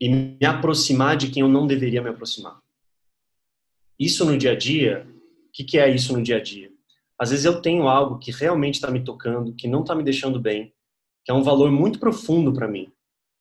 e 0.00 0.08
me 0.08 0.44
aproximar 0.44 1.16
de 1.16 1.30
quem 1.30 1.42
eu 1.42 1.48
não 1.48 1.66
deveria 1.66 2.02
me 2.02 2.08
aproximar. 2.08 2.58
Isso 3.98 4.24
no 4.24 4.36
dia 4.36 4.52
a 4.52 4.56
dia, 4.56 5.06
o 5.48 5.52
que, 5.52 5.64
que 5.64 5.78
é 5.78 5.88
isso 5.88 6.12
no 6.16 6.22
dia 6.22 6.38
a 6.38 6.42
dia? 6.42 6.71
Às 7.22 7.30
vezes 7.30 7.44
eu 7.44 7.62
tenho 7.62 7.86
algo 7.86 8.18
que 8.18 8.32
realmente 8.32 8.74
está 8.74 8.90
me 8.90 9.04
tocando, 9.04 9.54
que 9.54 9.68
não 9.68 9.82
está 9.82 9.94
me 9.94 10.02
deixando 10.02 10.40
bem, 10.40 10.74
que 11.24 11.30
é 11.30 11.34
um 11.34 11.44
valor 11.44 11.70
muito 11.70 12.00
profundo 12.00 12.52
para 12.52 12.66
mim 12.66 12.92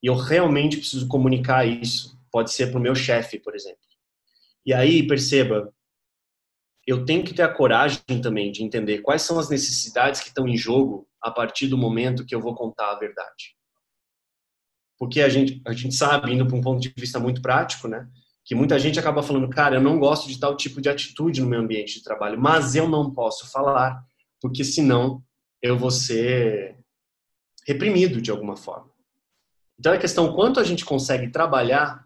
e 0.03 0.05
eu 0.05 0.13
realmente 0.13 0.77
preciso 0.77 1.07
comunicar 1.07 1.65
isso. 1.65 2.15
Pode 2.31 2.51
ser 2.51 2.67
para 2.69 2.77
o 2.77 2.81
meu 2.81 2.93
chefe, 2.93 3.39
por 3.39 3.55
exemplo. 3.55 3.81
E 4.63 4.71
aí, 4.71 5.07
perceba, 5.07 5.73
eu 6.85 7.05
tenho 7.05 7.23
que 7.23 7.33
ter 7.33 7.41
a 7.41 7.51
coragem 7.51 8.03
também 8.21 8.51
de 8.51 8.63
entender 8.63 8.99
quais 8.99 9.23
são 9.23 9.39
as 9.39 9.49
necessidades 9.49 10.21
que 10.21 10.27
estão 10.27 10.47
em 10.47 10.55
jogo 10.55 11.09
a 11.19 11.31
partir 11.31 11.65
do 11.65 11.75
momento 11.75 12.23
que 12.23 12.35
eu 12.35 12.39
vou 12.39 12.53
contar 12.53 12.91
a 12.91 12.99
verdade. 12.99 13.57
Porque 14.95 15.21
a 15.21 15.29
gente, 15.29 15.59
a 15.65 15.73
gente 15.73 15.95
sabe, 15.95 16.31
indo 16.31 16.45
para 16.45 16.55
um 16.55 16.61
ponto 16.61 16.79
de 16.79 16.93
vista 16.95 17.19
muito 17.19 17.41
prático, 17.41 17.87
né? 17.87 18.07
Que 18.51 18.55
muita 18.55 18.77
gente 18.77 18.99
acaba 18.99 19.23
falando, 19.23 19.47
cara, 19.47 19.77
eu 19.77 19.81
não 19.81 19.97
gosto 19.97 20.27
de 20.27 20.37
tal 20.37 20.57
tipo 20.57 20.81
de 20.81 20.89
atitude 20.89 21.39
no 21.39 21.47
meu 21.47 21.61
ambiente 21.61 21.93
de 21.93 22.03
trabalho, 22.03 22.37
mas 22.37 22.75
eu 22.75 22.85
não 22.85 23.09
posso 23.09 23.49
falar, 23.49 24.05
porque 24.41 24.61
senão 24.65 25.23
eu 25.61 25.77
vou 25.77 25.89
ser 25.89 26.75
reprimido 27.65 28.21
de 28.21 28.29
alguma 28.29 28.57
forma. 28.57 28.91
Então, 29.79 29.93
é 29.93 29.97
questão 29.97 30.33
quanto 30.33 30.59
a 30.59 30.65
gente 30.65 30.83
consegue 30.83 31.29
trabalhar 31.29 32.05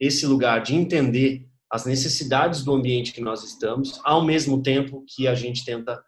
esse 0.00 0.26
lugar 0.26 0.60
de 0.60 0.74
entender 0.74 1.48
as 1.70 1.86
necessidades 1.86 2.64
do 2.64 2.74
ambiente 2.74 3.12
que 3.12 3.20
nós 3.20 3.44
estamos, 3.44 4.00
ao 4.02 4.24
mesmo 4.24 4.60
tempo 4.60 5.04
que 5.06 5.28
a 5.28 5.36
gente 5.36 5.64
tenta 5.64 6.02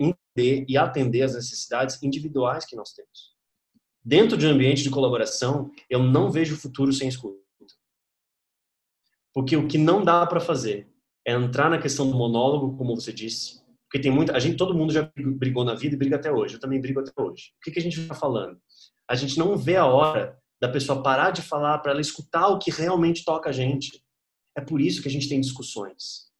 entender 0.00 0.64
e 0.66 0.78
atender 0.78 1.20
as 1.20 1.34
necessidades 1.34 2.02
individuais 2.02 2.64
que 2.64 2.74
nós 2.74 2.94
temos. 2.94 3.34
Dentro 4.02 4.38
de 4.38 4.46
um 4.46 4.52
ambiente 4.52 4.82
de 4.82 4.88
colaboração, 4.88 5.70
eu 5.90 6.02
não 6.02 6.30
vejo 6.30 6.56
futuro 6.56 6.94
sem 6.94 7.08
escuta. 7.08 7.41
Porque 9.34 9.56
o 9.56 9.66
que 9.66 9.78
não 9.78 10.04
dá 10.04 10.26
para 10.26 10.40
fazer 10.40 10.88
é 11.26 11.32
entrar 11.32 11.70
na 11.70 11.78
questão 11.78 12.10
do 12.10 12.16
monólogo, 12.16 12.76
como 12.76 12.94
você 12.94 13.12
disse, 13.12 13.62
porque 13.84 14.00
tem 14.00 14.10
muita, 14.10 14.34
a 14.34 14.38
gente, 14.38 14.56
todo 14.56 14.74
mundo 14.74 14.92
já 14.92 15.10
brigou 15.16 15.64
na 15.64 15.74
vida 15.74 15.94
e 15.94 15.98
briga 15.98 16.16
até 16.16 16.32
hoje. 16.32 16.54
Eu 16.54 16.60
também 16.60 16.80
brigo 16.80 17.00
até 17.00 17.12
hoje. 17.20 17.52
O 17.58 17.60
que, 17.62 17.70
que 17.70 17.78
a 17.78 17.82
gente 17.82 18.00
está 18.00 18.14
falando? 18.14 18.58
a 19.12 19.14
gente 19.14 19.38
não 19.38 19.58
vê 19.58 19.76
a 19.76 19.84
hora 19.84 20.38
da 20.58 20.68
pessoa 20.68 21.02
parar 21.02 21.32
de 21.32 21.42
falar 21.42 21.78
para 21.80 21.92
ela 21.92 22.00
escutar 22.00 22.48
o 22.48 22.58
que 22.58 22.70
realmente 22.70 23.24
toca 23.26 23.50
a 23.50 23.52
gente. 23.52 24.02
É 24.56 24.60
por 24.62 24.80
isso 24.80 25.02
que 25.02 25.08
a 25.08 25.10
gente 25.10 25.28
tem 25.28 25.38
discussões. 25.38 26.30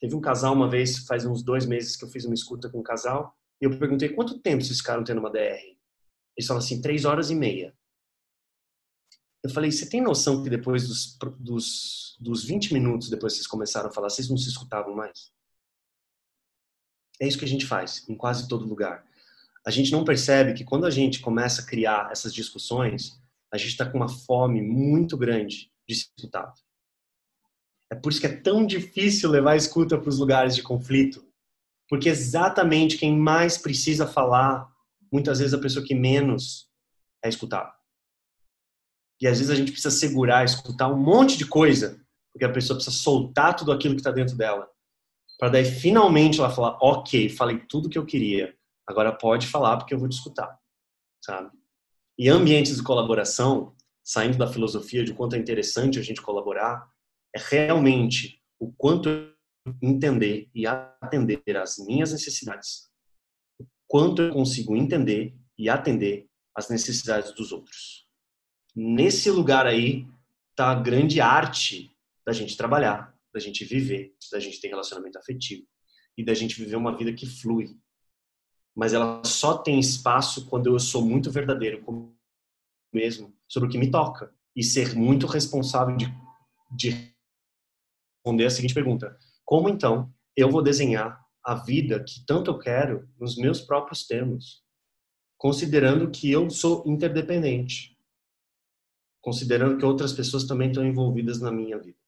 Teve 0.00 0.14
um 0.14 0.20
casal 0.20 0.54
uma 0.54 0.68
vez, 0.68 0.98
faz 1.06 1.26
uns 1.26 1.42
dois 1.42 1.66
meses 1.66 1.94
que 1.94 2.04
eu 2.04 2.08
fiz 2.08 2.24
uma 2.24 2.34
escuta 2.34 2.70
com 2.70 2.78
um 2.78 2.82
casal, 2.82 3.34
e 3.60 3.66
eu 3.66 3.78
perguntei 3.78 4.08
quanto 4.08 4.38
tempo 4.38 4.62
vocês 4.62 4.78
ficaram 4.78 5.04
tendo 5.04 5.18
uma 5.18 5.30
DR. 5.30 5.60
Eles 6.36 6.46
falaram 6.46 6.64
assim, 6.64 6.80
três 6.80 7.04
horas 7.04 7.30
e 7.30 7.34
meia. 7.34 7.74
Eu 9.46 9.50
falei, 9.50 9.70
você 9.70 9.88
tem 9.88 10.00
noção 10.00 10.42
que 10.42 10.50
depois 10.50 10.88
dos, 10.88 11.16
dos, 11.38 12.16
dos 12.18 12.44
20 12.44 12.74
minutos, 12.74 13.08
depois 13.08 13.32
que 13.32 13.36
vocês 13.36 13.46
começaram 13.46 13.88
a 13.88 13.92
falar, 13.92 14.10
vocês 14.10 14.28
não 14.28 14.36
se 14.36 14.48
escutavam 14.48 14.92
mais? 14.92 15.32
É 17.20 17.28
isso 17.28 17.38
que 17.38 17.44
a 17.44 17.48
gente 17.48 17.64
faz 17.64 18.04
em 18.08 18.16
quase 18.16 18.48
todo 18.48 18.66
lugar. 18.66 19.06
A 19.64 19.70
gente 19.70 19.92
não 19.92 20.04
percebe 20.04 20.52
que 20.52 20.64
quando 20.64 20.84
a 20.84 20.90
gente 20.90 21.20
começa 21.20 21.62
a 21.62 21.64
criar 21.64 22.10
essas 22.10 22.34
discussões, 22.34 23.22
a 23.52 23.56
gente 23.56 23.68
está 23.68 23.88
com 23.88 23.98
uma 23.98 24.08
fome 24.08 24.60
muito 24.60 25.16
grande 25.16 25.70
de 25.88 25.94
ser 25.94 26.08
escutado. 26.16 26.60
É 27.88 27.94
por 27.94 28.10
isso 28.10 28.20
que 28.20 28.26
é 28.26 28.36
tão 28.36 28.66
difícil 28.66 29.30
levar 29.30 29.52
a 29.52 29.56
escuta 29.56 29.96
para 29.96 30.08
os 30.08 30.18
lugares 30.18 30.56
de 30.56 30.62
conflito. 30.64 31.24
Porque 31.88 32.08
exatamente 32.08 32.98
quem 32.98 33.16
mais 33.16 33.56
precisa 33.56 34.08
falar, 34.08 34.68
muitas 35.12 35.38
vezes 35.38 35.54
a 35.54 35.58
pessoa 35.58 35.86
que 35.86 35.94
menos 35.94 36.68
é 37.22 37.28
escutada. 37.28 37.75
E 39.20 39.26
às 39.26 39.38
vezes 39.38 39.50
a 39.50 39.54
gente 39.54 39.72
precisa 39.72 39.90
segurar, 39.90 40.44
escutar 40.44 40.88
um 40.88 40.98
monte 40.98 41.38
de 41.38 41.46
coisa, 41.46 42.00
porque 42.32 42.44
a 42.44 42.52
pessoa 42.52 42.76
precisa 42.76 42.94
soltar 42.94 43.56
tudo 43.56 43.72
aquilo 43.72 43.94
que 43.94 44.00
está 44.00 44.10
dentro 44.10 44.36
dela. 44.36 44.68
Para 45.38 45.50
daí 45.50 45.64
finalmente 45.64 46.38
ela 46.38 46.50
falar: 46.50 46.78
Ok, 46.80 47.30
falei 47.30 47.58
tudo 47.68 47.88
que 47.88 47.98
eu 47.98 48.04
queria, 48.04 48.54
agora 48.86 49.12
pode 49.12 49.46
falar 49.46 49.76
porque 49.78 49.94
eu 49.94 49.98
vou 49.98 50.08
te 50.08 50.16
escutar. 50.16 50.58
Sabe? 51.24 51.50
E 52.18 52.28
ambientes 52.28 52.76
de 52.76 52.82
colaboração, 52.82 53.74
saindo 54.04 54.38
da 54.38 54.46
filosofia 54.46 55.04
de 55.04 55.14
quanto 55.14 55.34
é 55.34 55.38
interessante 55.38 55.98
a 55.98 56.02
gente 56.02 56.22
colaborar, 56.22 56.88
é 57.34 57.38
realmente 57.38 58.40
o 58.58 58.72
quanto 58.72 59.08
entender 59.82 60.48
e 60.54 60.66
atender 60.66 61.56
às 61.56 61.76
minhas 61.78 62.12
necessidades, 62.12 62.88
o 63.60 63.66
quanto 63.88 64.22
eu 64.22 64.32
consigo 64.32 64.76
entender 64.76 65.36
e 65.58 65.68
atender 65.68 66.28
às 66.54 66.68
necessidades 66.68 67.34
dos 67.34 67.50
outros 67.50 68.05
nesse 68.76 69.30
lugar 69.30 69.66
aí 69.66 70.06
tá 70.54 70.70
a 70.70 70.74
grande 70.74 71.18
arte 71.20 71.90
da 72.26 72.32
gente 72.32 72.56
trabalhar, 72.56 73.16
da 73.32 73.40
gente 73.40 73.64
viver, 73.64 74.14
da 74.30 74.38
gente 74.38 74.60
ter 74.60 74.68
relacionamento 74.68 75.18
afetivo 75.18 75.66
e 76.16 76.22
da 76.22 76.34
gente 76.34 76.58
viver 76.58 76.76
uma 76.76 76.94
vida 76.94 77.12
que 77.12 77.26
flui. 77.26 77.78
Mas 78.74 78.92
ela 78.92 79.24
só 79.24 79.56
tem 79.56 79.80
espaço 79.80 80.46
quando 80.46 80.66
eu 80.66 80.78
sou 80.78 81.02
muito 81.02 81.30
verdadeiro 81.30 81.82
comigo 81.82 82.14
mesmo 82.92 83.34
sobre 83.48 83.68
o 83.68 83.72
que 83.72 83.78
me 83.78 83.90
toca 83.90 84.32
e 84.54 84.62
ser 84.62 84.94
muito 84.94 85.26
responsável 85.26 85.96
de, 85.96 86.06
de 86.70 87.14
responder 88.18 88.46
a 88.46 88.50
seguinte 88.50 88.74
pergunta: 88.74 89.16
como 89.44 89.68
então 89.68 90.12
eu 90.36 90.50
vou 90.50 90.62
desenhar 90.62 91.18
a 91.42 91.54
vida 91.54 92.02
que 92.02 92.24
tanto 92.26 92.50
eu 92.50 92.58
quero 92.58 93.08
nos 93.18 93.36
meus 93.36 93.60
próprios 93.60 94.06
termos, 94.06 94.62
considerando 95.38 96.10
que 96.10 96.30
eu 96.30 96.50
sou 96.50 96.82
interdependente? 96.86 97.95
Considerando 99.26 99.76
que 99.76 99.84
outras 99.84 100.12
pessoas 100.12 100.44
também 100.44 100.68
estão 100.68 100.86
envolvidas 100.86 101.40
na 101.40 101.50
minha 101.50 101.76
vida. 101.76 101.98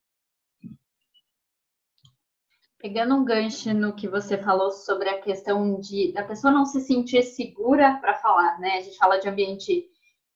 Pegando 2.78 3.16
um 3.16 3.24
gancho 3.24 3.74
no 3.74 3.92
que 3.92 4.06
você 4.06 4.38
falou 4.38 4.70
sobre 4.70 5.08
a 5.08 5.20
questão 5.20 5.80
de 5.80 6.12
da 6.12 6.22
pessoa 6.22 6.52
não 6.52 6.64
se 6.64 6.80
sentir 6.80 7.24
segura 7.24 7.98
para 8.00 8.14
falar, 8.14 8.60
né? 8.60 8.76
A 8.76 8.82
gente 8.82 8.96
fala 8.96 9.18
de 9.18 9.28
ambiente 9.28 9.84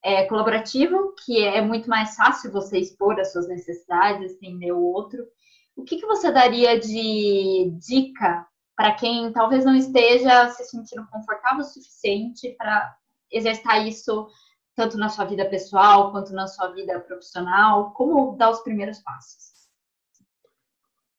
é, 0.03 0.25
colaborativo, 0.25 1.15
que 1.25 1.45
é 1.45 1.61
muito 1.61 1.89
mais 1.89 2.17
fácil 2.17 2.51
você 2.51 2.81
expor 2.81 3.21
as 3.21 3.31
suas 3.31 3.47
necessidades, 3.47 4.33
entender 4.33 4.73
o 4.73 4.83
outro. 4.83 5.25
O 5.77 5.85
que, 5.85 5.99
que 5.99 6.07
você 6.07 6.33
daria 6.33 6.81
de 6.81 7.73
dica 7.79 8.45
para 8.75 8.93
quem 8.97 9.33
talvez 9.33 9.65
não 9.65 9.77
esteja 9.77 10.49
se 10.49 10.65
sentindo 10.65 11.07
confortável 11.13 11.61
o 11.61 11.65
suficiente 11.65 12.57
para 12.59 12.93
exercitar 13.31 13.87
isso 13.87 14.27
tanto 14.75 14.97
na 14.97 15.09
sua 15.09 15.25
vida 15.25 15.45
pessoal 15.49 16.11
quanto 16.11 16.33
na 16.33 16.47
sua 16.47 16.69
vida 16.69 16.99
profissional? 17.01 17.93
Como 17.93 18.37
dar 18.37 18.51
os 18.51 18.61
primeiros 18.61 18.99
passos? 19.01 19.53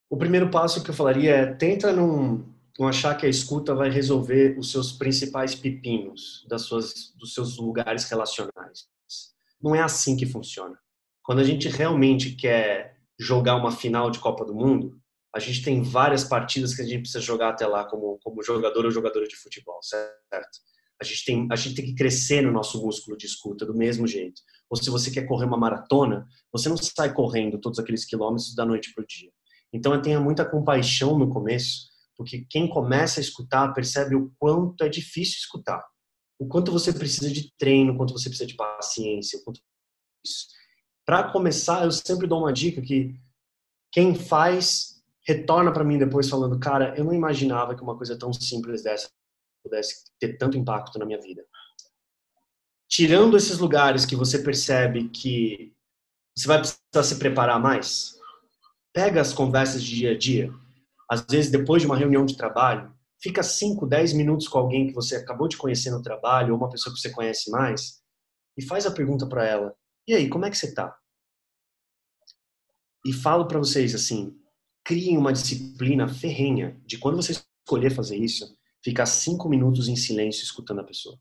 O 0.10 0.18
primeiro 0.18 0.50
passo 0.50 0.84
que 0.84 0.90
eu 0.90 0.94
falaria 0.94 1.36
é 1.36 1.54
tenta 1.54 1.92
não, 1.92 2.46
não 2.78 2.88
achar 2.88 3.16
que 3.16 3.26
a 3.26 3.30
escuta 3.30 3.74
vai 3.74 3.90
resolver 3.90 4.58
os 4.58 4.72
seus 4.72 4.92
principais 4.92 5.56
pepinos 5.56 6.46
das 6.48 6.64
suas, 6.64 7.14
dos 7.18 7.34
seus 7.34 7.58
lugares 7.58 8.06
relacionais. 8.06 8.88
Não 9.62 9.74
é 9.76 9.82
assim 9.82 10.16
que 10.16 10.26
funciona. 10.26 10.78
Quando 11.24 11.40
a 11.40 11.44
gente 11.44 11.70
realmente 11.70 12.32
quer 12.36 12.98
jogar 13.18 13.56
uma 13.56 13.72
final 13.72 14.12
de 14.12 14.20
Copa 14.20 14.44
do 14.44 14.54
Mundo, 14.54 15.00
a 15.34 15.40
gente 15.40 15.64
tem 15.64 15.82
várias 15.82 16.24
partidas 16.24 16.76
que 16.76 16.82
a 16.82 16.86
gente 16.86 17.02
precisa 17.02 17.22
jogar 17.22 17.50
até 17.50 17.66
lá 17.66 17.86
como, 17.86 18.20
como 18.22 18.44
jogador 18.44 18.86
ou 18.86 18.92
jogadora 18.92 19.28
de 19.28 19.36
futebol, 19.36 19.80
certo? 19.82 20.60
A 21.04 21.06
gente, 21.06 21.26
tem, 21.26 21.48
a 21.52 21.56
gente 21.56 21.76
tem 21.76 21.86
que 21.86 21.94
crescer 21.94 22.42
no 22.42 22.52
nosso 22.52 22.82
músculo 22.82 23.18
de 23.18 23.26
escuta 23.26 23.66
do 23.66 23.76
mesmo 23.76 24.08
jeito. 24.08 24.42
Ou 24.70 24.78
se 24.78 24.90
você 24.90 25.12
quer 25.12 25.28
correr 25.28 25.46
uma 25.46 25.58
maratona, 25.58 26.26
você 26.52 26.70
não 26.70 26.78
sai 26.78 27.14
correndo 27.14 27.60
todos 27.60 27.78
aqueles 27.78 28.06
quilômetros 28.06 28.56
da 28.56 28.66
noite 28.66 28.94
para 28.94 29.04
o 29.04 29.08
dia. 29.08 29.30
Então, 29.74 30.02
tenha 30.02 30.20
muita 30.20 30.46
compaixão 30.46 31.20
no 31.20 31.30
começo, 31.30 31.90
porque 32.16 32.46
quem 32.50 32.70
começa 32.70 33.20
a 33.20 33.22
escutar 33.22 33.74
percebe 33.74 34.16
o 34.16 34.32
quanto 34.40 34.84
é 34.84 34.90
difícil 34.90 35.40
escutar. 35.40 35.84
O 36.40 36.48
quanto 36.48 36.72
você 36.72 36.94
precisa 36.94 37.30
de 37.30 37.54
treino, 37.58 37.94
o 37.94 37.98
quanto 37.98 38.14
você 38.14 38.30
precisa 38.30 38.48
de 38.48 38.56
paciência, 38.56 39.40
o 39.40 39.44
quanto 39.44 39.60
Para 41.06 41.32
começar, 41.32 41.84
eu 41.84 41.92
sempre 41.92 42.28
dou 42.28 42.40
uma 42.40 42.54
dica 42.54 42.82
que 42.82 43.14
quem 43.92 44.16
faz 44.16 45.04
retorna 45.26 45.72
para 45.72 45.84
mim 45.84 45.98
depois 45.98 46.30
falando, 46.30 46.60
cara, 46.60 46.94
eu 46.98 47.04
não 47.04 47.14
imaginava 47.14 47.76
que 47.76 47.82
uma 47.82 47.98
coisa 47.98 48.18
tão 48.18 48.32
simples 48.32 48.84
dessa 48.84 49.10
pudesse 49.64 50.04
ter 50.20 50.38
tanto 50.38 50.58
impacto 50.58 51.00
na 51.00 51.06
minha 51.06 51.20
vida. 51.20 51.46
Tirando 52.90 53.38
esses 53.38 53.58
lugares 53.58 54.06
que 54.06 54.16
você 54.16 54.38
percebe 54.38 55.10
que 55.10 55.74
você 56.36 56.48
vai 56.48 56.60
precisar 56.60 57.04
se 57.04 57.18
preparar 57.18 57.60
mais, 57.60 58.16
pega 58.94 59.22
as 59.22 59.34
conversas 59.34 59.84
de 59.84 59.96
dia 59.96 60.12
a 60.12 60.18
dia. 60.18 60.54
Às 61.10 61.26
vezes, 61.30 61.52
depois 61.52 61.82
de 61.82 61.88
uma 61.88 61.98
reunião 61.98 62.26
de 62.26 62.38
trabalho, 62.38 62.94
fica 63.22 63.42
5, 63.42 63.88
10 63.88 64.14
minutos 64.14 64.48
com 64.48 64.60
alguém 64.60 64.88
que 64.88 64.94
você 64.94 65.16
acabou 65.16 65.48
de 65.48 65.58
conhecer 65.58 65.90
no 65.92 66.02
trabalho 66.02 66.54
ou 66.54 66.60
uma 66.60 66.70
pessoa 66.70 66.94
que 66.94 67.00
você 67.00 67.10
conhece 67.10 67.50
mais 67.50 68.02
e 68.58 68.64
faz 68.64 68.86
a 68.86 68.92
pergunta 68.92 69.28
para 69.28 69.46
ela: 69.46 69.76
"E 70.08 70.14
aí, 70.14 70.30
como 70.30 70.46
é 70.46 70.50
que 70.50 70.58
você 70.58 70.74
tá?" 70.74 70.96
E 73.06 73.12
falo 73.12 73.48
para 73.48 73.60
vocês 73.60 73.94
assim, 73.96 74.38
criem 74.84 75.18
uma 75.18 75.34
disciplina 75.34 76.08
ferrenha 76.08 76.80
de 76.86 76.98
quando 76.98 77.16
você 77.16 77.34
escolher 77.66 77.90
fazer 77.90 78.18
isso, 78.18 78.58
ficar 78.84 79.06
cinco 79.06 79.48
minutos 79.48 79.88
em 79.88 79.96
silêncio 79.96 80.44
escutando 80.44 80.82
a 80.82 80.84
pessoa. 80.84 81.18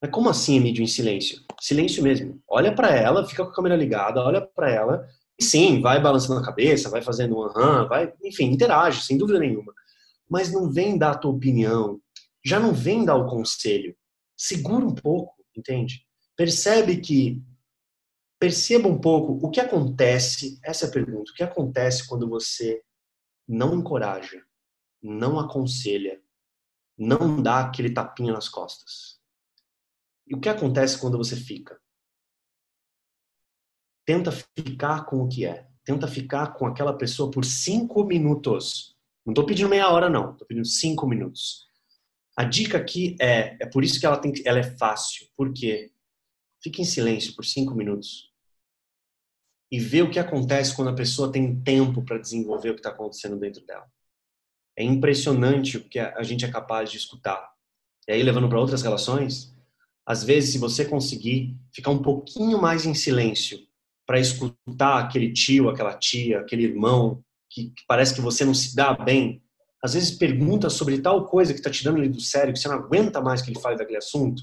Mas 0.00 0.10
como 0.10 0.28
assim, 0.28 0.56
Emílio, 0.56 0.82
em 0.82 0.86
silêncio? 0.86 1.40
Silêncio 1.60 2.02
mesmo. 2.02 2.40
Olha 2.48 2.74
para 2.74 2.94
ela, 2.94 3.26
fica 3.26 3.44
com 3.44 3.50
a 3.50 3.54
câmera 3.54 3.76
ligada, 3.76 4.20
olha 4.20 4.40
para 4.40 4.70
ela, 4.70 5.08
e 5.38 5.44
sim, 5.44 5.80
vai 5.80 6.00
balançando 6.00 6.40
a 6.40 6.44
cabeça, 6.44 6.90
vai 6.90 7.02
fazendo 7.02 7.36
um 7.36 7.42
aham, 7.44 7.86
vai, 7.88 8.12
enfim, 8.22 8.46
interage, 8.46 9.02
sem 9.02 9.16
dúvida 9.16 9.38
nenhuma. 9.38 9.72
Mas 10.28 10.52
não 10.52 10.70
vem 10.70 10.98
dar 10.98 11.12
a 11.12 11.18
tua 11.18 11.32
opinião, 11.32 12.00
já 12.44 12.60
não 12.60 12.72
vem 12.72 13.04
dar 13.04 13.16
o 13.16 13.26
conselho. 13.26 13.96
Segura 14.36 14.84
um 14.84 14.94
pouco, 14.94 15.34
entende? 15.56 16.04
Percebe 16.36 16.98
que 16.98 17.42
perceba 18.38 18.88
um 18.88 18.98
pouco 19.00 19.44
o 19.44 19.50
que 19.50 19.60
acontece, 19.60 20.60
essa 20.64 20.86
é 20.86 20.88
a 20.88 20.92
pergunta, 20.92 21.32
o 21.32 21.34
que 21.34 21.42
acontece 21.42 22.06
quando 22.06 22.28
você 22.28 22.80
não 23.46 23.74
encoraja, 23.74 24.42
não 25.02 25.40
aconselha, 25.40 26.20
não 26.98 27.40
dá 27.40 27.60
aquele 27.60 27.92
tapinha 27.92 28.32
nas 28.32 28.48
costas. 28.48 29.18
E 30.26 30.34
o 30.34 30.40
que 30.40 30.48
acontece 30.48 30.98
quando 30.98 31.16
você 31.16 31.36
fica? 31.36 31.80
Tenta 34.04 34.32
ficar 34.32 35.04
com 35.06 35.22
o 35.22 35.28
que 35.28 35.46
é. 35.46 35.68
Tenta 35.84 36.08
ficar 36.08 36.54
com 36.54 36.66
aquela 36.66 36.96
pessoa 36.96 37.30
por 37.30 37.44
cinco 37.44 38.04
minutos. 38.04 38.96
Não 39.24 39.32
estou 39.32 39.46
pedindo 39.46 39.68
meia 39.68 39.90
hora, 39.90 40.10
não. 40.10 40.32
Estou 40.32 40.46
pedindo 40.46 40.66
cinco 40.66 41.06
minutos. 41.06 41.68
A 42.36 42.44
dica 42.44 42.78
aqui 42.78 43.16
é, 43.20 43.56
é 43.62 43.66
por 43.66 43.84
isso 43.84 43.98
que 43.98 44.06
ela, 44.06 44.18
tem, 44.18 44.32
ela 44.44 44.58
é 44.58 44.76
fácil. 44.76 45.26
Por 45.36 45.52
quê? 45.52 45.92
Fique 46.62 46.82
em 46.82 46.84
silêncio 46.84 47.34
por 47.34 47.44
cinco 47.44 47.74
minutos 47.74 48.28
e 49.70 49.78
vê 49.78 50.02
o 50.02 50.10
que 50.10 50.18
acontece 50.18 50.74
quando 50.74 50.88
a 50.88 50.94
pessoa 50.94 51.30
tem 51.30 51.60
tempo 51.60 52.02
para 52.02 52.18
desenvolver 52.18 52.70
o 52.70 52.74
que 52.74 52.80
está 52.80 52.90
acontecendo 52.90 53.38
dentro 53.38 53.64
dela. 53.64 53.86
É 54.78 54.84
impressionante 54.84 55.76
o 55.76 55.82
que 55.82 55.98
a 55.98 56.22
gente 56.22 56.44
é 56.44 56.48
capaz 56.48 56.88
de 56.88 56.98
escutar. 56.98 57.50
E 58.06 58.12
aí, 58.12 58.22
levando 58.22 58.48
para 58.48 58.60
outras 58.60 58.80
relações, 58.80 59.52
às 60.06 60.22
vezes, 60.22 60.52
se 60.52 60.58
você 60.58 60.84
conseguir 60.84 61.56
ficar 61.74 61.90
um 61.90 62.00
pouquinho 62.00 62.62
mais 62.62 62.86
em 62.86 62.94
silêncio 62.94 63.58
para 64.06 64.20
escutar 64.20 65.00
aquele 65.00 65.32
tio, 65.32 65.68
aquela 65.68 65.94
tia, 65.94 66.38
aquele 66.38 66.62
irmão 66.62 67.24
que, 67.50 67.70
que, 67.70 67.82
parece 67.88 68.14
que 68.14 68.20
você 68.20 68.44
não 68.44 68.54
se 68.54 68.76
dá 68.76 68.94
bem, 68.94 69.42
às 69.82 69.94
vezes 69.94 70.12
pergunta 70.12 70.70
sobre 70.70 71.00
tal 71.00 71.26
coisa 71.26 71.52
que 71.52 71.58
está 71.58 71.70
te 71.70 71.82
dando 71.82 71.98
ali 71.98 72.08
do 72.08 72.20
sério, 72.20 72.52
que 72.52 72.60
você 72.60 72.68
não 72.68 72.76
aguenta 72.76 73.20
mais 73.20 73.42
que 73.42 73.50
ele 73.50 73.60
fale 73.60 73.76
daquele 73.76 73.98
assunto, 73.98 74.40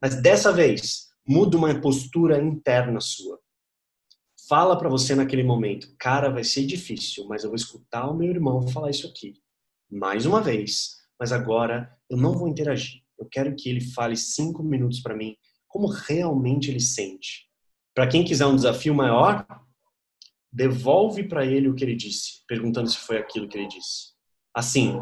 mas 0.00 0.22
dessa 0.22 0.50
vez 0.54 1.08
muda 1.28 1.54
uma 1.58 1.78
postura 1.82 2.42
interna 2.42 2.98
sua. 2.98 3.38
fala 4.48 4.78
para 4.78 4.88
você 4.88 5.14
naquele 5.14 5.42
momento, 5.42 5.94
cara, 5.98 6.30
vai 6.30 6.44
ser 6.44 6.64
difícil, 6.64 7.26
mas 7.28 7.44
eu 7.44 7.50
vou 7.50 7.56
escutar 7.56 8.08
o 8.08 8.16
meu 8.16 8.30
irmão 8.30 8.66
falar 8.68 8.90
isso 8.90 9.06
aqui 9.06 9.34
mais 9.90 10.26
uma 10.26 10.40
vez, 10.40 10.96
mas 11.18 11.32
agora 11.32 11.90
eu 12.08 12.16
não 12.16 12.32
vou 12.32 12.48
interagir. 12.48 13.02
Eu 13.18 13.26
quero 13.26 13.54
que 13.54 13.68
ele 13.68 13.80
fale 13.80 14.16
cinco 14.16 14.62
minutos 14.62 15.00
para 15.00 15.16
mim 15.16 15.36
como 15.68 15.88
realmente 15.88 16.70
ele 16.70 16.80
sente. 16.80 17.46
Para 17.94 18.06
quem 18.06 18.24
quiser 18.24 18.46
um 18.46 18.56
desafio 18.56 18.94
maior, 18.94 19.46
devolve 20.50 21.24
para 21.28 21.44
ele 21.44 21.68
o 21.68 21.74
que 21.74 21.84
ele 21.84 21.94
disse, 21.94 22.42
perguntando 22.48 22.88
se 22.88 22.96
foi 22.96 23.18
aquilo 23.18 23.46
que 23.46 23.58
ele 23.58 23.68
disse. 23.68 24.14
Assim, 24.54 24.98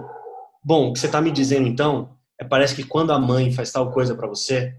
bom, 0.64 0.88
o 0.88 0.92
que 0.92 0.98
você 0.98 1.06
está 1.06 1.20
me 1.20 1.30
dizendo 1.30 1.68
então 1.68 2.18
é 2.40 2.44
parece 2.44 2.74
que 2.74 2.82
quando 2.82 3.12
a 3.12 3.18
mãe 3.20 3.52
faz 3.52 3.70
tal 3.70 3.92
coisa 3.92 4.16
para 4.16 4.26
você, 4.26 4.76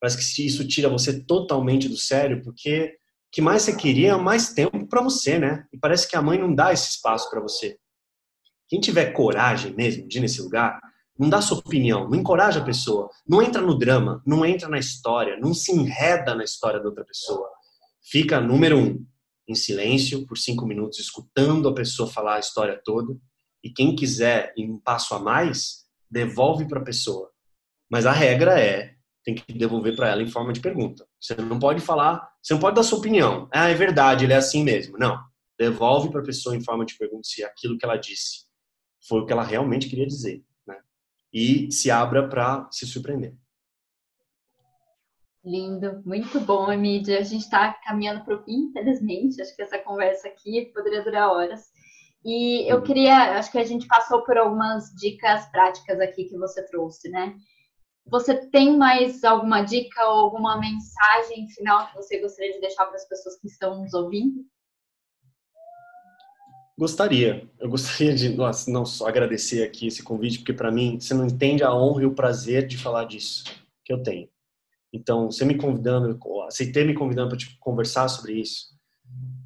parece 0.00 0.34
que 0.34 0.46
isso 0.46 0.66
tira 0.66 0.88
você 0.88 1.22
totalmente 1.24 1.88
do 1.88 1.96
sério, 1.96 2.42
porque 2.42 2.96
o 3.28 3.30
que 3.30 3.40
mais 3.40 3.62
você 3.62 3.76
queria 3.76 4.12
é 4.12 4.16
mais 4.16 4.52
tempo 4.52 4.84
para 4.88 5.02
você, 5.02 5.38
né? 5.38 5.64
E 5.72 5.78
parece 5.78 6.08
que 6.08 6.16
a 6.16 6.22
mãe 6.22 6.38
não 6.38 6.52
dá 6.52 6.72
esse 6.72 6.90
espaço 6.90 7.30
para 7.30 7.40
você. 7.40 7.78
Quem 8.68 8.80
tiver 8.80 9.12
coragem 9.12 9.74
mesmo 9.74 10.08
de 10.08 10.18
ir 10.18 10.20
nesse 10.20 10.42
lugar, 10.42 10.80
não 11.18 11.28
dá 11.28 11.40
sua 11.40 11.58
opinião, 11.58 12.08
não 12.08 12.18
encoraja 12.18 12.60
a 12.60 12.64
pessoa, 12.64 13.08
não 13.26 13.40
entra 13.40 13.62
no 13.62 13.78
drama, 13.78 14.22
não 14.26 14.44
entra 14.44 14.68
na 14.68 14.78
história, 14.78 15.38
não 15.38 15.54
se 15.54 15.72
enreda 15.72 16.34
na 16.34 16.44
história 16.44 16.80
da 16.80 16.86
outra 16.86 17.04
pessoa. 17.04 17.48
Fica, 18.02 18.40
número 18.40 18.78
um, 18.78 19.06
em 19.48 19.54
silêncio 19.54 20.26
por 20.26 20.36
cinco 20.36 20.66
minutos, 20.66 20.98
escutando 20.98 21.68
a 21.68 21.74
pessoa 21.74 22.10
falar 22.10 22.36
a 22.36 22.40
história 22.40 22.80
toda. 22.84 23.16
E 23.64 23.70
quem 23.70 23.96
quiser 23.96 24.52
ir 24.56 24.68
um 24.68 24.78
passo 24.78 25.14
a 25.14 25.18
mais, 25.18 25.86
devolve 26.10 26.68
para 26.68 26.80
a 26.80 26.84
pessoa. 26.84 27.30
Mas 27.90 28.04
a 28.04 28.12
regra 28.12 28.60
é, 28.60 28.94
tem 29.24 29.34
que 29.34 29.52
devolver 29.52 29.96
para 29.96 30.08
ela 30.08 30.22
em 30.22 30.28
forma 30.28 30.52
de 30.52 30.60
pergunta. 30.60 31.06
Você 31.20 31.34
não 31.36 31.58
pode 31.58 31.80
falar, 31.80 32.28
você 32.42 32.52
não 32.52 32.60
pode 32.60 32.76
dar 32.76 32.82
sua 32.82 32.98
opinião. 32.98 33.48
Ah, 33.52 33.68
é 33.68 33.74
verdade, 33.74 34.24
ele 34.24 34.32
é 34.32 34.36
assim 34.36 34.62
mesmo. 34.62 34.98
Não. 34.98 35.18
Devolve 35.58 36.10
para 36.10 36.20
a 36.20 36.24
pessoa 36.24 36.54
em 36.54 36.62
forma 36.62 36.84
de 36.84 36.96
pergunta 36.98 37.22
se 37.24 37.42
aquilo 37.42 37.78
que 37.78 37.84
ela 37.84 37.96
disse 37.96 38.45
foi 39.06 39.20
o 39.20 39.26
que 39.26 39.32
ela 39.32 39.42
realmente 39.42 39.88
queria 39.88 40.06
dizer, 40.06 40.44
né? 40.66 40.78
E 41.32 41.70
se 41.70 41.90
abra 41.90 42.28
para 42.28 42.68
se 42.70 42.86
surpreender. 42.86 43.34
Lindo, 45.44 46.02
muito 46.04 46.40
bom, 46.40 46.72
Emília. 46.72 47.20
A 47.20 47.22
gente 47.22 47.42
está 47.42 47.72
caminhando 47.84 48.24
para 48.24 48.34
o 48.34 48.42
fim, 48.42 48.64
infelizmente. 48.64 49.40
Acho 49.40 49.54
que 49.54 49.62
essa 49.62 49.78
conversa 49.78 50.26
aqui 50.26 50.72
poderia 50.74 51.04
durar 51.04 51.30
horas. 51.30 51.70
E 52.24 52.68
eu 52.68 52.78
uhum. 52.78 52.82
queria, 52.82 53.38
acho 53.38 53.52
que 53.52 53.58
a 53.58 53.64
gente 53.64 53.86
passou 53.86 54.24
por 54.24 54.36
algumas 54.36 54.90
dicas 54.96 55.48
práticas 55.52 56.00
aqui 56.00 56.24
que 56.24 56.36
você 56.36 56.66
trouxe, 56.66 57.08
né? 57.08 57.36
Você 58.06 58.34
tem 58.50 58.76
mais 58.76 59.22
alguma 59.22 59.62
dica 59.62 60.04
ou 60.08 60.18
alguma 60.18 60.58
mensagem 60.58 61.48
final 61.50 61.86
que 61.86 61.94
você 61.94 62.20
gostaria 62.20 62.52
de 62.52 62.60
deixar 62.60 62.84
para 62.86 62.96
as 62.96 63.08
pessoas 63.08 63.38
que 63.38 63.46
estão 63.46 63.80
nos 63.80 63.94
ouvindo? 63.94 64.44
Gostaria. 66.78 67.48
Eu 67.58 67.70
gostaria 67.70 68.14
de, 68.14 68.28
nossa, 68.28 68.70
não 68.70 68.84
só 68.84 69.08
agradecer 69.08 69.62
aqui 69.62 69.86
esse 69.86 70.02
convite, 70.02 70.38
porque 70.40 70.52
para 70.52 70.70
mim, 70.70 71.00
você 71.00 71.14
não 71.14 71.26
entende 71.26 71.62
a 71.62 71.74
honra 71.74 72.02
e 72.02 72.06
o 72.06 72.14
prazer 72.14 72.66
de 72.66 72.76
falar 72.76 73.04
disso 73.04 73.44
que 73.82 73.92
eu 73.92 74.02
tenho. 74.02 74.28
Então, 74.92 75.30
você 75.30 75.44
me 75.44 75.56
convidando, 75.56 76.18
aceitei 76.46 76.84
me 76.84 76.94
convidando 76.94 77.34
para 77.34 77.46
conversar 77.60 78.08
sobre 78.08 78.34
isso, 78.34 78.76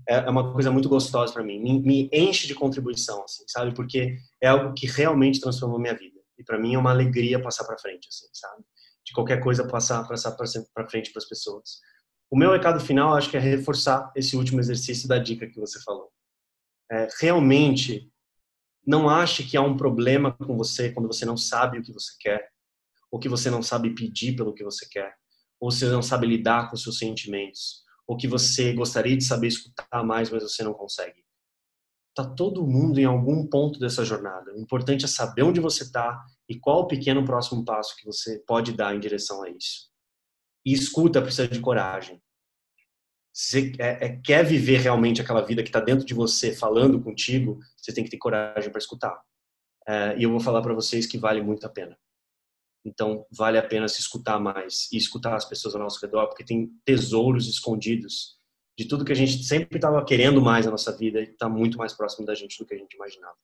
é, 0.09 0.17
é 0.17 0.31
uma 0.31 0.53
coisa 0.53 0.73
muito 0.73 0.89
gostosa 0.89 1.33
para 1.33 1.45
mim. 1.45 1.61
Me, 1.61 1.81
me, 1.81 2.11
enche 2.13 2.49
de 2.49 2.55
contribuição, 2.55 3.23
assim, 3.23 3.45
sabe? 3.47 3.75
Porque 3.75 4.17
é 4.43 4.49
algo 4.49 4.75
que 4.75 4.87
realmente 4.87 5.41
transformou 5.41 5.79
minha 5.79 5.95
vida. 5.95 6.19
E 6.37 6.43
para 6.43 6.59
mim 6.59 6.75
é 6.75 6.79
uma 6.79 6.91
alegria 6.91 7.41
passar 7.41 7.65
para 7.65 7.79
frente, 7.79 8.09
assim, 8.09 8.27
sabe? 8.33 8.65
De 9.07 9.13
qualquer 9.13 9.41
coisa 9.41 9.67
passar 9.69 10.05
para 10.05 10.89
frente 10.89 11.13
para 11.13 11.23
as 11.23 11.29
pessoas. 11.29 11.81
O 12.29 12.37
meu 12.37 12.51
recado 12.53 12.81
final, 12.81 13.15
acho 13.15 13.31
que 13.31 13.37
é 13.37 13.41
reforçar 13.41 14.11
esse 14.17 14.37
último 14.37 14.59
exercício 14.59 15.09
da 15.09 15.19
dica 15.19 15.47
que 15.47 15.61
você 15.61 15.81
falou 15.83 16.11
é, 16.91 17.09
realmente 17.21 18.11
não 18.87 19.09
ache 19.09 19.45
que 19.45 19.57
há 19.57 19.63
um 19.63 19.77
problema 19.77 20.33
com 20.33 20.57
você 20.57 20.91
quando 20.93 21.07
você 21.07 21.25
não 21.25 21.37
sabe 21.37 21.79
o 21.79 21.83
que 21.83 21.93
você 21.93 22.13
quer, 22.19 22.51
ou 23.11 23.19
que 23.19 23.29
você 23.29 23.51
não 23.51 23.63
sabe 23.63 23.95
pedir 23.95 24.35
pelo 24.35 24.55
que 24.55 24.65
você 24.65 24.87
quer, 24.89 25.15
ou 25.61 25.71
você 25.71 25.87
não 25.87 26.03
sabe 26.03 26.27
lidar 26.27 26.71
com 26.71 26.77
seus 26.77 26.99
sentimentos, 26.99 27.85
ou 28.07 28.17
que 28.17 28.27
você 28.27 28.73
gostaria 28.73 29.17
de 29.17 29.25
saber 29.25 29.49
escutar 29.49 30.05
mais, 30.05 30.31
mas 30.31 30.43
você 30.43 30.65
não 30.65 30.73
consegue. 30.73 31.25
Tá 32.15 32.25
todo 32.25 32.67
mundo 32.67 32.99
em 32.99 33.05
algum 33.05 33.47
ponto 33.47 33.79
dessa 33.79 34.05
jornada. 34.05 34.53
O 34.53 34.61
importante 34.61 35.05
é 35.05 35.09
saber 35.09 35.43
onde 35.43 35.61
você 35.61 35.85
está 35.85 36.21
e 36.49 36.59
qual 36.59 36.81
o 36.81 36.87
pequeno 36.89 37.25
próximo 37.25 37.65
passo 37.65 37.95
que 37.97 38.05
você 38.05 38.41
pode 38.41 38.73
dar 38.73 38.97
em 38.97 39.01
direção 39.01 39.43
a 39.45 39.51
isso. 39.51 39.89
E 40.67 40.73
escuta 40.73 41.23
precisa 41.23 41.47
de 41.47 41.61
coragem 41.61 42.21
você 43.41 43.73
é, 43.79 44.07
é, 44.07 44.17
quer 44.23 44.45
viver 44.45 44.81
realmente 44.81 45.23
aquela 45.23 45.41
vida 45.41 45.63
que 45.63 45.71
está 45.71 45.81
dentro 45.81 46.05
de 46.05 46.13
você, 46.13 46.55
falando 46.55 47.01
contigo, 47.01 47.59
você 47.75 47.91
tem 47.91 48.05
que 48.05 48.11
ter 48.11 48.19
coragem 48.19 48.71
para 48.71 48.79
escutar. 48.79 49.19
É, 49.89 50.19
e 50.19 50.25
eu 50.25 50.31
vou 50.31 50.41
falar 50.41 50.61
para 50.61 50.75
vocês 50.75 51.07
que 51.07 51.17
vale 51.17 51.41
muito 51.41 51.65
a 51.65 51.71
pena. 51.71 51.99
Então, 52.85 53.27
vale 53.31 53.57
a 53.57 53.67
pena 53.67 53.89
se 53.89 54.01
escutar 54.01 54.39
mais 54.39 54.93
e 54.93 54.99
escutar 54.99 55.35
as 55.35 55.47
pessoas 55.47 55.75
ao 55.75 55.81
nosso 55.81 55.99
redor, 56.05 56.27
porque 56.27 56.45
tem 56.45 56.71
tesouros 56.85 57.49
escondidos 57.49 58.39
de 58.79 58.87
tudo 58.87 59.07
que 59.07 59.13
a 59.13 59.17
gente 59.17 59.43
sempre 59.43 59.79
estava 59.79 60.05
querendo 60.05 60.43
mais 60.43 60.67
na 60.67 60.73
nossa 60.73 60.95
vida 60.95 61.21
e 61.21 61.25
está 61.25 61.49
muito 61.49 61.79
mais 61.79 61.95
próximo 61.95 62.27
da 62.27 62.35
gente 62.35 62.59
do 62.59 62.67
que 62.67 62.75
a 62.75 62.79
gente 62.79 62.95
imaginava. 62.95 63.37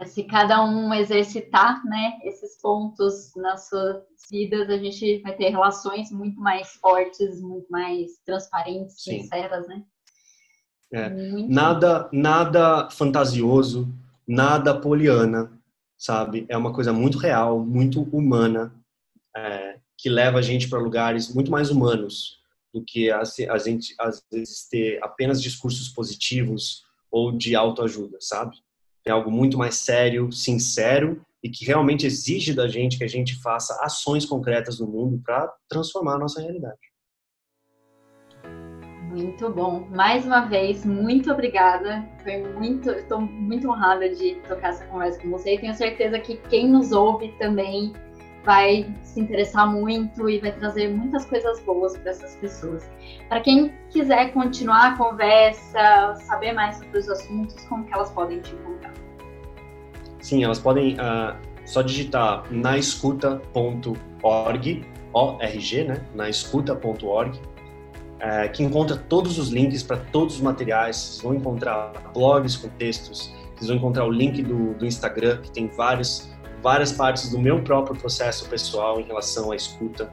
É, 0.00 0.06
se 0.06 0.24
cada 0.24 0.64
um 0.64 0.94
exercitar 0.94 1.84
né, 1.84 2.18
esses 2.24 2.58
pontos 2.60 3.34
nas 3.36 3.68
suas 3.68 4.02
vidas, 4.30 4.70
a 4.70 4.78
gente 4.78 5.20
vai 5.20 5.36
ter 5.36 5.50
relações 5.50 6.10
muito 6.10 6.40
mais 6.40 6.72
fortes, 6.72 7.40
muito 7.42 7.70
mais 7.70 8.18
transparentes, 8.24 9.02
Sim. 9.02 9.20
sinceras, 9.20 9.68
né? 9.68 9.84
É. 10.92 11.08
Nada, 11.48 12.08
nada 12.12 12.90
fantasioso, 12.90 13.88
nada 14.26 14.74
poliana, 14.74 15.52
sabe? 15.98 16.46
É 16.48 16.56
uma 16.56 16.72
coisa 16.72 16.92
muito 16.92 17.18
real, 17.18 17.60
muito 17.60 18.02
humana, 18.04 18.74
é, 19.36 19.78
que 19.98 20.08
leva 20.08 20.38
a 20.38 20.42
gente 20.42 20.68
para 20.68 20.80
lugares 20.80 21.32
muito 21.32 21.50
mais 21.50 21.70
humanos 21.70 22.40
do 22.72 22.82
que 22.82 23.10
a, 23.10 23.20
a 23.20 23.58
gente 23.58 23.94
às 24.00 24.24
vezes 24.32 24.66
ter 24.68 24.98
apenas 25.02 25.42
discursos 25.42 25.88
positivos 25.90 26.84
ou 27.10 27.30
de 27.30 27.54
autoajuda, 27.54 28.16
sabe? 28.20 28.56
É 29.04 29.10
algo 29.10 29.30
muito 29.30 29.56
mais 29.56 29.76
sério, 29.76 30.30
sincero 30.32 31.20
e 31.42 31.48
que 31.48 31.64
realmente 31.64 32.06
exige 32.06 32.52
da 32.52 32.68
gente 32.68 32.98
que 32.98 33.04
a 33.04 33.08
gente 33.08 33.40
faça 33.40 33.78
ações 33.82 34.26
concretas 34.26 34.78
no 34.78 34.86
mundo 34.86 35.20
para 35.24 35.52
transformar 35.68 36.14
a 36.14 36.18
nossa 36.18 36.40
realidade. 36.40 36.78
Muito 39.10 39.50
bom. 39.50 39.88
Mais 39.90 40.24
uma 40.24 40.42
vez, 40.42 40.84
muito 40.84 41.32
obrigada. 41.32 42.08
Foi 42.22 42.38
muito, 42.54 42.90
estou 42.90 43.20
muito 43.20 43.68
honrada 43.68 44.08
de 44.08 44.36
tocar 44.46 44.68
essa 44.68 44.86
conversa 44.86 45.20
com 45.20 45.30
você 45.30 45.54
e 45.54 45.60
tenho 45.60 45.74
certeza 45.74 46.20
que 46.20 46.36
quem 46.48 46.68
nos 46.68 46.92
ouve 46.92 47.32
também 47.38 47.92
vai 48.44 48.92
se 49.02 49.20
interessar 49.20 49.70
muito 49.70 50.28
e 50.28 50.38
vai 50.38 50.52
trazer 50.52 50.88
muitas 50.88 51.24
coisas 51.26 51.60
boas 51.60 51.96
para 51.96 52.10
essas 52.10 52.34
pessoas. 52.36 52.88
Para 53.28 53.40
quem 53.40 53.72
quiser 53.90 54.32
continuar 54.32 54.92
a 54.92 54.96
conversa, 54.96 56.14
saber 56.26 56.52
mais 56.52 56.76
sobre 56.76 56.98
os 56.98 57.08
assuntos, 57.08 57.64
como 57.64 57.84
que 57.84 57.92
elas 57.92 58.10
podem 58.10 58.40
te 58.40 58.54
encontrar? 58.54 58.92
Sim, 60.20 60.44
elas 60.44 60.58
podem 60.58 60.94
uh, 60.94 61.36
só 61.64 61.82
digitar 61.82 62.44
naescuta.org, 62.50 64.84
O-R-G, 65.12 65.84
né? 65.84 66.04
naescuta.org, 66.14 67.40
eh, 68.20 68.48
que 68.48 68.62
encontra 68.62 68.96
todos 68.96 69.38
os 69.38 69.48
links 69.48 69.82
para 69.82 69.96
todos 69.96 70.36
os 70.36 70.42
materiais. 70.42 70.96
Vocês 70.96 71.22
vão 71.22 71.34
encontrar 71.34 71.92
blogs 72.12 72.56
com 72.56 72.68
textos, 72.68 73.34
vocês 73.54 73.68
vão 73.68 73.78
encontrar 73.78 74.04
o 74.04 74.10
link 74.10 74.42
do, 74.42 74.74
do 74.74 74.84
Instagram, 74.84 75.38
que 75.38 75.50
tem 75.50 75.68
vários 75.68 76.30
várias 76.62 76.92
partes 76.92 77.30
do 77.30 77.38
meu 77.38 77.62
próprio 77.62 77.98
processo 77.98 78.48
pessoal 78.48 79.00
em 79.00 79.04
relação 79.04 79.52
à 79.52 79.56
escuta. 79.56 80.12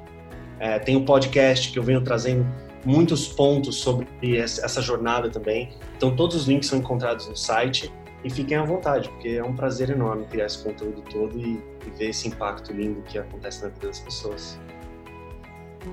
É, 0.60 0.80
tem 0.80 0.96
um 0.96 1.06
podcast 1.06 1.72
que 1.72 1.78
eu 1.78 1.84
venho 1.84 2.02
trazendo 2.02 2.46
muitos 2.86 3.28
pontos 3.28 3.76
sobre 3.76 4.08
essa 4.38 4.82
jornada 4.82 5.30
também. 5.30 5.70
Então, 5.96 6.16
todos 6.16 6.36
os 6.36 6.48
links 6.48 6.70
são 6.70 6.80
encontrados 6.80 7.28
no 7.28 7.36
site 7.36 7.92
e 8.24 8.30
fiquem 8.30 8.58
à 8.58 8.64
vontade, 8.64 9.10
porque 9.10 9.30
é 9.30 9.44
um 9.44 9.56
prazer 9.56 9.90
enorme 9.90 10.26
criar 10.26 10.46
esse 10.46 10.64
conteúdo 10.64 11.02
todo 11.02 11.38
e, 11.38 11.62
e 11.86 11.90
ver 11.98 12.10
esse 12.10 12.28
impacto 12.28 12.74
lindo 12.74 13.02
que 13.04 13.18
acontece 13.18 13.64
na 13.64 13.70
vida 13.70 13.88
das 13.88 14.00
pessoas. 14.00 14.60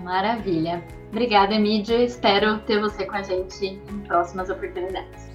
Maravilha. 0.03 0.83
Obrigada, 1.11 1.55
Emílio. 1.55 2.03
Espero 2.03 2.59
ter 2.61 2.81
você 2.81 3.05
com 3.07 3.15
a 3.15 3.23
gente 3.23 3.67
em 3.67 3.99
próximas 4.07 4.51
oportunidades. 4.51 5.29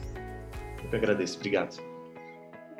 Eu 0.83 0.89
que 0.89 0.95
agradeço. 0.95 1.37
Obrigado. 1.37 1.88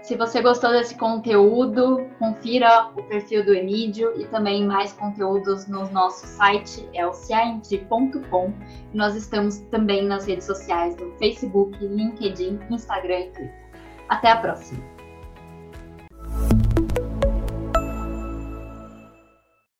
Se 0.09 0.15
você 0.15 0.41
gostou 0.41 0.71
desse 0.71 0.95
conteúdo, 0.95 2.09
confira 2.17 2.89
o 2.97 3.03
perfil 3.03 3.45
do 3.45 3.53
Emídio 3.53 4.19
e 4.19 4.25
também 4.25 4.65
mais 4.65 4.91
conteúdos 4.91 5.67
no 5.67 5.87
nosso 5.91 6.25
site 6.25 6.89
elciaindi.com. 6.95 8.51
Nós 8.91 9.15
estamos 9.15 9.59
também 9.69 10.03
nas 10.03 10.25
redes 10.25 10.47
sociais 10.47 10.95
do 10.95 11.11
Facebook, 11.19 11.77
LinkedIn, 11.77 12.59
Instagram 12.71 13.19
e 13.19 13.29
Twitter. 13.29 13.71
Até 14.09 14.31
a 14.31 14.37
próxima! 14.37 14.81